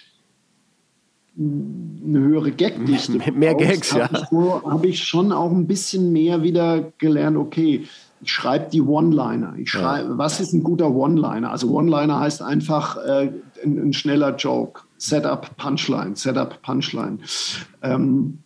eine 1.37 2.19
höhere 2.19 2.51
Gagdichte. 2.51 3.13
Mehr, 3.17 3.31
mehr 3.31 3.55
Gags, 3.55 3.91
ja. 3.91 4.09
Habe 4.09 4.17
ich, 4.17 4.29
so, 4.29 4.61
hab 4.63 4.85
ich 4.85 5.03
schon 5.03 5.31
auch 5.31 5.51
ein 5.51 5.67
bisschen 5.67 6.11
mehr 6.11 6.43
wieder 6.43 6.91
gelernt, 6.97 7.37
okay, 7.37 7.85
ich 8.21 8.31
schreibe 8.31 8.69
die 8.69 8.81
One-Liner. 8.81 9.53
Ich 9.57 9.71
schreibe, 9.71 10.09
ja. 10.09 10.17
was 10.17 10.41
ist 10.41 10.51
ein 10.51 10.63
guter 10.63 10.93
One-Liner? 10.93 11.49
Also 11.49 11.69
One-Liner 11.71 12.19
heißt 12.19 12.41
einfach 12.41 12.97
äh, 12.97 13.31
ein, 13.63 13.77
ein, 13.79 13.93
schneller 13.93 14.35
Joke. 14.35 14.81
Setup, 14.97 15.55
Punchline, 15.55 16.17
Setup, 16.17 16.61
Punchline. 16.61 17.19
Ähm, 17.81 18.39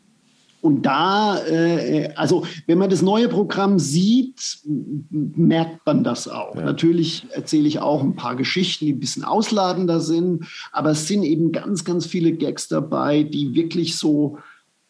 und 0.64 0.84
da, 0.84 1.46
äh, 1.46 2.14
also 2.16 2.46
wenn 2.68 2.78
man 2.78 2.90
das 2.90 3.02
neue 3.02 3.28
Programm 3.28 3.80
sieht, 3.80 4.60
merkt 4.64 5.86
man 5.86 6.06
das 6.06 6.30
auch. 6.30 6.56
Ja. 6.56 6.62
Natürlich 6.62 7.28
erzähle 7.32 7.68
ich 7.68 7.80
auch 7.80 8.02
ein 8.02 8.16
paar 8.16 8.38
Geschichten, 8.38 8.86
die 8.86 8.94
ein 8.94 9.00
bisschen 9.02 9.26
ausladender 9.26 10.00
sind, 10.00 10.46
aber 10.72 10.92
es 10.92 11.06
sind 11.06 11.24
eben 11.24 11.52
ganz, 11.52 11.84
ganz 11.84 12.06
viele 12.06 12.32
Gags 12.32 12.70
dabei, 12.70 13.24
die 13.24 13.54
wirklich 13.56 13.98
so, 13.98 14.38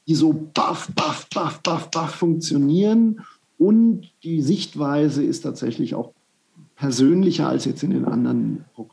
die 0.05 0.13
so 0.13 0.51
baff, 0.53 0.91
baff, 0.93 1.27
baff, 1.33 1.59
baff, 1.63 1.89
baff 1.89 2.11
funktionieren. 2.11 3.21
Und 3.57 4.11
die 4.21 4.43
Sichtweise 4.43 5.23
ist 5.23 5.41
tatsächlich 5.41 5.95
auch 5.95 6.11
persönlicher 6.75 7.49
als 7.49 7.65
jetzt 7.65 7.81
in 7.81 7.89
den 7.89 8.05
anderen 8.05 8.65
Programmen. 8.75 8.92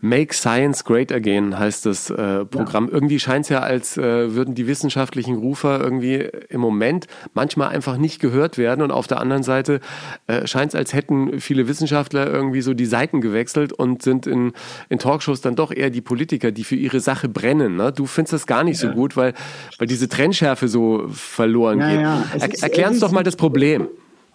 Make 0.00 0.34
Science 0.34 0.84
Great 0.84 1.10
Again 1.10 1.58
heißt 1.58 1.86
das 1.86 2.10
äh, 2.10 2.44
Programm. 2.44 2.86
Ja. 2.86 2.94
Irgendwie 2.94 3.18
scheint 3.18 3.46
es 3.46 3.48
ja, 3.48 3.60
als 3.60 3.96
äh, 3.96 4.34
würden 4.34 4.54
die 4.54 4.66
wissenschaftlichen 4.66 5.36
Rufer 5.36 5.80
irgendwie 5.80 6.28
im 6.48 6.60
Moment 6.60 7.06
manchmal 7.34 7.68
einfach 7.68 7.96
nicht 7.96 8.20
gehört 8.20 8.58
werden. 8.58 8.82
Und 8.82 8.90
auf 8.90 9.06
der 9.06 9.20
anderen 9.20 9.42
Seite 9.42 9.80
äh, 10.26 10.46
scheint 10.46 10.72
es, 10.72 10.78
als 10.78 10.92
hätten 10.92 11.40
viele 11.40 11.68
Wissenschaftler 11.68 12.26
irgendwie 12.26 12.60
so 12.60 12.74
die 12.74 12.86
Seiten 12.86 13.20
gewechselt 13.20 13.72
und 13.72 14.02
sind 14.02 14.26
in, 14.26 14.52
in 14.88 14.98
Talkshows 14.98 15.40
dann 15.40 15.56
doch 15.56 15.72
eher 15.72 15.90
die 15.90 16.02
Politiker, 16.02 16.52
die 16.52 16.64
für 16.64 16.76
ihre 16.76 17.00
Sache 17.00 17.28
brennen. 17.28 17.76
Ne? 17.76 17.92
Du 17.92 18.06
findest 18.06 18.34
das 18.34 18.46
gar 18.46 18.64
nicht 18.64 18.80
ja. 18.82 18.88
so 18.88 18.94
gut, 18.94 19.16
weil, 19.16 19.34
weil 19.78 19.86
diese 19.86 20.08
Trennschärfe 20.08 20.68
so 20.68 21.06
verloren 21.08 21.80
ja, 21.80 21.90
geht. 21.90 22.00
Ja. 22.00 22.24
Er, 22.38 22.62
erklär 22.62 22.88
uns 22.88 23.00
doch 23.00 23.10
mal 23.10 23.24
das 23.24 23.36
Problem. 23.36 23.88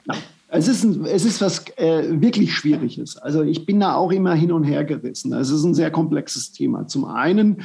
Ja. 0.05 0.15
Es 0.53 0.67
ist, 0.67 0.83
ein, 0.83 1.05
es 1.05 1.23
ist 1.23 1.39
was 1.39 1.65
äh, 1.77 2.21
wirklich 2.21 2.53
Schwieriges. 2.53 3.15
Also 3.15 3.41
ich 3.41 3.65
bin 3.65 3.79
da 3.79 3.95
auch 3.95 4.11
immer 4.11 4.33
hin 4.33 4.51
und 4.51 4.65
her 4.65 4.83
gerissen. 4.83 5.31
Es 5.33 5.49
ist 5.49 5.63
ein 5.63 5.73
sehr 5.73 5.91
komplexes 5.91 6.51
Thema. 6.51 6.87
Zum 6.87 7.05
einen 7.05 7.63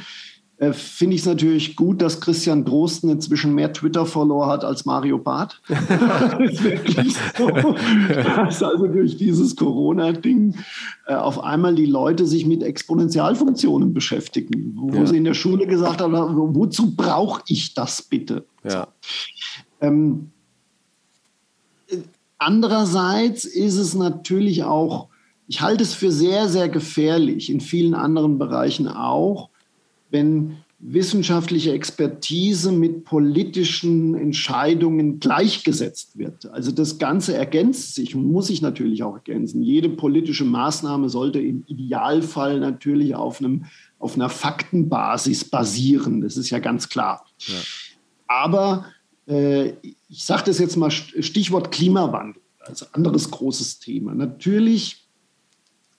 äh, 0.55 0.71
finde 0.71 1.15
ich 1.15 1.21
es 1.21 1.27
natürlich 1.27 1.75
gut, 1.75 2.01
dass 2.01 2.21
Christian 2.21 2.63
Drosten 2.63 3.09
inzwischen 3.09 3.53
mehr 3.53 3.73
Twitter-Follower 3.73 4.47
hat 4.47 4.63
als 4.63 4.85
Mario 4.85 5.17
Barth. 5.17 5.61
das 5.67 6.49
ist 6.49 6.63
wirklich 6.63 7.13
so. 7.37 7.75
Dass 8.07 8.63
also 8.63 8.87
durch 8.87 9.17
dieses 9.17 9.57
Corona-Ding 9.57 10.55
äh, 11.07 11.13
auf 11.13 11.43
einmal 11.43 11.75
die 11.75 11.85
Leute 11.85 12.25
sich 12.25 12.45
mit 12.45 12.63
Exponentialfunktionen 12.63 13.93
beschäftigen, 13.93 14.71
wo, 14.77 14.95
ja. 14.95 15.05
sie 15.05 15.17
in 15.17 15.25
der 15.25 15.33
Schule 15.33 15.67
gesagt 15.67 16.01
haben, 16.01 16.13
wozu 16.55 16.95
brauche 16.95 17.43
ich 17.47 17.73
das 17.73 18.01
bitte? 18.01 18.45
Ja. 18.63 18.87
Ähm, 19.81 20.31
Andererseits 22.37 23.45
ist 23.45 23.77
es 23.77 23.93
natürlich 23.93 24.63
auch, 24.63 25.07
ich 25.47 25.61
halte 25.61 25.83
es 25.83 25.93
für 25.93 26.11
sehr, 26.11 26.49
sehr 26.49 26.69
gefährlich, 26.69 27.49
in 27.49 27.61
vielen 27.61 27.93
anderen 27.93 28.37
Bereichen 28.37 28.87
auch, 28.87 29.49
wenn 30.11 30.57
wissenschaftliche 30.79 31.71
Expertise 31.71 32.71
mit 32.71 33.03
politischen 33.03 34.13
Entscheidungen 34.13 35.19
gleichgesetzt 35.19 36.17
wird. 36.19 36.51
Also 36.51 36.71
das 36.71 36.99
Ganze 36.99 37.35
ergänzt 37.35 37.95
sich 37.95 38.13
und 38.13 38.31
muss 38.31 38.47
sich 38.47 38.61
natürlich 38.61 39.01
auch 39.01 39.15
ergänzen. 39.15 39.63
Jede 39.63 39.89
politische 39.89 40.45
Maßnahme 40.45 41.09
sollte 41.09 41.39
im 41.39 41.63
Idealfall 41.65 42.59
natürlich 42.59 43.15
auf, 43.15 43.39
einem, 43.39 43.65
auf 43.97 44.15
einer 44.15 44.29
Faktenbasis 44.29 45.45
basieren. 45.49 46.21
Das 46.21 46.37
ist 46.37 46.51
ja 46.51 46.59
ganz 46.59 46.89
klar. 46.89 47.25
Ja. 47.39 47.55
Aber 48.27 48.85
ich 49.27 50.23
sage 50.23 50.43
das 50.45 50.59
jetzt 50.59 50.77
mal 50.77 50.89
Stichwort 50.89 51.71
Klimawandel, 51.71 52.41
also 52.59 52.85
anderes 52.93 53.29
großes 53.29 53.79
Thema. 53.79 54.13
Natürlich 54.13 55.07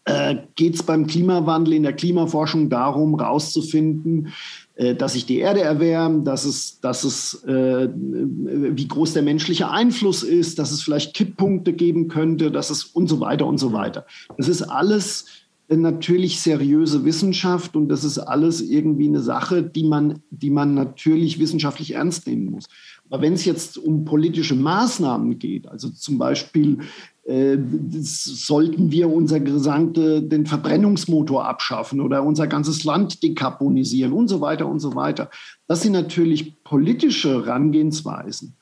äh, 0.08 0.36
geht 0.54 0.74
es 0.74 0.82
beim 0.82 1.06
Klimawandel 1.06 1.74
in 1.74 1.82
der 1.82 1.92
Klimaforschung 1.92 2.70
darum, 2.70 3.18
herauszufinden, 3.18 4.28
äh, 4.76 4.94
dass 4.94 5.12
sich 5.12 5.26
die 5.26 5.38
Erde 5.38 5.60
erwärmt, 5.60 6.26
dass 6.26 6.46
es, 6.46 6.80
dass 6.80 7.04
es 7.04 7.44
äh, 7.44 7.90
wie 7.94 8.88
groß 8.88 9.12
der 9.12 9.22
menschliche 9.22 9.70
Einfluss 9.70 10.22
ist, 10.22 10.58
dass 10.58 10.72
es 10.72 10.82
vielleicht 10.82 11.12
Kipppunkte 11.12 11.74
geben 11.74 12.08
könnte, 12.08 12.50
dass 12.50 12.70
es 12.70 12.84
und 12.84 13.06
so 13.06 13.20
weiter 13.20 13.44
und 13.46 13.58
so 13.58 13.74
weiter. 13.74 14.06
Das 14.38 14.48
ist 14.48 14.62
alles 14.62 15.26
natürlich 15.68 16.40
seriöse 16.40 17.04
Wissenschaft 17.04 17.76
und 17.76 17.88
das 17.88 18.02
ist 18.02 18.18
alles 18.18 18.62
irgendwie 18.62 19.08
eine 19.08 19.20
Sache, 19.20 19.62
die 19.62 19.84
man, 19.84 20.20
die 20.30 20.48
man 20.48 20.72
natürlich 20.72 21.38
wissenschaftlich 21.38 21.94
ernst 21.94 22.26
nehmen 22.26 22.46
muss. 22.46 22.64
Aber 23.10 23.22
wenn 23.22 23.32
es 23.32 23.44
jetzt 23.44 23.78
um 23.78 24.04
politische 24.04 24.54
Maßnahmen 24.54 25.38
geht, 25.38 25.68
also 25.68 25.88
zum 25.88 26.18
Beispiel 26.18 26.78
äh, 27.24 27.58
sollten 28.00 28.90
wir 28.90 29.12
unser 29.12 29.40
gesamte, 29.40 30.22
den 30.22 30.46
Verbrennungsmotor 30.46 31.46
abschaffen 31.46 32.00
oder 32.00 32.22
unser 32.22 32.46
ganzes 32.46 32.84
Land 32.84 33.22
dekarbonisieren 33.22 34.12
und 34.12 34.28
so 34.28 34.40
weiter 34.40 34.66
und 34.66 34.80
so 34.80 34.94
weiter. 34.94 35.30
Das 35.66 35.82
sind 35.82 35.92
natürlich 35.92 36.62
politische 36.64 37.44
Herangehensweisen. 37.44 38.54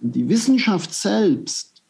Und 0.00 0.14
die 0.14 0.28
Wissenschaft 0.28 0.92
selbst 0.92 1.82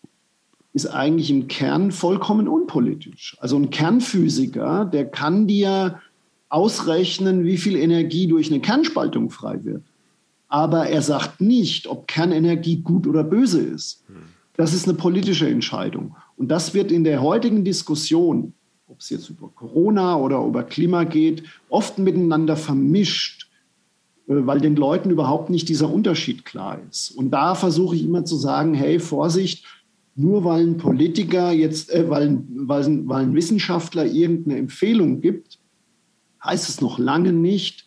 ist 0.75 0.87
eigentlich 0.87 1.31
im 1.31 1.49
Kern 1.49 1.93
vollkommen 1.93 2.49
unpolitisch. 2.49 3.37
Also 3.41 3.57
ein 3.57 3.71
Kernphysiker, 3.71 4.87
der 4.87 5.07
kann 5.07 5.47
dir 5.47 6.01
ausrechnen, 6.49 7.45
wie 7.45 7.57
viel 7.57 7.77
Energie 7.77 8.27
durch 8.27 8.51
eine 8.51 8.61
Kernspaltung 8.61 9.31
frei 9.31 9.65
wird 9.65 9.83
aber 10.53 10.87
er 10.87 11.01
sagt 11.01 11.41
nicht, 11.41 11.87
ob 11.87 12.07
Kernenergie 12.07 12.83
gut 12.83 13.07
oder 13.07 13.25
böse 13.25 13.63
ist. 13.63 14.05
Das 14.55 14.75
ist 14.75 14.87
eine 14.87 14.99
politische 14.99 15.49
Entscheidung. 15.49 16.15
Und 16.37 16.49
das 16.49 16.75
wird 16.75 16.93
in 16.93 17.05
der 17.05 17.23
heutigen 17.23 17.65
Diskussion, 17.65 18.53
ob 18.87 19.01
es 19.01 19.09
jetzt 19.09 19.31
über 19.31 19.49
Corona 19.49 20.15
oder 20.17 20.45
über 20.45 20.63
Klima 20.63 21.05
geht, 21.05 21.45
oft 21.71 21.99
miteinander 21.99 22.57
vermischt, 22.57 23.49
äh, 24.29 24.35
weil 24.37 24.61
den 24.61 24.77
Leuten 24.77 25.09
überhaupt 25.09 25.49
nicht 25.49 25.71
dieser 25.71 25.91
Unterschied 25.91 26.45
klar 26.45 26.79
ist. 26.91 27.13
Und 27.13 27.31
da 27.31 27.55
versuche 27.55 27.97
ich 27.97 28.05
immer 28.05 28.27
zu 28.27 28.37
sagen, 28.37 28.75
hey, 28.75 29.01
Vorsicht, 29.01 29.65
nur 30.17 30.45
weil 30.45 30.67
ein 30.67 30.77
Politiker 30.77 31.51
jetzt, 31.51 31.91
äh, 31.95 32.11
weil, 32.11 32.43
weil, 32.51 33.09
weil 33.09 33.23
ein 33.23 33.35
Wissenschaftler 33.35 34.05
irgendeine 34.05 34.59
Empfehlung 34.59 35.23
gibt, 35.23 35.59
heißt 36.45 36.69
es 36.69 36.83
noch 36.83 36.99
lange 36.99 37.33
nicht, 37.33 37.87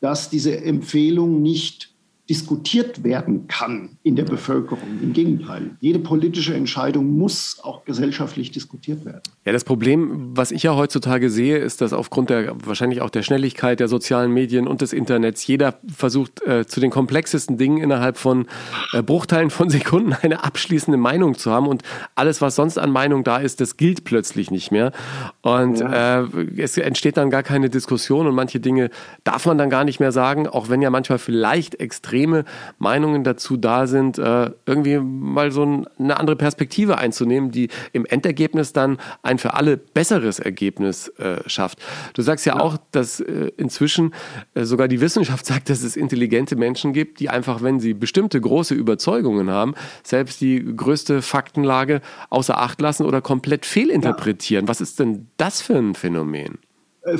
dass 0.00 0.28
diese 0.28 0.60
Empfehlung 0.62 1.40
nicht 1.40 1.91
diskutiert 2.30 3.02
werden 3.02 3.48
kann 3.48 3.98
in 4.04 4.14
der 4.14 4.22
Bevölkerung. 4.22 5.00
Im 5.02 5.12
Gegenteil, 5.12 5.72
jede 5.80 5.98
politische 5.98 6.54
Entscheidung 6.54 7.18
muss 7.18 7.58
auch 7.62 7.84
gesellschaftlich 7.84 8.52
diskutiert 8.52 9.04
werden. 9.04 9.22
Ja, 9.44 9.52
das 9.52 9.64
Problem, 9.64 10.30
was 10.36 10.52
ich 10.52 10.62
ja 10.62 10.76
heutzutage 10.76 11.30
sehe, 11.30 11.58
ist, 11.58 11.80
dass 11.80 11.92
aufgrund 11.92 12.30
der 12.30 12.54
wahrscheinlich 12.64 13.00
auch 13.00 13.10
der 13.10 13.22
Schnelligkeit 13.22 13.80
der 13.80 13.88
sozialen 13.88 14.32
Medien 14.32 14.68
und 14.68 14.82
des 14.82 14.92
Internets 14.92 15.44
jeder 15.48 15.80
versucht, 15.92 16.40
äh, 16.46 16.64
zu 16.64 16.78
den 16.78 16.90
komplexesten 16.90 17.58
Dingen 17.58 17.78
innerhalb 17.78 18.16
von 18.16 18.46
äh, 18.92 19.02
Bruchteilen 19.02 19.50
von 19.50 19.68
Sekunden 19.70 20.12
eine 20.12 20.44
abschließende 20.44 20.98
Meinung 20.98 21.36
zu 21.36 21.50
haben 21.50 21.66
und 21.66 21.82
alles, 22.14 22.40
was 22.40 22.54
sonst 22.54 22.78
an 22.78 22.92
Meinung 22.92 23.24
da 23.24 23.38
ist, 23.38 23.60
das 23.60 23.76
gilt 23.76 24.04
plötzlich 24.04 24.52
nicht 24.52 24.70
mehr. 24.70 24.92
Und 25.40 25.80
ja. 25.80 26.22
äh, 26.22 26.26
es 26.56 26.78
entsteht 26.78 27.16
dann 27.16 27.30
gar 27.30 27.42
keine 27.42 27.68
Diskussion 27.68 28.28
und 28.28 28.34
manche 28.36 28.60
Dinge 28.60 28.90
darf 29.24 29.44
man 29.44 29.58
dann 29.58 29.70
gar 29.70 29.82
nicht 29.82 29.98
mehr 29.98 30.12
sagen, 30.12 30.46
auch 30.46 30.68
wenn 30.68 30.80
ja 30.82 30.90
manchmal 30.90 31.18
vielleicht 31.18 31.80
extrem 31.80 32.11
extreme 32.12 32.44
Meinungen 32.78 33.24
dazu 33.24 33.56
da 33.56 33.86
sind, 33.86 34.18
äh, 34.18 34.50
irgendwie 34.66 34.98
mal 34.98 35.50
so 35.50 35.64
ein, 35.64 35.86
eine 35.98 36.18
andere 36.20 36.36
Perspektive 36.36 36.98
einzunehmen, 36.98 37.50
die 37.50 37.68
im 37.94 38.04
Endergebnis 38.04 38.74
dann 38.74 38.98
ein 39.22 39.38
für 39.38 39.54
alle 39.54 39.78
besseres 39.78 40.38
Ergebnis 40.38 41.08
äh, 41.08 41.48
schafft. 41.48 41.78
Du 42.12 42.20
sagst 42.20 42.44
ja, 42.44 42.56
ja. 42.56 42.60
auch, 42.60 42.76
dass 42.90 43.20
äh, 43.20 43.50
inzwischen 43.56 44.12
sogar 44.54 44.88
die 44.88 45.00
Wissenschaft 45.00 45.46
sagt, 45.52 45.70
dass 45.70 45.82
es 45.82 45.96
intelligente 45.96 46.54
Menschen 46.54 46.92
gibt, 46.92 47.18
die 47.20 47.30
einfach, 47.30 47.62
wenn 47.62 47.80
sie 47.80 47.94
bestimmte 47.94 48.38
große 48.40 48.74
Überzeugungen 48.74 49.50
haben, 49.50 49.74
selbst 50.02 50.42
die 50.42 50.62
größte 50.76 51.22
Faktenlage 51.22 52.02
außer 52.28 52.58
Acht 52.58 52.80
lassen 52.82 53.06
oder 53.06 53.22
komplett 53.22 53.64
fehlinterpretieren. 53.64 54.66
Ja. 54.66 54.68
Was 54.68 54.82
ist 54.82 55.00
denn 55.00 55.28
das 55.38 55.62
für 55.62 55.76
ein 55.76 55.94
Phänomen? 55.94 56.58
Äh, 57.02 57.18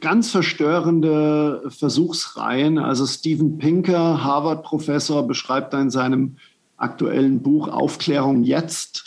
ganz 0.00 0.30
verstörende 0.30 1.62
Versuchsreihen. 1.68 2.78
Also 2.78 3.06
Steven 3.06 3.58
Pinker, 3.58 4.22
Harvard-Professor, 4.22 5.26
beschreibt 5.26 5.74
in 5.74 5.90
seinem 5.90 6.36
aktuellen 6.76 7.42
Buch 7.42 7.68
Aufklärung 7.68 8.44
jetzt, 8.44 9.04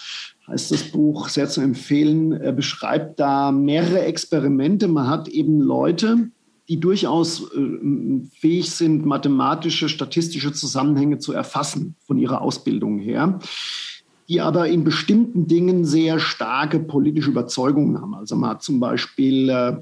heißt 0.48 0.72
das 0.72 0.84
Buch, 0.84 1.30
sehr 1.30 1.48
zu 1.48 1.62
empfehlen. 1.62 2.34
Er 2.34 2.52
beschreibt 2.52 3.22
da 3.22 3.54
mehrere 3.54 4.02
Experimente. 4.02 4.90
Man 4.90 5.08
hat 5.08 5.30
eben 5.30 5.62
Leute, 5.62 6.30
die 6.68 6.80
durchaus 6.80 7.50
äh, 7.54 8.28
fähig 8.38 8.72
sind, 8.72 9.06
mathematische, 9.06 9.88
statistische 9.88 10.52
Zusammenhänge 10.52 11.20
zu 11.20 11.32
erfassen 11.32 11.96
von 12.06 12.18
ihrer 12.18 12.42
Ausbildung 12.42 13.00
her 13.00 13.40
die 14.30 14.40
aber 14.40 14.70
in 14.70 14.86
bestimmten 14.86 15.48
Dingen 15.48 15.84
sehr 15.84 16.18
starke 16.18 16.80
politische 16.80 17.32
Überzeugungen 17.32 18.00
haben. 18.00 18.16
Also 18.16 18.38
man 18.38 18.52
hat 18.52 18.64
zum 18.64 18.80
Beispiel 18.80 19.50
äh, 19.50 19.76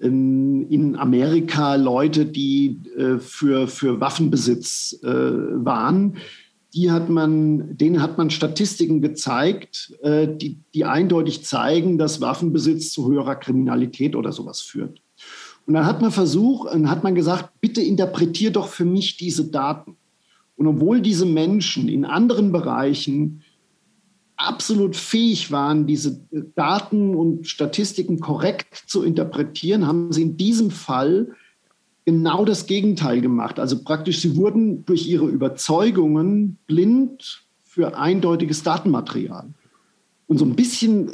in 0.00 0.96
Amerika 0.96 1.76
Leute, 1.76 2.26
die 2.26 2.80
äh, 2.96 3.18
für, 3.18 3.68
für 3.68 4.00
Waffenbesitz 4.00 4.98
äh, 5.02 5.08
waren, 5.08 6.16
die 6.74 6.90
hat 6.90 7.08
man, 7.08 7.76
denen 7.76 8.00
hat 8.00 8.16
man 8.16 8.30
Statistiken 8.30 9.02
gezeigt, 9.02 9.92
die, 10.02 10.56
die 10.74 10.84
eindeutig 10.86 11.44
zeigen, 11.44 11.98
dass 11.98 12.22
Waffenbesitz 12.22 12.92
zu 12.92 13.10
höherer 13.10 13.34
Kriminalität 13.36 14.16
oder 14.16 14.32
sowas 14.32 14.62
führt. 14.62 15.02
Und 15.66 15.74
dann 15.74 15.84
hat 15.84 16.00
man 16.00 16.10
versucht, 16.10 16.72
dann 16.72 16.90
hat 16.90 17.04
man 17.04 17.14
gesagt, 17.14 17.60
bitte 17.60 17.82
interpretier 17.82 18.50
doch 18.50 18.68
für 18.68 18.86
mich 18.86 19.18
diese 19.18 19.50
Daten. 19.50 19.96
Und 20.56 20.66
obwohl 20.66 21.00
diese 21.00 21.26
Menschen 21.26 21.88
in 21.88 22.04
anderen 22.04 22.52
Bereichen 22.52 23.41
absolut 24.46 24.96
fähig 24.96 25.50
waren, 25.50 25.86
diese 25.86 26.20
Daten 26.54 27.14
und 27.14 27.46
Statistiken 27.46 28.20
korrekt 28.20 28.84
zu 28.86 29.02
interpretieren, 29.02 29.86
haben 29.86 30.12
sie 30.12 30.22
in 30.22 30.36
diesem 30.36 30.70
Fall 30.70 31.28
genau 32.04 32.44
das 32.44 32.66
Gegenteil 32.66 33.20
gemacht. 33.20 33.58
Also 33.58 33.82
praktisch, 33.82 34.20
sie 34.20 34.36
wurden 34.36 34.84
durch 34.84 35.06
ihre 35.06 35.26
Überzeugungen 35.26 36.58
blind 36.66 37.44
für 37.64 37.96
eindeutiges 37.96 38.62
Datenmaterial. 38.62 39.48
Und 40.26 40.38
so 40.38 40.44
ein 40.44 40.56
bisschen 40.56 41.12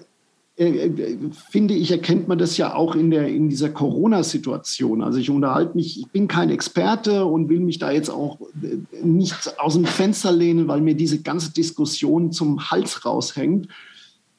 finde 0.59 1.74
ich, 1.74 1.92
erkennt 1.92 2.26
man 2.26 2.36
das 2.36 2.56
ja 2.56 2.74
auch 2.74 2.96
in, 2.96 3.12
der, 3.12 3.28
in 3.28 3.48
dieser 3.48 3.68
Corona-Situation. 3.68 5.02
Also 5.02 5.20
ich 5.20 5.30
unterhalte 5.30 5.76
mich, 5.76 6.00
ich 6.00 6.09
bin 6.09 6.26
kein 6.26 6.50
Experte 6.50 7.24
und 7.26 7.48
will 7.48 7.61
mich 7.61 7.78
da 7.78 7.92
jetzt 7.92 8.11
auch 8.11 8.40
äh, 8.62 9.04
nicht 9.04 9.61
aus 9.61 9.74
dem 9.74 9.84
Fenster 9.84 10.32
lehnen, 10.32 10.66
weil 10.66 10.80
mir 10.80 10.96
diese 10.96 11.22
ganze 11.22 11.52
Diskussion 11.52 12.32
zum 12.32 12.70
Hals 12.70 13.04
raushängt. 13.04 13.68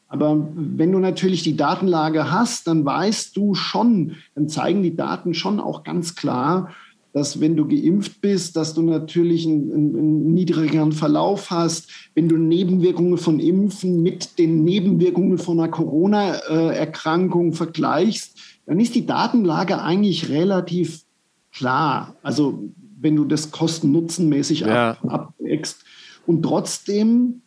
Aber 0.10 0.46
wenn 0.56 0.92
du 0.92 1.00
natürlich 1.00 1.44
die 1.44 1.56
Datenlage 1.56 2.30
hast, 2.30 2.68
dann 2.68 2.84
weißt 2.84 3.38
du 3.38 3.56
schon, 3.56 4.16
dann 4.36 4.50
zeigen 4.50 4.84
die 4.84 4.98
Daten 4.98 5.34
schon 5.34 5.62
auch 5.62 5.84
ganz 5.84 6.16
klar, 6.16 6.72
dass 7.14 7.42
wenn 7.42 7.56
du 7.56 7.68
geimpft 7.68 8.22
bist, 8.22 8.56
dass 8.56 8.74
du 8.74 8.82
natürlich 8.82 9.46
einen, 9.46 9.74
einen, 9.74 10.34
niedrigeren 10.34 10.92
Verlauf 10.92 11.50
hast. 11.50 11.90
Wenn 12.14 12.30
du 12.30 12.38
Nebenwirkungen 12.38 13.18
von 13.18 13.40
Impfen 13.40 14.04
mit 14.04 14.38
den 14.38 14.64
Nebenwirkungen 14.64 15.38
von 15.38 15.60
einer 15.60 15.70
Corona-Erkrankung 15.70 17.54
vergleichst, 17.54 18.38
dann 18.66 18.80
ist 18.80 18.96
die 18.96 19.06
Datenlage 19.06 19.82
eigentlich 19.82 20.30
relativ 20.30 21.04
klar. 21.52 22.16
Also 22.22 22.70
wenn 23.02 23.16
du 23.16 23.26
das 23.26 23.52
kosten-nutzen-mäßig 23.52 24.62
ja. 24.62 24.98
abwägst. 25.02 25.84
Und 26.28 26.44
trotzdem 26.44 27.42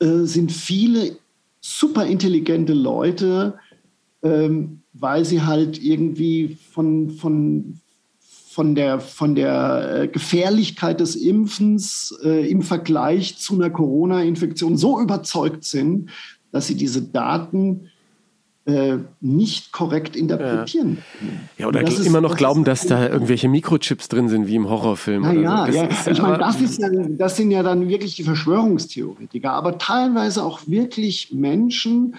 äh, 0.00 0.24
sind 0.24 0.52
viele 0.52 1.16
super 1.60 2.06
intelligente 2.06 2.74
Leute, 2.74 3.54
ähm, 4.22 4.80
weil 4.92 5.24
sie 5.24 5.42
halt 5.42 5.82
irgendwie 5.82 6.58
von, 6.72 7.10
von, 7.10 7.80
von 8.58 8.74
der, 8.74 8.98
von 8.98 9.36
der 9.36 10.00
äh, 10.00 10.08
Gefährlichkeit 10.08 10.98
des 10.98 11.14
Impfens 11.14 12.12
äh, 12.24 12.50
im 12.50 12.62
Vergleich 12.62 13.38
zu 13.38 13.54
einer 13.54 13.70
Corona-Infektion 13.70 14.76
so 14.76 15.00
überzeugt 15.00 15.62
sind, 15.62 16.10
dass 16.50 16.66
sie 16.66 16.74
diese 16.74 17.02
Daten 17.02 17.90
äh, 18.64 18.96
nicht 19.20 19.70
korrekt 19.70 20.16
interpretieren. 20.16 20.98
Ja, 21.20 21.28
ja 21.58 21.66
oder 21.68 21.82
ist, 21.82 22.04
immer 22.04 22.20
noch 22.20 22.36
glauben, 22.36 22.64
dass 22.64 22.84
da 22.84 23.08
irgendwelche 23.08 23.48
Mikrochips 23.48 24.08
drin 24.08 24.28
sind, 24.28 24.48
wie 24.48 24.56
im 24.56 24.68
Horrorfilm. 24.68 25.22
Na, 25.22 25.34
ja, 25.34 25.66
so. 25.70 25.78
ja. 25.78 25.88
Ich 26.10 26.20
meine, 26.20 26.38
das, 26.38 26.78
ja, 26.78 26.88
das 27.10 27.36
sind 27.36 27.52
ja 27.52 27.62
dann 27.62 27.88
wirklich 27.88 28.16
die 28.16 28.24
Verschwörungstheoretiker, 28.24 29.52
aber 29.52 29.78
teilweise 29.78 30.42
auch 30.42 30.62
wirklich 30.66 31.32
Menschen, 31.32 32.16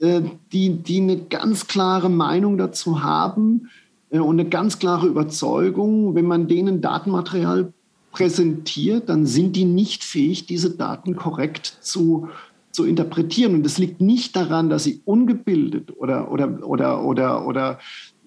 äh, 0.00 0.20
die, 0.52 0.82
die 0.82 1.00
eine 1.00 1.16
ganz 1.16 1.66
klare 1.66 2.10
Meinung 2.10 2.58
dazu 2.58 3.02
haben, 3.02 3.70
und 4.18 4.40
eine 4.40 4.48
ganz 4.48 4.78
klare 4.78 5.06
Überzeugung, 5.06 6.14
wenn 6.14 6.26
man 6.26 6.48
denen 6.48 6.80
Datenmaterial 6.80 7.72
präsentiert, 8.10 9.08
dann 9.08 9.24
sind 9.24 9.54
die 9.54 9.64
nicht 9.64 10.02
fähig, 10.02 10.46
diese 10.46 10.70
Daten 10.70 11.14
korrekt 11.14 11.78
zu, 11.80 12.28
zu 12.72 12.84
interpretieren. 12.84 13.54
Und 13.54 13.62
das 13.64 13.78
liegt 13.78 14.00
nicht 14.00 14.34
daran, 14.34 14.68
dass 14.68 14.84
sie 14.84 15.00
ungebildet 15.04 15.96
oder, 15.96 16.30
oder, 16.32 16.66
oder, 16.66 17.04
oder, 17.04 17.46
oder, 17.46 17.78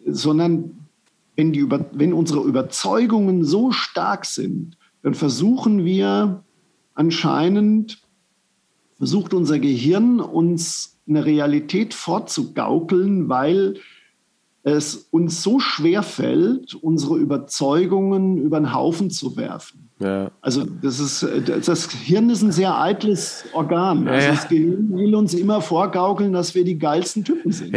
sondern 0.06 0.72
wenn, 1.36 1.52
die 1.52 1.70
wenn 1.70 2.14
unsere 2.14 2.42
Überzeugungen 2.42 3.44
so 3.44 3.72
stark 3.72 4.26
sind, 4.26 4.78
dann 5.02 5.16
versuchen 5.16 5.84
wir 5.84 6.44
anscheinend, 6.94 8.02
versucht 8.98 9.34
unser 9.34 9.60
Gehirn 9.60 10.22
uns 10.22 10.98
eine 11.08 11.26
Realität 11.26 11.94
vorzugaukeln, 11.94 13.28
weil 13.28 13.76
es 14.64 15.08
uns 15.12 15.44
so 15.44 15.60
schwer 15.60 16.04
fällt, 16.04 16.74
unsere 16.76 17.18
Überzeugungen 17.18 18.38
über 18.38 18.60
den 18.60 18.74
Haufen 18.74 19.10
zu 19.10 19.36
werfen. 19.36 19.90
Ja. 20.00 20.32
Also 20.42 20.66
das 20.66 21.00
ist 21.00 21.26
das 21.66 21.90
Hirn 21.92 22.30
ist 22.30 22.42
ein 22.42 22.52
sehr 22.52 22.78
eitles 22.78 23.46
Organ. 23.54 24.08
Also 24.08 24.28
ja, 24.28 24.34
das 24.34 24.48
Gehirn 24.48 24.90
will 24.98 25.16
uns 25.16 25.34
immer 25.34 25.62
vorgaukeln, 25.62 26.34
dass 26.34 26.56
wir 26.56 26.64
die 26.64 26.78
geilsten 26.78 27.24
Typen 27.24 27.52
sind. 27.52 27.74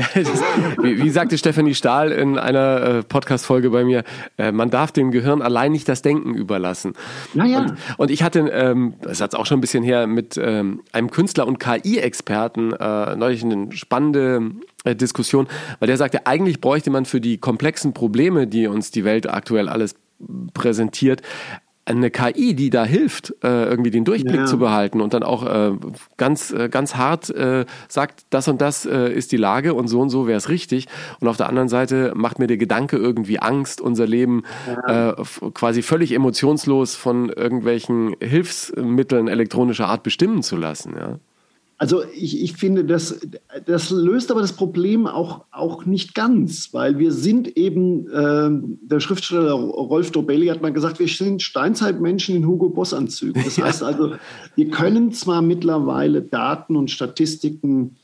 wie, 0.82 1.02
wie, 1.02 1.10
sagte 1.10 1.36
Stefanie 1.38 1.74
Stahl 1.74 2.12
in 2.12 2.38
einer 2.38 2.82
äh, 2.82 3.02
Podcast-Folge 3.02 3.70
bei 3.70 3.84
mir, 3.84 4.02
äh, 4.38 4.50
man 4.50 4.70
darf 4.70 4.92
dem 4.92 5.10
Gehirn 5.10 5.42
allein 5.42 5.72
nicht 5.72 5.88
das 5.88 6.02
Denken 6.02 6.34
überlassen. 6.34 6.94
Naja. 7.34 7.60
Und, 7.60 7.74
und 7.98 8.10
ich 8.10 8.22
hatte, 8.22 8.40
ähm, 8.50 8.94
das 9.02 9.20
hat 9.20 9.34
auch 9.34 9.46
schon 9.46 9.58
ein 9.58 9.62
bisschen 9.62 9.84
her, 9.84 10.06
mit 10.06 10.38
ähm, 10.42 10.80
einem 10.92 11.10
Künstler 11.10 11.46
und 11.46 11.60
KI-Experten 11.60 12.72
äh, 12.72 13.14
neulich 13.14 13.44
eine 13.44 13.70
spannende 13.72 14.52
äh, 14.84 14.96
Diskussion, 14.96 15.46
weil 15.78 15.86
der 15.86 15.96
sagte, 15.96 16.26
eigentlich 16.26 16.60
bräuchte 16.60 16.90
man 16.90 17.04
für 17.04 17.20
die 17.20 17.38
komplexen 17.38 17.92
Probleme, 17.92 18.46
die 18.46 18.66
uns 18.66 18.90
die 18.90 19.04
Welt 19.04 19.28
aktuell 19.28 19.68
alles 19.68 19.94
präsentiert, 20.54 21.22
eine 21.86 22.10
KI, 22.10 22.54
die 22.54 22.68
da 22.70 22.84
hilft, 22.84 23.34
äh, 23.42 23.64
irgendwie 23.64 23.90
den 23.90 24.04
Durchblick 24.04 24.40
ja. 24.40 24.46
zu 24.46 24.58
behalten 24.58 25.00
und 25.00 25.14
dann 25.14 25.22
auch 25.22 25.46
äh, 25.46 25.72
ganz, 26.16 26.52
äh, 26.52 26.68
ganz 26.68 26.96
hart 26.96 27.32
sagt, 27.88 28.26
das 28.30 28.48
und 28.48 28.60
das 28.60 28.84
ist 28.84 29.32
die 29.32 29.36
Lage 29.36 29.74
und 29.74 29.88
so 29.88 30.00
und 30.00 30.10
so 30.10 30.26
wäre 30.26 30.36
es 30.36 30.48
richtig. 30.48 30.86
Und 31.20 31.28
auf 31.28 31.36
der 31.36 31.48
anderen 31.48 31.68
Seite 31.68 32.12
macht 32.14 32.38
mir 32.38 32.46
der 32.46 32.56
Gedanke 32.56 32.96
irgendwie 32.96 33.38
Angst, 33.38 33.80
unser 33.80 34.06
Leben 34.06 34.42
ja. 34.66 35.14
quasi 35.54 35.82
völlig 35.82 36.12
emotionslos 36.12 36.94
von 36.94 37.28
irgendwelchen 37.28 38.14
Hilfsmitteln 38.20 39.28
elektronischer 39.28 39.88
Art 39.88 40.02
bestimmen 40.02 40.42
zu 40.42 40.56
lassen. 40.56 40.94
Ja. 40.98 41.18
Also 41.78 42.04
ich, 42.14 42.42
ich 42.42 42.54
finde, 42.54 42.86
das, 42.86 43.20
das 43.66 43.90
löst 43.90 44.30
aber 44.30 44.40
das 44.40 44.54
Problem 44.54 45.06
auch, 45.06 45.44
auch 45.50 45.84
nicht 45.84 46.14
ganz, 46.14 46.72
weil 46.72 46.98
wir 46.98 47.12
sind 47.12 47.54
eben, 47.58 48.08
äh, 48.08 48.48
der 48.88 49.00
Schriftsteller 49.00 49.52
Rolf 49.52 50.10
Dobelli 50.10 50.46
hat 50.46 50.62
mal 50.62 50.72
gesagt, 50.72 50.98
wir 50.98 51.08
sind 51.08 51.42
Steinzeitmenschen 51.42 52.34
in 52.34 52.46
Hugo 52.46 52.70
Boss-Anzügen. 52.70 53.44
Das 53.44 53.58
heißt 53.62 53.82
also, 53.82 54.14
wir 54.54 54.70
können 54.70 55.12
zwar 55.12 55.42
mittlerweile 55.42 56.22
Daten 56.22 56.76
und 56.76 56.90
Statistiken 56.90 57.96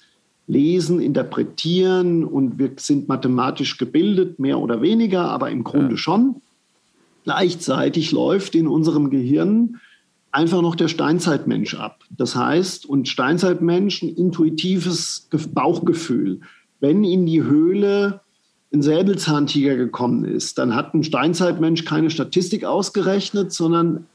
lesen, 0.47 1.01
interpretieren 1.01 2.25
und 2.25 2.59
wir 2.59 2.73
sind 2.77 3.09
mathematisch 3.09 3.79
gebildet, 3.79 4.39
mehr 4.39 4.59
oder 4.59 4.83
weniger, 4.83 5.31
aber 5.31 5.51
im 5.51 5.65
Grunde 5.65 5.93
ja. 5.93 5.97
schon. 5.97 6.43
Gleichzeitig 7.25 8.13
läuft 8.13 8.55
in 8.55 8.69
unserem 8.69 9.09
Gehirn 9.09 9.79
einfach 10.33 10.63
noch 10.63 10.75
der 10.75 10.89
Steinzeitmensch 10.89 11.75
ab. 11.75 12.01
Das 12.11 12.35
heißt, 12.35 12.87
und 12.87 13.09
Steinzeitmensch, 13.09 14.03
ein 14.03 14.15
intuitives 14.15 15.29
Bauchgefühl. 15.53 16.41
Wenn 16.81 17.05
in 17.05 17.27
die 17.27 17.43
Höhle 17.43 18.21
ein 18.73 18.83
Säbelzahntiger 18.83 19.77
gekommen 19.77 20.25
ist, 20.25 20.59
dann 20.59 20.75
hat 20.75 20.95
ein 20.95 21.05
Steinzeitmensch 21.05 21.85
keine 21.85 22.11
Statistik 22.11 22.65
ausgerechnet, 22.65 23.53
sondern 23.53 24.07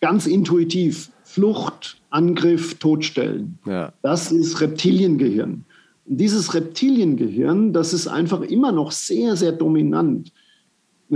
ganz 0.00 0.26
intuitiv 0.26 1.10
Flucht, 1.22 1.96
Angriff, 2.10 2.74
Todstellen. 2.74 3.58
Ja. 3.64 3.92
Das 4.02 4.32
ist 4.32 4.60
Reptiliengehirn. 4.60 5.64
Und 6.04 6.16
dieses 6.18 6.52
Reptiliengehirn, 6.52 7.72
das 7.72 7.94
ist 7.94 8.08
einfach 8.08 8.42
immer 8.42 8.72
noch 8.72 8.90
sehr, 8.90 9.36
sehr 9.36 9.52
dominant. 9.52 10.32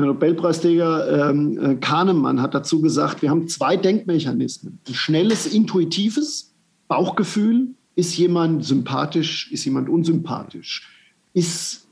Nobelpreisträger 0.05 1.31
ähm, 1.31 1.59
äh, 1.59 1.75
Kahnemann 1.77 2.43
hat 2.43 2.55
dazu 2.55 2.81
gesagt, 2.81 3.23
wir 3.23 3.31
haben 3.31 3.49
zwei 3.49 3.77
Denkmechanismen. 3.77 4.79
Ein 4.87 4.95
schnelles, 4.95 5.47
intuitives 5.47 6.55
Bauchgefühl. 6.89 7.69
Ist 7.95 8.17
jemand 8.19 8.65
sympathisch, 8.65 9.51
ist 9.51 9.65
jemand 9.65 9.89
unsympathisch? 9.89 10.87
Ist 11.33 11.87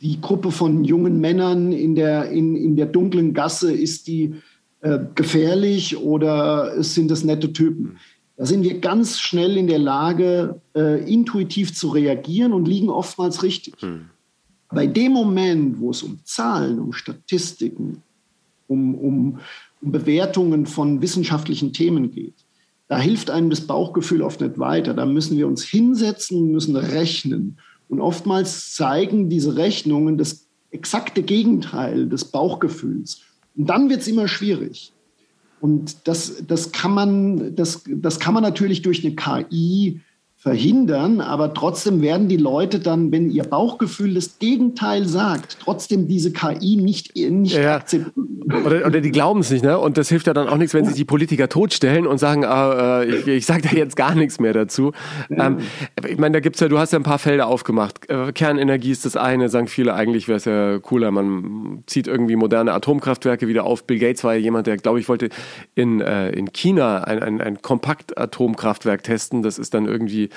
die 0.00 0.20
Gruppe 0.20 0.52
von 0.52 0.84
jungen 0.84 1.20
Männern 1.20 1.72
in 1.72 1.94
der, 1.94 2.30
in, 2.30 2.54
in 2.54 2.76
der 2.76 2.86
dunklen 2.86 3.34
Gasse, 3.34 3.72
ist 3.72 4.06
die 4.06 4.34
äh, 4.80 4.98
gefährlich 5.14 5.96
oder 5.96 6.82
sind 6.82 7.10
das 7.10 7.24
nette 7.24 7.52
Typen? 7.52 7.98
Da 8.36 8.46
sind 8.46 8.62
wir 8.62 8.78
ganz 8.80 9.18
schnell 9.18 9.56
in 9.56 9.66
der 9.66 9.78
Lage, 9.78 10.60
äh, 10.74 11.02
intuitiv 11.12 11.74
zu 11.74 11.88
reagieren 11.88 12.52
und 12.52 12.66
liegen 12.66 12.88
oftmals 12.88 13.42
richtig. 13.42 13.74
Hm. 13.80 14.06
Bei 14.72 14.86
dem 14.86 15.12
Moment, 15.12 15.80
wo 15.80 15.90
es 15.90 16.02
um 16.02 16.20
Zahlen, 16.24 16.78
um 16.78 16.92
Statistiken, 16.92 18.02
um, 18.68 18.94
um, 18.94 19.38
um 19.80 19.92
Bewertungen 19.92 20.66
von 20.66 21.02
wissenschaftlichen 21.02 21.72
Themen 21.72 22.12
geht, 22.12 22.34
da 22.88 22.98
hilft 22.98 23.30
einem 23.30 23.50
das 23.50 23.62
Bauchgefühl 23.62 24.22
oft 24.22 24.40
nicht 24.40 24.58
weiter. 24.58 24.94
Da 24.94 25.06
müssen 25.06 25.38
wir 25.38 25.46
uns 25.46 25.62
hinsetzen, 25.62 26.50
müssen 26.50 26.74
rechnen. 26.76 27.58
Und 27.88 28.00
oftmals 28.00 28.74
zeigen 28.74 29.28
diese 29.28 29.56
Rechnungen 29.56 30.18
das 30.18 30.46
exakte 30.70 31.22
Gegenteil 31.22 32.08
des 32.08 32.24
Bauchgefühls. 32.24 33.22
Und 33.56 33.68
dann 33.68 33.90
wird 33.90 34.00
es 34.00 34.08
immer 34.08 34.28
schwierig. 34.28 34.92
Und 35.60 36.08
das, 36.08 36.44
das, 36.46 36.72
kann 36.72 36.92
man, 36.92 37.54
das, 37.54 37.82
das 37.86 38.18
kann 38.18 38.34
man 38.34 38.42
natürlich 38.42 38.82
durch 38.82 39.04
eine 39.04 39.14
KI 39.14 40.00
verhindern, 40.40 41.20
aber 41.20 41.52
trotzdem 41.52 42.00
werden 42.00 42.26
die 42.26 42.38
Leute 42.38 42.80
dann, 42.80 43.12
wenn 43.12 43.30
ihr 43.30 43.44
Bauchgefühl 43.44 44.14
das 44.14 44.38
Gegenteil 44.38 45.06
sagt, 45.06 45.58
trotzdem 45.62 46.08
diese 46.08 46.32
KI 46.32 46.76
nicht, 46.76 47.14
nicht 47.14 47.54
ja, 47.54 47.76
akzeptieren. 47.76 48.40
Oder, 48.64 48.86
oder 48.86 49.02
die 49.02 49.10
glauben 49.10 49.40
es 49.40 49.50
nicht, 49.50 49.62
ne? 49.62 49.78
Und 49.78 49.98
das 49.98 50.08
hilft 50.08 50.26
ja 50.26 50.32
dann 50.32 50.48
auch 50.48 50.56
nichts, 50.56 50.72
wenn 50.72 50.86
sich 50.86 50.94
die 50.94 51.04
Politiker 51.04 51.50
totstellen 51.50 52.06
und 52.06 52.16
sagen, 52.16 52.46
ah, 52.46 53.02
äh, 53.02 53.16
ich, 53.16 53.26
ich 53.26 53.44
sage 53.44 53.68
da 53.68 53.76
jetzt 53.76 53.96
gar 53.96 54.14
nichts 54.14 54.40
mehr 54.40 54.54
dazu. 54.54 54.92
Ja. 55.28 55.48
Ähm, 55.48 55.58
ich 56.08 56.16
meine, 56.16 56.32
da 56.32 56.40
gibt's 56.40 56.58
ja, 56.60 56.68
du 56.68 56.78
hast 56.78 56.94
ja 56.94 56.98
ein 56.98 57.02
paar 57.02 57.18
Felder 57.18 57.46
aufgemacht. 57.46 58.08
Äh, 58.08 58.32
Kernenergie 58.32 58.92
ist 58.92 59.04
das 59.04 59.16
eine, 59.16 59.50
sagen 59.50 59.68
viele, 59.68 59.92
eigentlich 59.92 60.26
wäre 60.26 60.38
es 60.38 60.46
ja 60.46 60.78
cooler, 60.78 61.10
man 61.10 61.82
zieht 61.84 62.08
irgendwie 62.08 62.36
moderne 62.36 62.72
Atomkraftwerke 62.72 63.46
wieder 63.46 63.64
auf. 63.64 63.84
Bill 63.84 63.98
Gates 63.98 64.24
war 64.24 64.32
ja 64.32 64.40
jemand, 64.40 64.66
der, 64.66 64.78
glaube 64.78 65.00
ich, 65.00 65.08
wollte 65.10 65.28
in, 65.74 66.00
äh, 66.00 66.30
in 66.30 66.54
China 66.54 67.04
ein, 67.04 67.22
ein, 67.22 67.40
ein 67.42 67.60
Kompakt-Atomkraftwerk 67.60 69.02
testen. 69.02 69.42
Das 69.42 69.58
ist 69.58 69.74
dann 69.74 69.84
irgendwie 69.84 70.29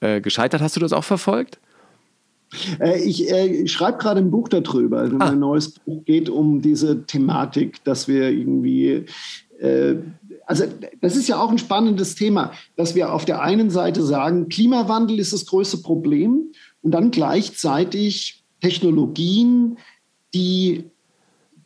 äh, 0.00 0.20
gescheitert. 0.20 0.60
Hast 0.60 0.76
du 0.76 0.80
das 0.80 0.92
auch 0.92 1.04
verfolgt? 1.04 1.58
Äh, 2.80 3.02
ich, 3.02 3.30
äh, 3.30 3.66
schreibe 3.66 3.98
gerade 3.98 4.20
ein 4.20 4.30
Buch 4.30 4.48
darüber. 4.48 4.98
Also 5.00 5.16
ah. 5.16 5.26
Mein 5.26 5.38
neues 5.38 5.70
Buch 5.70 6.04
geht 6.04 6.28
um 6.28 6.62
diese 6.62 7.04
Thematik, 7.04 7.82
dass 7.84 8.08
wir 8.08 8.30
irgendwie 8.30 9.06
äh, 9.60 9.96
also 10.46 10.64
das 11.02 11.14
ist 11.14 11.28
ja 11.28 11.38
auch 11.38 11.50
ein 11.50 11.58
spannendes 11.58 12.14
Thema, 12.14 12.52
dass 12.74 12.94
wir 12.94 13.12
auf 13.12 13.26
der 13.26 13.42
einen 13.42 13.68
Seite 13.68 14.02
sagen, 14.02 14.48
Klimawandel 14.48 15.18
ist 15.18 15.34
das 15.34 15.44
größte 15.44 15.78
Problem 15.78 16.52
und 16.80 16.92
dann 16.92 17.10
gleichzeitig 17.10 18.42
Technologien, 18.62 19.76
die, 20.32 20.84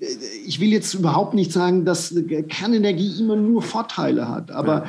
äh, 0.01 0.07
ich 0.45 0.59
will 0.59 0.71
jetzt 0.71 0.95
überhaupt 0.95 1.35
nicht 1.35 1.53
sagen, 1.53 1.85
dass 1.85 2.15
Kernenergie 2.49 3.21
immer 3.21 3.37
nur 3.37 3.63
Vorteile 3.63 4.29
hat, 4.29 4.51
aber. 4.51 4.89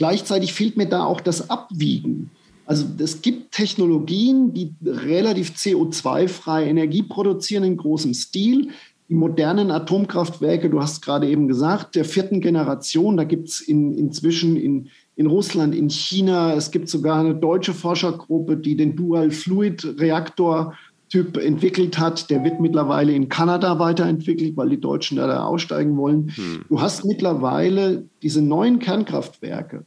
Gleichzeitig 0.00 0.54
fehlt 0.54 0.78
mir 0.78 0.86
da 0.86 1.04
auch 1.04 1.20
das 1.20 1.50
Abwiegen. 1.50 2.30
Also 2.64 2.86
es 2.98 3.20
gibt 3.20 3.52
Technologien, 3.52 4.54
die 4.54 4.72
relativ 4.82 5.50
CO2-freie 5.50 6.66
Energie 6.66 7.02
produzieren 7.02 7.64
in 7.64 7.76
großem 7.76 8.14
Stil. 8.14 8.70
Die 9.10 9.14
modernen 9.14 9.70
Atomkraftwerke, 9.70 10.70
du 10.70 10.80
hast 10.80 11.04
gerade 11.04 11.28
eben 11.28 11.48
gesagt, 11.48 11.96
der 11.96 12.06
vierten 12.06 12.40
Generation, 12.40 13.18
da 13.18 13.24
gibt 13.24 13.50
es 13.50 13.60
in, 13.60 13.92
inzwischen 13.92 14.56
in, 14.56 14.88
in 15.16 15.26
Russland, 15.26 15.74
in 15.74 15.90
China, 15.90 16.54
es 16.54 16.70
gibt 16.70 16.88
sogar 16.88 17.20
eine 17.20 17.34
deutsche 17.34 17.74
Forschergruppe, 17.74 18.56
die 18.56 18.76
den 18.76 18.96
Dual-Fluid-Reaktor 18.96 20.78
Typ 21.10 21.36
entwickelt 21.36 21.98
hat. 21.98 22.30
Der 22.30 22.44
wird 22.44 22.60
mittlerweile 22.60 23.12
in 23.12 23.28
Kanada 23.28 23.78
weiterentwickelt, 23.78 24.56
weil 24.56 24.70
die 24.70 24.80
Deutschen 24.80 25.16
da, 25.16 25.44
aussteigen 25.44 25.96
wollen. 25.96 26.32
Hm. 26.34 26.64
Du 26.68 26.80
hast 26.80 27.04
mittlerweile 27.04 28.08
diese 28.22 28.40
neuen 28.40 28.78
Kernkraftwerke, 28.78 29.84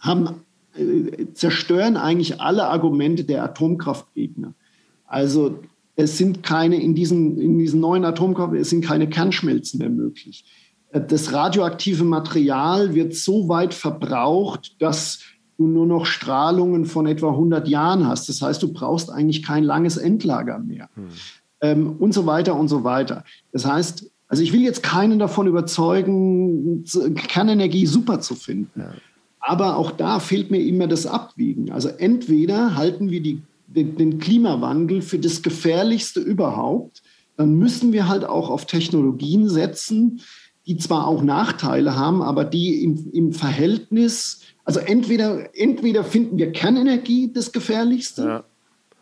haben 0.00 0.40
äh, 0.76 1.26
zerstören 1.34 1.96
eigentlich 1.96 2.40
alle 2.40 2.66
Argumente 2.66 3.24
der 3.24 3.44
Atomkraftgegner. 3.44 4.54
Also 5.06 5.60
es 5.94 6.18
sind 6.18 6.42
keine, 6.42 6.80
in 6.80 6.94
diesen, 6.94 7.38
in 7.38 7.58
diesen 7.58 7.80
neuen 7.80 8.04
Atomkraftwerken, 8.04 8.62
es 8.62 8.70
sind 8.70 8.84
keine 8.84 9.08
Kernschmelzen 9.08 9.78
mehr 9.78 9.90
möglich. 9.90 10.44
Äh, 10.90 11.00
das 11.06 11.32
radioaktive 11.32 12.04
Material 12.04 12.94
wird 12.94 13.14
so 13.14 13.48
weit 13.48 13.74
verbraucht, 13.74 14.80
dass 14.80 15.20
du 15.56 15.66
nur 15.66 15.86
noch 15.86 16.06
Strahlungen 16.06 16.84
von 16.84 17.06
etwa 17.06 17.30
100 17.30 17.68
Jahren 17.68 18.06
hast. 18.06 18.28
Das 18.28 18.42
heißt, 18.42 18.62
du 18.62 18.72
brauchst 18.72 19.10
eigentlich 19.10 19.42
kein 19.42 19.64
langes 19.64 19.96
Endlager 19.96 20.58
mehr. 20.58 20.88
Hm. 20.94 21.08
Ähm, 21.60 21.96
und 21.98 22.12
so 22.12 22.26
weiter 22.26 22.56
und 22.56 22.68
so 22.68 22.84
weiter. 22.84 23.24
Das 23.52 23.64
heißt, 23.64 24.10
also 24.28 24.42
ich 24.42 24.52
will 24.52 24.62
jetzt 24.62 24.82
keinen 24.82 25.18
davon 25.18 25.46
überzeugen, 25.46 26.84
Kernenergie 27.28 27.86
super 27.86 28.20
zu 28.20 28.34
finden. 28.34 28.80
Ja. 28.80 28.92
Aber 29.40 29.76
auch 29.76 29.90
da 29.90 30.20
fehlt 30.20 30.50
mir 30.50 30.60
immer 30.60 30.86
das 30.86 31.06
Abwiegen. 31.06 31.70
Also 31.70 31.88
entweder 31.88 32.76
halten 32.76 33.10
wir 33.10 33.22
die, 33.22 33.42
den, 33.66 33.96
den 33.96 34.18
Klimawandel 34.18 35.02
für 35.02 35.18
das 35.18 35.42
Gefährlichste 35.42 36.20
überhaupt, 36.20 37.02
dann 37.36 37.54
müssen 37.54 37.92
wir 37.92 38.08
halt 38.08 38.24
auch 38.24 38.48
auf 38.48 38.64
Technologien 38.66 39.48
setzen, 39.48 40.20
die 40.66 40.78
zwar 40.78 41.06
auch 41.06 41.22
Nachteile 41.22 41.96
haben, 41.96 42.22
aber 42.22 42.44
die 42.44 42.82
im, 42.82 43.10
im 43.12 43.32
Verhältnis, 43.32 44.40
also 44.64 44.80
entweder, 44.80 45.50
entweder 45.54 46.04
finden 46.04 46.38
wir 46.38 46.52
Kernenergie 46.52 47.30
das 47.32 47.52
Gefährlichste, 47.52 48.22
ja. 48.22 48.44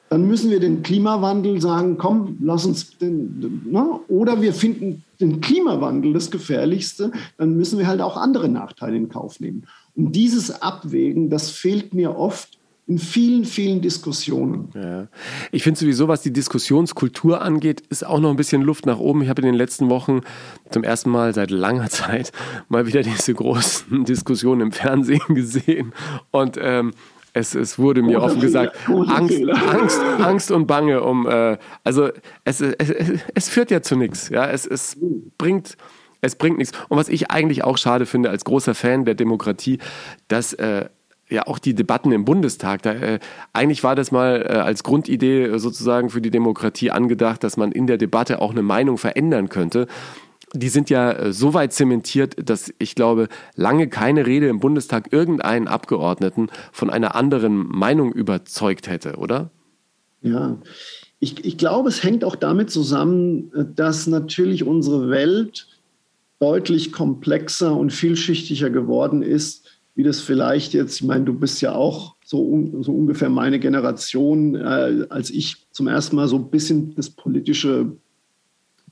dann 0.09 0.27
müssen 0.27 0.51
wir 0.51 0.61
den 0.61 0.83
Klimawandel 0.83 1.61
sagen, 1.61 1.99
komm, 1.99 2.39
lass 2.41 2.67
uns 2.67 2.99
den, 2.99 3.63
ne? 3.71 4.01
oder 4.09 4.43
wir 4.43 4.53
finden 4.53 5.05
den 5.21 5.41
Klimawandel 5.41 6.13
das 6.13 6.31
Gefährlichste, 6.31 7.13
dann 7.39 7.57
müssen 7.57 7.79
wir 7.79 7.87
halt 7.87 8.01
auch 8.01 8.17
andere 8.17 8.49
Nachteile 8.49 8.97
in 8.97 9.09
Kauf 9.09 9.39
nehmen. 9.39 9.67
Und 9.95 10.13
dieses 10.13 10.63
Abwägen, 10.63 11.31
das 11.31 11.51
fehlt 11.51 11.95
mir 11.95 12.17
oft 12.17 12.59
in 12.87 12.99
vielen, 12.99 13.45
vielen 13.45 13.81
Diskussionen. 13.81 14.71
Ja. 14.75 15.09
Ich 15.53 15.63
finde 15.63 15.79
sowieso, 15.79 16.09
was 16.09 16.23
die 16.23 16.33
Diskussionskultur 16.33 17.41
angeht, 17.41 17.81
ist 17.91 18.05
auch 18.05 18.19
noch 18.19 18.31
ein 18.31 18.37
bisschen 18.37 18.63
Luft 18.63 18.87
nach 18.87 18.99
oben. 18.99 19.23
Ich 19.23 19.29
habe 19.29 19.41
in 19.41 19.47
den 19.47 19.55
letzten 19.55 19.89
Wochen 19.89 20.23
zum 20.71 20.83
ersten 20.83 21.11
Mal 21.11 21.33
seit 21.33 21.51
langer 21.51 21.89
Zeit 21.91 22.33
mal 22.69 22.87
wieder 22.87 23.03
diese 23.03 23.35
großen 23.35 24.05
Diskussionen 24.05 24.61
im 24.63 24.73
Fernsehen 24.73 25.23
gesehen. 25.29 25.93
Und 26.33 26.59
ähm, 26.61 26.93
es, 27.33 27.55
es 27.55 27.79
wurde 27.79 28.03
mir 28.03 28.21
offen 28.21 28.41
gesagt, 28.41 28.77
Angst, 28.89 29.41
Angst, 29.49 30.01
Angst 30.19 30.51
und 30.51 30.67
Bange 30.67 31.03
um, 31.03 31.27
äh, 31.27 31.57
also 31.83 32.11
es, 32.45 32.61
es, 32.61 32.93
es, 33.35 33.49
führt 33.49 33.71
ja 33.71 33.81
zu 33.81 33.97
nichts. 33.97 34.29
Ja? 34.29 34.51
Es, 34.51 34.67
es 34.67 34.99
bringt 35.39 35.79
es 36.21 36.37
bringt 36.37 36.59
nichts. 36.59 36.77
Und 36.89 36.99
was 36.99 37.09
ich 37.09 37.31
eigentlich 37.31 37.65
auch 37.65 37.79
schade 37.79 38.07
finde 38.07 38.31
als 38.31 38.45
großer 38.45 38.75
Fan 38.75 39.05
der 39.05 39.15
Demokratie, 39.15 39.79
dass 40.29 40.53
äh, 40.53 40.89
ja 41.33 41.47
auch 41.47 41.59
die 41.59 41.75
Debatten 41.75 42.13
im 42.13 42.25
Bundestag, 42.25 42.83
da, 42.83 42.93
äh, 42.93 43.19
eigentlich 43.53 43.83
war 43.83 43.95
das 43.97 44.13
mal 44.13 44.43
äh, 44.43 44.53
als 44.55 44.83
Grundidee 44.83 45.59
sozusagen 45.59 46.11
für 46.11 46.21
die 46.21 46.31
Demokratie 46.31 46.91
angedacht, 46.91 47.43
dass 47.43 47.57
man 47.57 47.73
in 47.73 47.87
der 47.87 47.99
Debatte 47.99 48.41
auch 48.41 48.53
eine 48.53 48.63
Meinung 48.63 48.99
verändern 48.99 49.49
könnte. 49.49 49.87
Die 50.55 50.69
sind 50.69 50.91
ja 50.91 51.13
äh, 51.13 51.33
so 51.33 51.55
weit 51.55 51.73
zementiert, 51.73 52.37
dass 52.49 52.73
ich 52.79 52.95
glaube, 52.95 53.29
lange 53.57 53.89
keine 53.89 54.27
Rede 54.27 54.49
im 54.49 54.61
Bundestag 54.61 55.13
irgendeinen 55.13 55.69
Abgeordneten 55.69 56.49
von 56.73 56.91
einer 56.91 57.15
anderen 57.15 57.57
Meinung 57.57 58.13
überzeugt 58.13 58.89
hätte, 58.89 59.17
oder? 59.17 59.51
Ja, 60.21 60.59
ich, 61.19 61.45
ich 61.45 61.57
glaube, 61.57 61.89
es 61.89 62.03
hängt 62.03 62.25
auch 62.25 62.37
damit 62.37 62.71
zusammen, 62.71 63.53
äh, 63.55 63.65
dass 63.75 64.07
natürlich 64.07 64.65
unsere 64.65 65.09
Welt 65.09 65.69
deutlich 66.39 66.91
komplexer 66.91 67.77
und 67.77 67.93
vielschichtiger 67.93 68.69
geworden 68.69 69.23
ist, 69.23 69.62
wie 69.95 70.03
das 70.03 70.21
vielleicht 70.21 70.73
jetzt, 70.73 71.01
ich 71.01 71.07
meine, 71.07 71.25
du 71.25 71.35
bist 71.35 71.61
ja 71.61 71.75
auch 71.75 72.17
so, 72.25 72.71
so 72.81 72.93
ungefähr 72.93 73.29
meine 73.29 73.59
Generation, 73.59 74.55
äh, 74.55 75.07
als 75.11 75.31
ich 75.31 75.67
zum 75.71 75.89
ersten 75.89 76.17
Mal 76.17 76.29
so 76.29 76.37
ein 76.37 76.51
bisschen 76.51 76.95
das 76.95 77.11
politische 77.11 77.93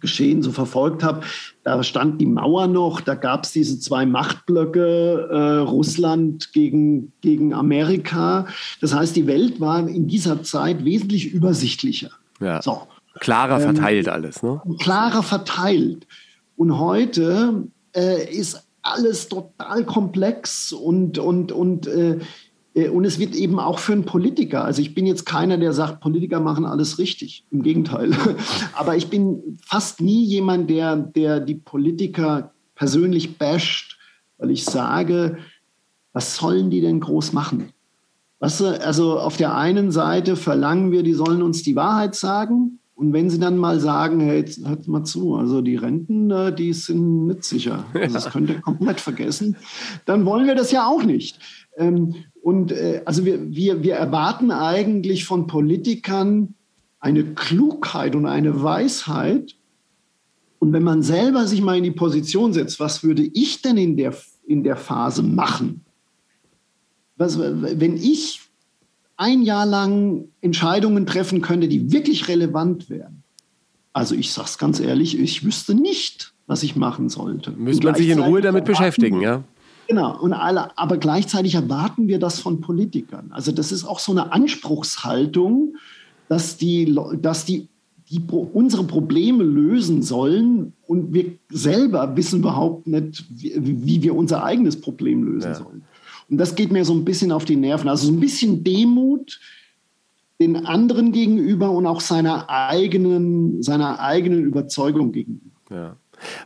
Geschehen 0.00 0.42
so 0.42 0.50
verfolgt 0.50 1.02
habe, 1.02 1.22
da 1.62 1.82
stand 1.82 2.20
die 2.20 2.26
Mauer 2.26 2.66
noch, 2.66 3.00
da 3.00 3.14
gab 3.14 3.44
es 3.44 3.52
diese 3.52 3.78
zwei 3.78 4.06
Machtblöcke, 4.06 5.28
äh, 5.30 5.58
Russland 5.58 6.52
gegen, 6.52 7.12
gegen 7.20 7.52
Amerika. 7.52 8.46
Das 8.80 8.94
heißt, 8.94 9.14
die 9.14 9.26
Welt 9.26 9.60
war 9.60 9.86
in 9.86 10.06
dieser 10.06 10.42
Zeit 10.42 10.84
wesentlich 10.84 11.32
übersichtlicher. 11.32 12.10
Ja. 12.40 12.62
So. 12.62 12.82
Klarer 13.20 13.60
ähm, 13.60 13.74
verteilt 13.74 14.08
alles, 14.08 14.42
ne? 14.42 14.62
Klarer 14.78 15.22
verteilt. 15.22 16.06
Und 16.56 16.78
heute 16.78 17.64
äh, 17.94 18.32
ist 18.34 18.66
alles 18.82 19.28
total 19.28 19.84
komplex 19.84 20.72
und, 20.72 21.18
und, 21.18 21.52
und, 21.52 21.86
äh, 21.86 22.18
äh, 22.74 22.88
und 22.88 23.04
es 23.04 23.18
wird 23.18 23.34
eben 23.34 23.58
auch 23.58 23.78
für 23.78 23.92
einen 23.92 24.04
Politiker, 24.04 24.64
also 24.64 24.80
ich 24.80 24.94
bin 24.94 25.06
jetzt 25.06 25.26
keiner, 25.26 25.58
der 25.58 25.72
sagt, 25.72 26.00
Politiker 26.00 26.40
machen 26.40 26.64
alles 26.64 26.98
richtig, 26.98 27.44
im 27.50 27.62
Gegenteil. 27.62 28.12
Aber 28.74 28.96
ich 28.96 29.08
bin 29.08 29.58
fast 29.64 30.00
nie 30.00 30.24
jemand, 30.24 30.70
der, 30.70 30.96
der 30.96 31.40
die 31.40 31.56
Politiker 31.56 32.52
persönlich 32.74 33.38
basht, 33.38 33.98
weil 34.38 34.50
ich 34.50 34.64
sage, 34.64 35.38
was 36.12 36.36
sollen 36.36 36.70
die 36.70 36.80
denn 36.80 37.00
groß 37.00 37.32
machen? 37.32 37.72
Weißt 38.40 38.60
du, 38.60 38.80
also 38.82 39.18
auf 39.20 39.36
der 39.36 39.54
einen 39.54 39.92
Seite 39.92 40.34
verlangen 40.34 40.90
wir, 40.92 41.02
die 41.02 41.12
sollen 41.12 41.42
uns 41.42 41.62
die 41.62 41.76
Wahrheit 41.76 42.14
sagen. 42.14 42.79
Und 43.00 43.14
wenn 43.14 43.30
sie 43.30 43.38
dann 43.38 43.56
mal 43.56 43.80
sagen, 43.80 44.20
hey, 44.20 44.40
jetzt 44.40 44.62
hört 44.68 44.86
mal 44.86 45.04
zu, 45.04 45.34
also 45.34 45.62
die 45.62 45.76
Renten, 45.76 46.30
äh, 46.30 46.54
die 46.54 46.74
sind 46.74 47.28
nicht 47.28 47.44
sicher. 47.44 47.86
Also 47.94 48.12
das 48.12 48.28
könnt 48.30 48.50
ihr 48.50 48.60
komplett 48.60 49.00
vergessen. 49.00 49.56
Dann 50.04 50.26
wollen 50.26 50.46
wir 50.46 50.54
das 50.54 50.70
ja 50.70 50.86
auch 50.86 51.02
nicht. 51.02 51.38
Ähm, 51.78 52.14
und 52.42 52.72
äh, 52.72 53.00
also 53.06 53.24
wir, 53.24 53.50
wir, 53.50 53.82
wir 53.82 53.94
erwarten 53.94 54.50
eigentlich 54.50 55.24
von 55.24 55.46
Politikern 55.46 56.56
eine 56.98 57.24
Klugheit 57.24 58.14
und 58.14 58.26
eine 58.26 58.62
Weisheit. 58.62 59.56
Und 60.58 60.74
wenn 60.74 60.82
man 60.82 61.02
selber 61.02 61.46
sich 61.46 61.62
mal 61.62 61.78
in 61.78 61.84
die 61.84 61.92
Position 61.92 62.52
setzt, 62.52 62.80
was 62.80 63.02
würde 63.02 63.22
ich 63.22 63.62
denn 63.62 63.78
in 63.78 63.96
der, 63.96 64.14
in 64.46 64.62
der 64.62 64.76
Phase 64.76 65.22
machen? 65.22 65.86
Was, 67.16 67.38
wenn 67.38 67.96
ich 67.96 68.49
ein 69.20 69.42
Jahr 69.42 69.66
lang 69.66 70.28
Entscheidungen 70.40 71.04
treffen 71.04 71.42
könnte, 71.42 71.68
die 71.68 71.92
wirklich 71.92 72.26
relevant 72.26 72.88
wären. 72.88 73.22
Also 73.92 74.14
ich 74.14 74.32
sage 74.32 74.48
es 74.48 74.56
ganz 74.56 74.80
ehrlich, 74.80 75.18
ich 75.18 75.44
wüsste 75.44 75.74
nicht, 75.74 76.32
was 76.46 76.62
ich 76.62 76.74
machen 76.74 77.10
sollte. 77.10 77.50
Müsste 77.50 77.84
man 77.84 77.96
sich 77.96 78.08
in 78.08 78.18
Ruhe 78.18 78.40
damit 78.40 78.64
beschäftigen, 78.64 79.20
ja? 79.20 79.44
Genau, 79.88 80.18
und 80.20 80.32
alle, 80.32 80.76
aber 80.78 80.96
gleichzeitig 80.96 81.54
erwarten 81.54 82.08
wir 82.08 82.18
das 82.18 82.40
von 82.40 82.62
Politikern. 82.62 83.30
Also 83.32 83.52
das 83.52 83.72
ist 83.72 83.84
auch 83.84 83.98
so 83.98 84.12
eine 84.12 84.32
Anspruchshaltung, 84.32 85.74
dass 86.28 86.56
die, 86.56 86.96
dass 87.20 87.44
die, 87.44 87.68
die 88.08 88.22
unsere 88.30 88.84
Probleme 88.84 89.44
lösen 89.44 90.02
sollen 90.02 90.72
und 90.86 91.12
wir 91.12 91.32
selber 91.50 92.16
wissen 92.16 92.38
überhaupt 92.38 92.86
nicht, 92.86 93.26
wie, 93.28 93.84
wie 93.84 94.02
wir 94.02 94.14
unser 94.14 94.44
eigenes 94.44 94.80
Problem 94.80 95.24
lösen 95.24 95.50
ja. 95.50 95.54
sollen. 95.56 95.82
Und 96.30 96.38
das 96.38 96.54
geht 96.54 96.70
mir 96.70 96.84
so 96.84 96.94
ein 96.94 97.04
bisschen 97.04 97.32
auf 97.32 97.44
die 97.44 97.56
Nerven. 97.56 97.88
Also 97.88 98.06
so 98.06 98.12
ein 98.12 98.20
bisschen 98.20 98.62
Demut 98.64 99.40
den 100.40 100.64
anderen 100.64 101.12
gegenüber 101.12 101.70
und 101.70 101.86
auch 101.86 102.00
seiner 102.00 102.48
eigenen, 102.48 103.62
seiner 103.62 104.00
eigenen 104.00 104.42
Überzeugung 104.44 105.12
gegenüber. 105.12 105.50
Ja. 105.70 105.96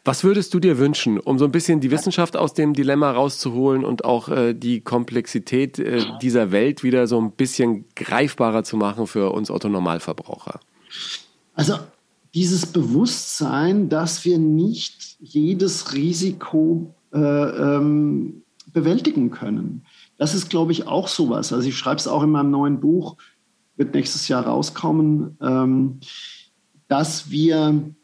Was 0.04 0.24
würdest 0.24 0.54
du 0.54 0.60
dir 0.60 0.78
wünschen, 0.78 1.18
um 1.18 1.38
so 1.38 1.44
ein 1.44 1.52
bisschen 1.52 1.80
die 1.80 1.90
Wissenschaft 1.90 2.36
aus 2.36 2.54
dem 2.54 2.74
Dilemma 2.74 3.10
rauszuholen 3.10 3.84
und 3.84 4.04
auch 4.04 4.28
äh, 4.28 4.54
die 4.54 4.80
Komplexität 4.80 5.78
äh, 5.78 6.04
dieser 6.22 6.52
Welt 6.52 6.82
wieder 6.82 7.06
so 7.06 7.20
ein 7.20 7.32
bisschen 7.32 7.84
greifbarer 7.96 8.64
zu 8.64 8.76
machen 8.76 9.06
für 9.06 9.32
uns 9.32 9.50
Otto-Normalverbraucher? 9.50 10.60
Also 11.54 11.78
dieses 12.34 12.66
Bewusstsein, 12.66 13.88
dass 13.88 14.24
wir 14.24 14.38
nicht 14.38 15.16
jedes 15.20 15.92
Risiko 15.92 16.94
äh, 17.12 17.18
ähm, 17.18 18.43
bewältigen 18.74 19.30
können. 19.30 19.86
Das 20.18 20.34
ist, 20.34 20.50
glaube 20.50 20.72
ich, 20.72 20.86
auch 20.86 21.08
sowas. 21.08 21.52
Also 21.52 21.66
ich 21.66 21.78
schreibe 21.78 21.96
es 21.96 22.06
auch 22.06 22.22
in 22.22 22.30
meinem 22.30 22.50
neuen 22.50 22.80
Buch, 22.80 23.16
wird 23.76 23.94
nächstes 23.94 24.28
Jahr 24.28 24.46
rauskommen, 24.46 25.38
ähm, 25.40 26.00
dass 26.88 27.30
wir 27.30 27.94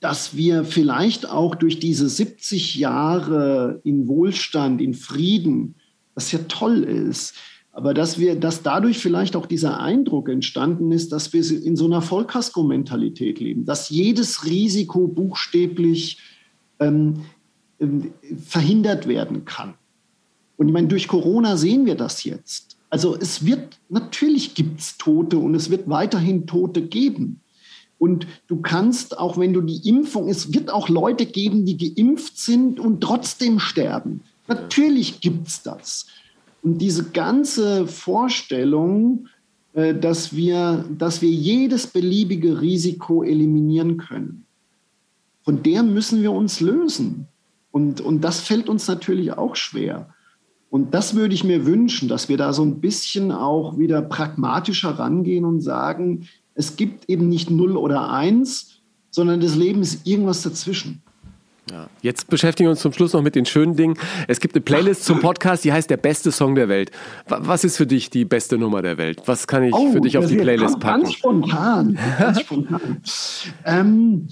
dass 0.00 0.36
wir 0.36 0.64
vielleicht 0.64 1.30
auch 1.30 1.54
durch 1.54 1.78
diese 1.78 2.10
70 2.10 2.74
Jahre 2.74 3.80
in 3.84 4.06
Wohlstand, 4.06 4.82
in 4.82 4.92
Frieden, 4.92 5.76
was 6.14 6.30
ja 6.30 6.40
toll 6.46 6.82
ist, 6.84 7.34
aber 7.72 7.94
dass 7.94 8.18
wir, 8.18 8.36
dass 8.36 8.62
dadurch 8.62 8.98
vielleicht 8.98 9.34
auch 9.34 9.46
dieser 9.46 9.80
Eindruck 9.80 10.28
entstanden 10.28 10.92
ist, 10.92 11.10
dass 11.10 11.32
wir 11.32 11.40
in 11.40 11.74
so 11.74 11.86
einer 11.86 12.02
Vollkasko-Mentalität 12.02 13.40
leben, 13.40 13.64
dass 13.64 13.88
jedes 13.88 14.44
Risiko 14.44 15.08
buchstäblich 15.08 16.18
ähm, 16.78 17.24
verhindert 18.38 19.08
werden 19.08 19.44
kann. 19.44 19.74
Und 20.56 20.68
ich 20.68 20.72
meine, 20.72 20.88
durch 20.88 21.08
Corona 21.08 21.56
sehen 21.56 21.86
wir 21.86 21.96
das 21.96 22.24
jetzt. 22.24 22.76
Also 22.90 23.16
es 23.16 23.44
wird, 23.44 23.78
natürlich 23.88 24.54
gibt 24.54 24.80
es 24.80 24.96
Tote 24.98 25.38
und 25.38 25.54
es 25.54 25.70
wird 25.70 25.88
weiterhin 25.88 26.46
Tote 26.46 26.82
geben. 26.82 27.40
Und 27.98 28.26
du 28.46 28.60
kannst, 28.60 29.18
auch 29.18 29.38
wenn 29.38 29.52
du 29.52 29.60
die 29.60 29.88
Impfung, 29.88 30.28
es 30.28 30.52
wird 30.52 30.70
auch 30.70 30.88
Leute 30.88 31.26
geben, 31.26 31.64
die 31.64 31.76
geimpft 31.76 32.38
sind 32.38 32.78
und 32.78 33.00
trotzdem 33.00 33.58
sterben. 33.58 34.20
Natürlich 34.46 35.20
gibt 35.20 35.48
es 35.48 35.62
das. 35.62 36.06
Und 36.62 36.78
diese 36.78 37.10
ganze 37.10 37.86
Vorstellung, 37.86 39.28
äh, 39.72 39.94
dass 39.94 40.34
wir, 40.34 40.84
dass 40.98 41.22
wir 41.22 41.30
jedes 41.30 41.86
beliebige 41.86 42.60
Risiko 42.60 43.22
eliminieren 43.22 43.96
können, 43.96 44.46
von 45.42 45.62
der 45.62 45.82
müssen 45.82 46.22
wir 46.22 46.32
uns 46.32 46.60
lösen. 46.60 47.26
Und, 47.74 48.00
und 48.00 48.20
das 48.20 48.38
fällt 48.38 48.68
uns 48.68 48.86
natürlich 48.86 49.32
auch 49.32 49.56
schwer. 49.56 50.14
Und 50.70 50.94
das 50.94 51.16
würde 51.16 51.34
ich 51.34 51.42
mir 51.42 51.66
wünschen, 51.66 52.08
dass 52.08 52.28
wir 52.28 52.36
da 52.36 52.52
so 52.52 52.62
ein 52.62 52.80
bisschen 52.80 53.32
auch 53.32 53.78
wieder 53.78 54.00
pragmatischer 54.00 54.90
rangehen 54.90 55.44
und 55.44 55.60
sagen, 55.60 56.28
es 56.54 56.76
gibt 56.76 57.10
eben 57.10 57.28
nicht 57.28 57.50
0 57.50 57.76
oder 57.76 58.12
1, 58.12 58.80
sondern 59.10 59.40
das 59.40 59.56
Leben 59.56 59.82
ist 59.82 60.06
irgendwas 60.06 60.42
dazwischen. 60.42 61.02
Ja. 61.68 61.88
Jetzt 62.00 62.28
beschäftigen 62.28 62.68
wir 62.68 62.70
uns 62.70 62.80
zum 62.80 62.92
Schluss 62.92 63.12
noch 63.12 63.22
mit 63.22 63.34
den 63.34 63.44
schönen 63.44 63.74
Dingen. 63.74 63.98
Es 64.28 64.38
gibt 64.38 64.54
eine 64.54 64.62
Playlist 64.62 65.04
zum 65.04 65.18
Podcast, 65.18 65.64
die 65.64 65.72
heißt 65.72 65.90
Der 65.90 65.96
beste 65.96 66.30
Song 66.30 66.54
der 66.54 66.68
Welt. 66.68 66.92
Was 67.26 67.64
ist 67.64 67.76
für 67.76 67.88
dich 67.88 68.08
die 68.08 68.24
beste 68.24 68.56
Nummer 68.56 68.82
der 68.82 68.98
Welt? 68.98 69.22
Was 69.26 69.48
kann 69.48 69.64
ich 69.64 69.74
oh, 69.74 69.90
für 69.90 70.00
dich 70.00 70.16
auf 70.16 70.26
die 70.26 70.36
Playlist 70.36 70.78
packen? 70.78 71.02
Ganz 71.02 71.14
spontan. 71.14 71.98
Ganz 72.20 72.40
spontan. 72.40 73.02
ähm, 73.64 74.28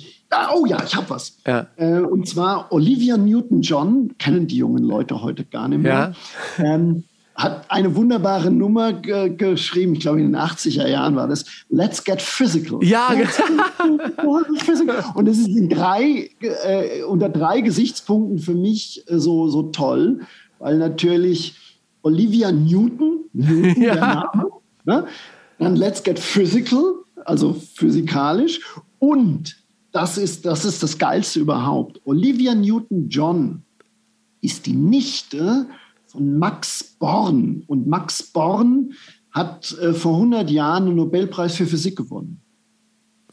oh 0.55 0.67
ja, 0.67 0.83
ich 0.85 0.95
habe 0.95 1.11
was. 1.11 1.39
Ja. 1.47 1.67
Äh, 1.77 2.01
und 2.01 2.29
zwar 2.29 2.73
Olivia 2.73 3.17
Newton-John, 3.17 4.15
kennen 4.19 4.47
die 4.47 4.57
jungen 4.57 4.85
Leute 4.85 5.23
heute 5.23 5.45
gar 5.45 5.69
nicht 5.69 5.83
mehr. 5.83 6.15
Ja. 6.59 6.65
Ähm, 6.65 7.05
hat 7.35 7.71
eine 7.71 7.95
wunderbare 7.97 8.51
Nummer 8.51 8.93
geschrieben, 8.93 9.95
ich 9.95 10.01
glaube 10.01 10.21
in 10.21 10.33
den 10.33 10.41
80er 10.41 10.87
Jahren 10.87 11.17
war 11.17 11.27
das, 11.29 11.45
Let's 11.71 12.05
Get 12.05 12.21
Physical. 12.21 12.85
Ja. 12.85 13.09
Und 15.15 15.27
das 15.27 15.39
ist 15.39 15.49
in 15.49 15.69
drei, 15.69 16.31
äh, 16.41 17.03
unter 17.05 17.29
drei 17.29 17.61
Gesichtspunkten 17.63 18.39
für 18.39 18.55
mich 18.55 19.03
äh, 19.09 19.19
so, 19.19 19.49
so 19.49 19.65
toll, 19.65 20.21
weil 20.59 20.79
natürlich 20.79 21.55
Olivia 22.03 22.53
Newton, 22.53 23.25
Newton 23.33 23.83
ja. 23.83 23.95
der 23.95 24.07
Name, 24.07 24.51
ne? 24.85 25.07
dann 25.59 25.77
Let's 25.77 26.03
Get 26.03 26.19
Physical, 26.19 26.97
also 27.25 27.55
physikalisch 27.55 28.61
und 28.99 29.57
das 29.93 30.19
ist, 30.19 30.45
das 30.45 30.65
ist 30.65 30.83
das 30.83 30.99
Geilste 30.99 31.41
überhaupt. 31.41 32.01
Olivia 32.05 32.55
Newton-John 32.55 33.63
ist 34.41 34.67
die 34.67 34.75
Nichte 34.75 35.67
von 36.07 36.39
Max 36.39 36.83
Born. 36.99 37.63
Und 37.67 37.87
Max 37.87 38.23
Born 38.23 38.93
hat 39.31 39.73
äh, 39.81 39.95
vor 39.95 40.17
100 40.17 40.51
Jahren 40.51 40.89
einen 40.89 40.97
Nobelpreis 40.97 41.57
für 41.57 41.67
Physik 41.67 41.97
gewonnen. 41.97 42.42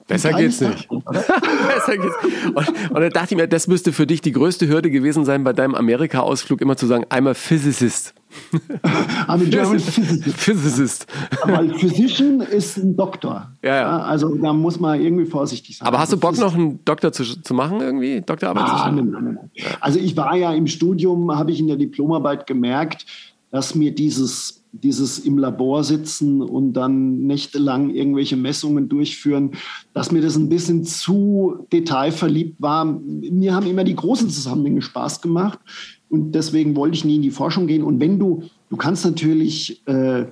Besser 0.10 0.34
geht's 0.34 0.60
nicht. 0.60 0.89
Besser 1.05 1.97
geht's. 1.97 2.16
Und, 2.53 2.91
und 2.91 2.99
da 2.99 3.10
dachte 3.10 3.36
ich 3.36 3.38
mir, 3.38 3.47
das 3.47 3.68
müsste 3.68 3.93
für 3.93 4.07
dich 4.07 4.22
die 4.22 4.32
größte 4.32 4.68
Hürde 4.68 4.89
gewesen 4.89 5.24
sein, 5.24 5.43
bei 5.43 5.53
deinem 5.53 5.76
Amerika-Ausflug 5.76 6.62
immer 6.62 6.76
zu 6.76 6.88
sagen, 6.88 7.05
I'm 7.05 7.30
a 7.30 7.36
physicist. 7.36 8.16
I'm 9.28 9.41
a 9.41 9.49
German 9.49 9.80
physicist. 9.80 10.36
physicist. 10.36 11.07
Weil 11.45 11.74
Physician 11.76 12.41
ist 12.41 12.78
ein 12.78 12.97
Doktor. 12.97 13.51
Ja, 13.64 13.76
ja. 13.76 13.99
Also 13.99 14.36
da 14.36 14.51
muss 14.51 14.80
man 14.80 14.99
irgendwie 14.99 15.26
vorsichtig 15.26 15.78
sein. 15.78 15.88
Aber 15.88 15.99
hast 15.99 16.12
du 16.12 16.18
Bock, 16.18 16.38
noch 16.38 16.55
einen 16.55 16.84
Doktor 16.86 17.12
zu, 17.12 17.24
zu 17.24 17.53
machen, 17.53 17.80
irgendwie? 17.80 18.22
Doktorarbeit 18.22 18.64
ah? 18.64 18.91
Nein, 18.91 19.10
nein, 19.12 19.24
nein. 19.24 19.51
Also 19.80 19.99
ich 19.99 20.18
war 20.18 20.36
ja 20.36 20.53
im 20.53 20.66
Studium, 20.66 21.36
habe 21.36 21.51
ich 21.51 21.60
in 21.60 21.68
der 21.68 21.78
Diplomarbeit 21.78 22.47
gemerkt, 22.47 23.05
dass 23.51 23.76
mir 23.76 23.93
dieses 23.93 24.59
dieses 24.72 25.20
im 25.20 25.38
Labor 25.38 25.84
sitzen 25.84 26.41
und 26.41 26.74
dann 26.74 27.26
nächtelang 27.26 27.89
irgendwelche 27.89 28.38
Messungen 28.38 28.88
durchführen, 28.88 29.51
dass 29.93 30.11
mir 30.11 30.22
das 30.22 30.36
ein 30.36 30.49
bisschen 30.49 30.84
zu 30.84 31.65
detailverliebt 31.72 32.61
war. 32.61 32.86
Mir 32.86 33.55
haben 33.55 33.67
immer 33.67 33.84
die 33.84 33.95
großen 33.95 34.30
Zusammenhänge 34.30 34.82
Spaß 34.82 35.22
gemacht 35.22 35.59
und 36.09 36.34
deswegen 36.34 36.76
wollte 36.76 36.95
ich 36.95 37.05
nie 37.05 37.15
in 37.15 37.22
die 37.22 37.32
Forschung 37.32 37.67
gehen. 37.67 37.84
Und 37.84 37.99
wenn 37.99 38.20
du, 38.20 38.43
du 38.70 38.78
kannst 38.78 39.05
natürlich, 39.05 39.82
äh, 39.88 40.26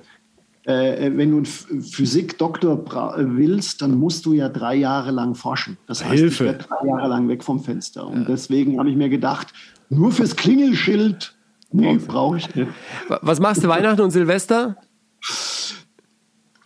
äh, 0.64 1.16
wenn 1.16 1.30
du 1.30 1.36
einen 1.38 1.46
Physik-Doktor 1.46 2.84
willst, 3.16 3.82
dann 3.82 3.98
musst 3.98 4.24
du 4.24 4.34
ja 4.34 4.48
drei 4.48 4.76
Jahre 4.76 5.10
lang 5.10 5.34
forschen. 5.34 5.78
Das 5.86 6.04
heißt, 6.04 6.20
Hilfe. 6.20 6.44
ich 6.44 6.50
werde 6.50 6.64
drei 6.64 6.88
Jahre 6.88 7.08
lang 7.08 7.28
weg 7.28 7.42
vom 7.42 7.60
Fenster. 7.60 8.06
Und 8.06 8.28
deswegen 8.28 8.78
habe 8.78 8.90
ich 8.90 8.96
mir 8.96 9.08
gedacht, 9.08 9.48
nur 9.88 10.12
fürs 10.12 10.36
Klingelschild 10.36 11.37
Nee, 11.70 11.98
brauche 11.98 12.38
ich 12.38 12.54
nicht. 12.54 12.70
Was 13.08 13.40
machst 13.40 13.62
du 13.62 13.68
Weihnachten 13.68 14.00
und 14.00 14.10
Silvester? 14.10 14.76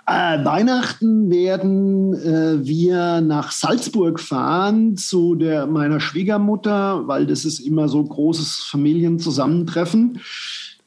Äh, 0.07 0.45
Weihnachten 0.45 1.31
werden 1.31 2.13
äh, 2.15 2.67
wir 2.67 3.21
nach 3.21 3.53
Salzburg 3.53 4.19
fahren 4.21 4.97
zu 4.97 5.37
der, 5.37 5.67
meiner 5.67 6.01
Schwiegermutter, 6.01 7.07
weil 7.07 7.25
das 7.27 7.45
ist 7.45 7.61
immer 7.61 7.89
so 7.89 8.03
großes 8.03 8.65
Familienzusammentreffen 8.65 10.21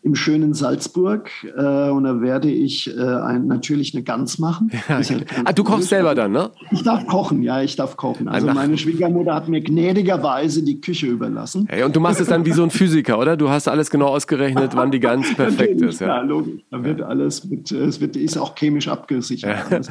im 0.06 0.14
schönen 0.14 0.54
Salzburg. 0.54 1.32
Äh, 1.58 1.90
und 1.90 2.04
da 2.04 2.22
werde 2.22 2.50
ich 2.50 2.96
äh, 2.96 3.02
ein, 3.02 3.48
natürlich 3.48 3.96
eine 3.96 4.04
Gans 4.04 4.38
machen. 4.38 4.72
Ja, 4.88 5.02
ah, 5.46 5.52
du 5.52 5.64
kochst 5.64 5.90
selber 5.90 6.14
dann, 6.14 6.32
ne? 6.32 6.52
Ich 6.70 6.84
darf 6.84 7.08
kochen, 7.08 7.42
ja, 7.42 7.62
ich 7.64 7.76
darf 7.76 7.98
kochen. 7.98 8.28
Also 8.28 8.46
meine 8.46 8.78
Schwiegermutter 8.78 9.34
hat 9.34 9.48
mir 9.48 9.62
gnädigerweise 9.62 10.62
die 10.62 10.80
Küche 10.80 11.08
überlassen. 11.08 11.66
Hey, 11.70 11.84
und 11.84 11.96
du 11.96 12.00
machst 12.00 12.22
es 12.22 12.28
dann 12.28 12.46
wie 12.46 12.52
so 12.52 12.62
ein 12.62 12.70
Physiker, 12.70 13.18
oder? 13.18 13.36
Du 13.36 13.50
hast 13.50 13.68
alles 13.68 13.90
genau 13.90 14.08
ausgerechnet, 14.08 14.76
wann 14.76 14.92
die 14.92 15.00
Gans 15.00 15.34
perfekt 15.36 15.82
ist. 15.82 16.02
Ja, 16.02 16.22
logisch. 16.22 16.62
Da 16.70 16.84
wird 16.84 17.02
alles 17.02 17.44
mit, 17.44 17.72
es 17.72 18.00
wird, 18.00 18.16
ist 18.16 18.38
auch 18.38 18.54
chemisch 18.54 18.88
abgesichert. 18.88 19.72
Ja. 19.72 19.82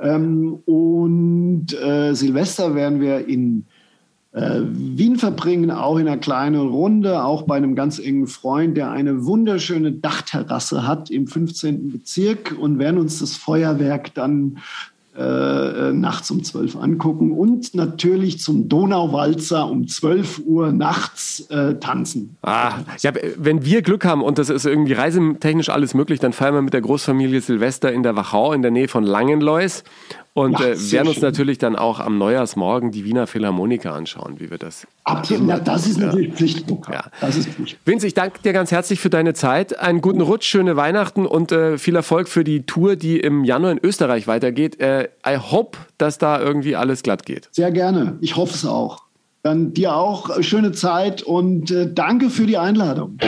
Ähm, 0.00 0.54
und 0.64 1.66
äh, 1.78 2.14
Silvester 2.14 2.74
werden 2.74 3.02
wir 3.02 3.28
in 3.28 3.66
äh, 4.34 4.62
Wien 4.64 5.16
verbringen, 5.16 5.70
auch 5.70 5.96
in 5.96 6.08
einer 6.08 6.18
kleinen 6.18 6.68
Runde, 6.68 7.22
auch 7.22 7.42
bei 7.42 7.56
einem 7.56 7.76
ganz 7.76 8.00
engen 8.00 8.26
Freund, 8.26 8.76
der 8.76 8.90
eine 8.90 9.24
wunderschöne 9.24 9.92
Dachterrasse 9.92 10.86
hat 10.86 11.08
im 11.08 11.28
15. 11.28 11.92
Bezirk 11.92 12.56
und 12.58 12.80
werden 12.80 12.98
uns 12.98 13.20
das 13.20 13.36
Feuerwerk 13.36 14.12
dann 14.14 14.58
äh, 15.16 15.92
nachts 15.92 16.32
um 16.32 16.42
12 16.42 16.74
angucken 16.74 17.30
und 17.30 17.76
natürlich 17.76 18.40
zum 18.40 18.68
Donauwalzer 18.68 19.70
um 19.70 19.86
12 19.86 20.40
Uhr 20.44 20.72
nachts 20.72 21.46
äh, 21.50 21.74
tanzen. 21.74 22.36
Ah, 22.42 22.80
ja, 23.00 23.12
wenn 23.36 23.64
wir 23.64 23.82
Glück 23.82 24.04
haben 24.04 24.22
und 24.22 24.38
das 24.38 24.50
ist 24.50 24.66
irgendwie 24.66 24.94
reisetechnisch 24.94 25.68
alles 25.68 25.94
möglich, 25.94 26.18
dann 26.18 26.32
feiern 26.32 26.54
wir 26.54 26.62
mit 26.62 26.74
der 26.74 26.80
Großfamilie 26.80 27.40
Silvester 27.40 27.92
in 27.92 28.02
der 28.02 28.16
Wachau 28.16 28.52
in 28.52 28.62
der 28.62 28.72
Nähe 28.72 28.88
von 28.88 29.04
Langenlois 29.04 29.84
und 30.34 30.58
ja, 30.58 30.66
äh, 30.66 30.92
werden 30.92 31.06
uns 31.06 31.16
schön. 31.16 31.22
natürlich 31.22 31.58
dann 31.58 31.76
auch 31.76 32.00
am 32.00 32.18
Neujahrsmorgen 32.18 32.90
die 32.90 33.04
Wiener 33.04 33.28
Philharmoniker 33.28 33.94
anschauen, 33.94 34.40
wie 34.40 34.50
wir 34.50 34.58
das. 34.58 34.84
Absolut, 35.04 35.48
ja, 35.48 35.60
das 35.60 35.86
ist 35.86 35.98
natürlich 35.98 36.30
ja. 36.30 36.34
Pflichtprogramm. 36.34 36.94
Ja. 36.94 37.04
Das 37.20 37.36
ist 37.36 37.48
Pflicht. 37.50 37.78
Vince, 37.84 38.08
ich 38.08 38.14
danke 38.14 38.40
dir 38.42 38.52
ganz 38.52 38.72
herzlich 38.72 38.98
für 38.98 39.10
deine 39.10 39.34
Zeit. 39.34 39.78
Einen 39.78 40.00
guten 40.00 40.20
Rutsch, 40.20 40.46
schöne 40.46 40.76
Weihnachten 40.76 41.24
und 41.24 41.52
äh, 41.52 41.78
viel 41.78 41.94
Erfolg 41.94 42.28
für 42.28 42.42
die 42.42 42.66
Tour, 42.66 42.96
die 42.96 43.20
im 43.20 43.44
Januar 43.44 43.70
in 43.70 43.80
Österreich 43.80 44.26
weitergeht. 44.26 44.80
Äh, 44.80 45.08
I 45.24 45.36
hope, 45.36 45.78
dass 45.98 46.18
da 46.18 46.40
irgendwie 46.40 46.74
alles 46.74 47.04
glatt 47.04 47.24
geht. 47.24 47.48
Sehr 47.52 47.70
gerne. 47.70 48.18
Ich 48.20 48.34
hoffe 48.34 48.54
es 48.54 48.66
auch. 48.66 49.03
Dann 49.44 49.74
dir 49.74 49.94
auch 49.94 50.42
schöne 50.42 50.72
Zeit 50.72 51.22
und 51.22 51.70
äh, 51.70 51.92
danke 51.92 52.30
für 52.30 52.46
die 52.46 52.56
Einladung. 52.56 53.18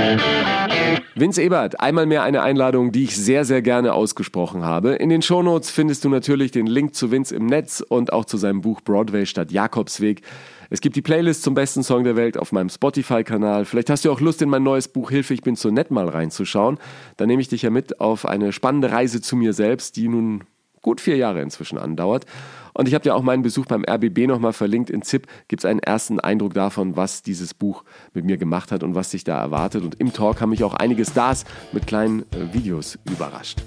Vince 1.15 1.43
Ebert, 1.43 1.79
einmal 1.79 2.07
mehr 2.07 2.23
eine 2.23 2.41
Einladung, 2.43 2.91
die 2.91 3.05
ich 3.05 3.15
sehr, 3.15 3.45
sehr 3.45 3.61
gerne 3.61 3.93
ausgesprochen 3.93 4.65
habe. 4.65 4.95
In 4.95 5.11
den 5.11 5.21
Shownotes 5.21 5.71
findest 5.71 6.07
du 6.07 6.09
natürlich 6.09 6.53
den 6.53 6.67
Link 6.69 6.95
zu 6.95 7.11
Vince 7.11 7.37
im 7.37 7.45
Netz 7.45 7.85
und 7.87 8.15
auch 8.15 8.25
zu 8.25 8.39
seinem 8.39 8.63
Buch 8.63 8.81
Broadway 8.81 9.27
statt 9.27 9.53
Jakobsweg. 9.53 10.23
Es 10.71 10.81
gibt 10.81 10.97
die 10.97 11.03
Playlist 11.03 11.43
zum 11.43 11.53
besten 11.53 11.83
Song 11.83 12.03
der 12.03 12.17
Welt 12.17 12.39
auf 12.39 12.51
meinem 12.51 12.71
Spotify-Kanal. 12.71 13.67
Vielleicht 13.67 13.91
hast 13.91 14.07
du 14.07 14.11
auch 14.11 14.21
Lust, 14.21 14.41
in 14.41 14.49
mein 14.49 14.63
neues 14.63 14.89
Buch 14.89 15.11
Hilfe, 15.11 15.35
ich 15.35 15.43
bin 15.43 15.55
zu 15.55 15.71
nett 15.71 15.91
mal 15.91 16.09
reinzuschauen. 16.09 16.79
Da 17.19 17.27
nehme 17.27 17.43
ich 17.43 17.49
dich 17.49 17.61
ja 17.61 17.69
mit 17.69 18.01
auf 18.01 18.25
eine 18.25 18.55
spannende 18.55 18.91
Reise 18.91 19.21
zu 19.21 19.37
mir 19.37 19.53
selbst, 19.53 19.97
die 19.97 20.09
nun 20.09 20.45
gut 20.81 21.03
vier 21.03 21.17
Jahre 21.17 21.43
inzwischen 21.43 21.77
andauert. 21.77 22.25
Und 22.77 22.89
ich 22.89 22.95
habe 22.95 23.03
dir 23.03 23.15
auch 23.15 23.23
meinen 23.23 23.43
Besuch 23.43 23.67
beim 23.67 23.85
RBB 23.89 24.27
nochmal 24.27 24.53
verlinkt. 24.53 24.91
In 24.91 25.03
ZIP 25.03 25.27
gibt 25.49 25.63
es 25.63 25.65
einen 25.65 25.81
ersten 25.81 26.21
Eindruck 26.21 26.55
davon, 26.55 26.97
was 26.97 27.23
dieses 27.23 27.55
Buch 27.55 27.85
mit 28.13 28.25
mir 28.25 28.37
gemacht 28.37 28.71
hat 28.71 28.83
und 28.83 28.95
was 28.95 29.11
sich 29.11 29.25
da 29.25 29.41
erwartet. 29.41 29.83
Und 29.83 29.95
im 29.97 30.13
Talk 30.13 30.41
haben 30.41 30.51
mich 30.51 30.63
auch 30.63 30.75
einige 30.75 31.05
Stars 31.05 31.45
mit 31.73 31.87
kleinen 31.87 32.23
äh, 32.33 32.53
Videos 32.53 32.99
überrascht. 33.11 33.63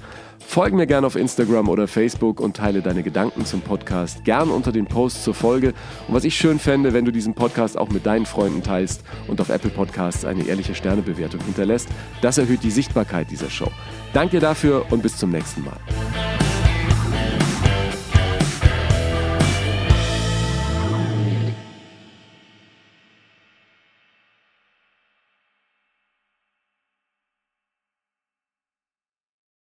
Folge 0.50 0.76
mir 0.76 0.88
gerne 0.88 1.06
auf 1.06 1.16
Instagram 1.16 1.70
oder 1.70 1.88
Facebook 1.88 2.40
und 2.40 2.58
teile 2.58 2.82
deine 2.82 3.04
Gedanken 3.04 3.46
zum 3.46 3.62
Podcast 3.62 4.26
gern 4.26 4.50
unter 4.50 4.72
den 4.72 4.88
Posts 4.88 5.24
zur 5.24 5.36
Folge. 5.36 5.74
Und 6.08 6.16
was 6.16 6.24
ich 6.24 6.36
schön 6.36 6.58
fände, 6.58 6.92
wenn 6.92 7.06
du 7.06 7.12
diesen 7.12 7.36
Podcast 7.36 7.78
auch 7.78 7.90
mit 7.90 8.06
deinen 8.08 8.26
Freunden 8.26 8.64
teilst 8.64 9.04
und 9.28 9.42
auf 9.42 9.50
Apple 9.50 9.70
Podcasts 9.70 10.26
eine 10.26 10.44
ehrliche 10.48 10.74
Sternebewertung 10.74 11.42
hinterlässt. 11.42 11.90
Das 12.24 12.40
erhöht 12.40 12.64
die 12.64 12.72
Sichtbarkeit 12.72 13.30
dieser 13.30 13.50
Show. 13.50 13.72
Danke 14.14 14.40
dafür 14.40 14.86
und 14.90 15.04
bis 15.04 15.18
zum 15.18 15.30
nächsten 15.30 15.64
Mal. 15.64 15.78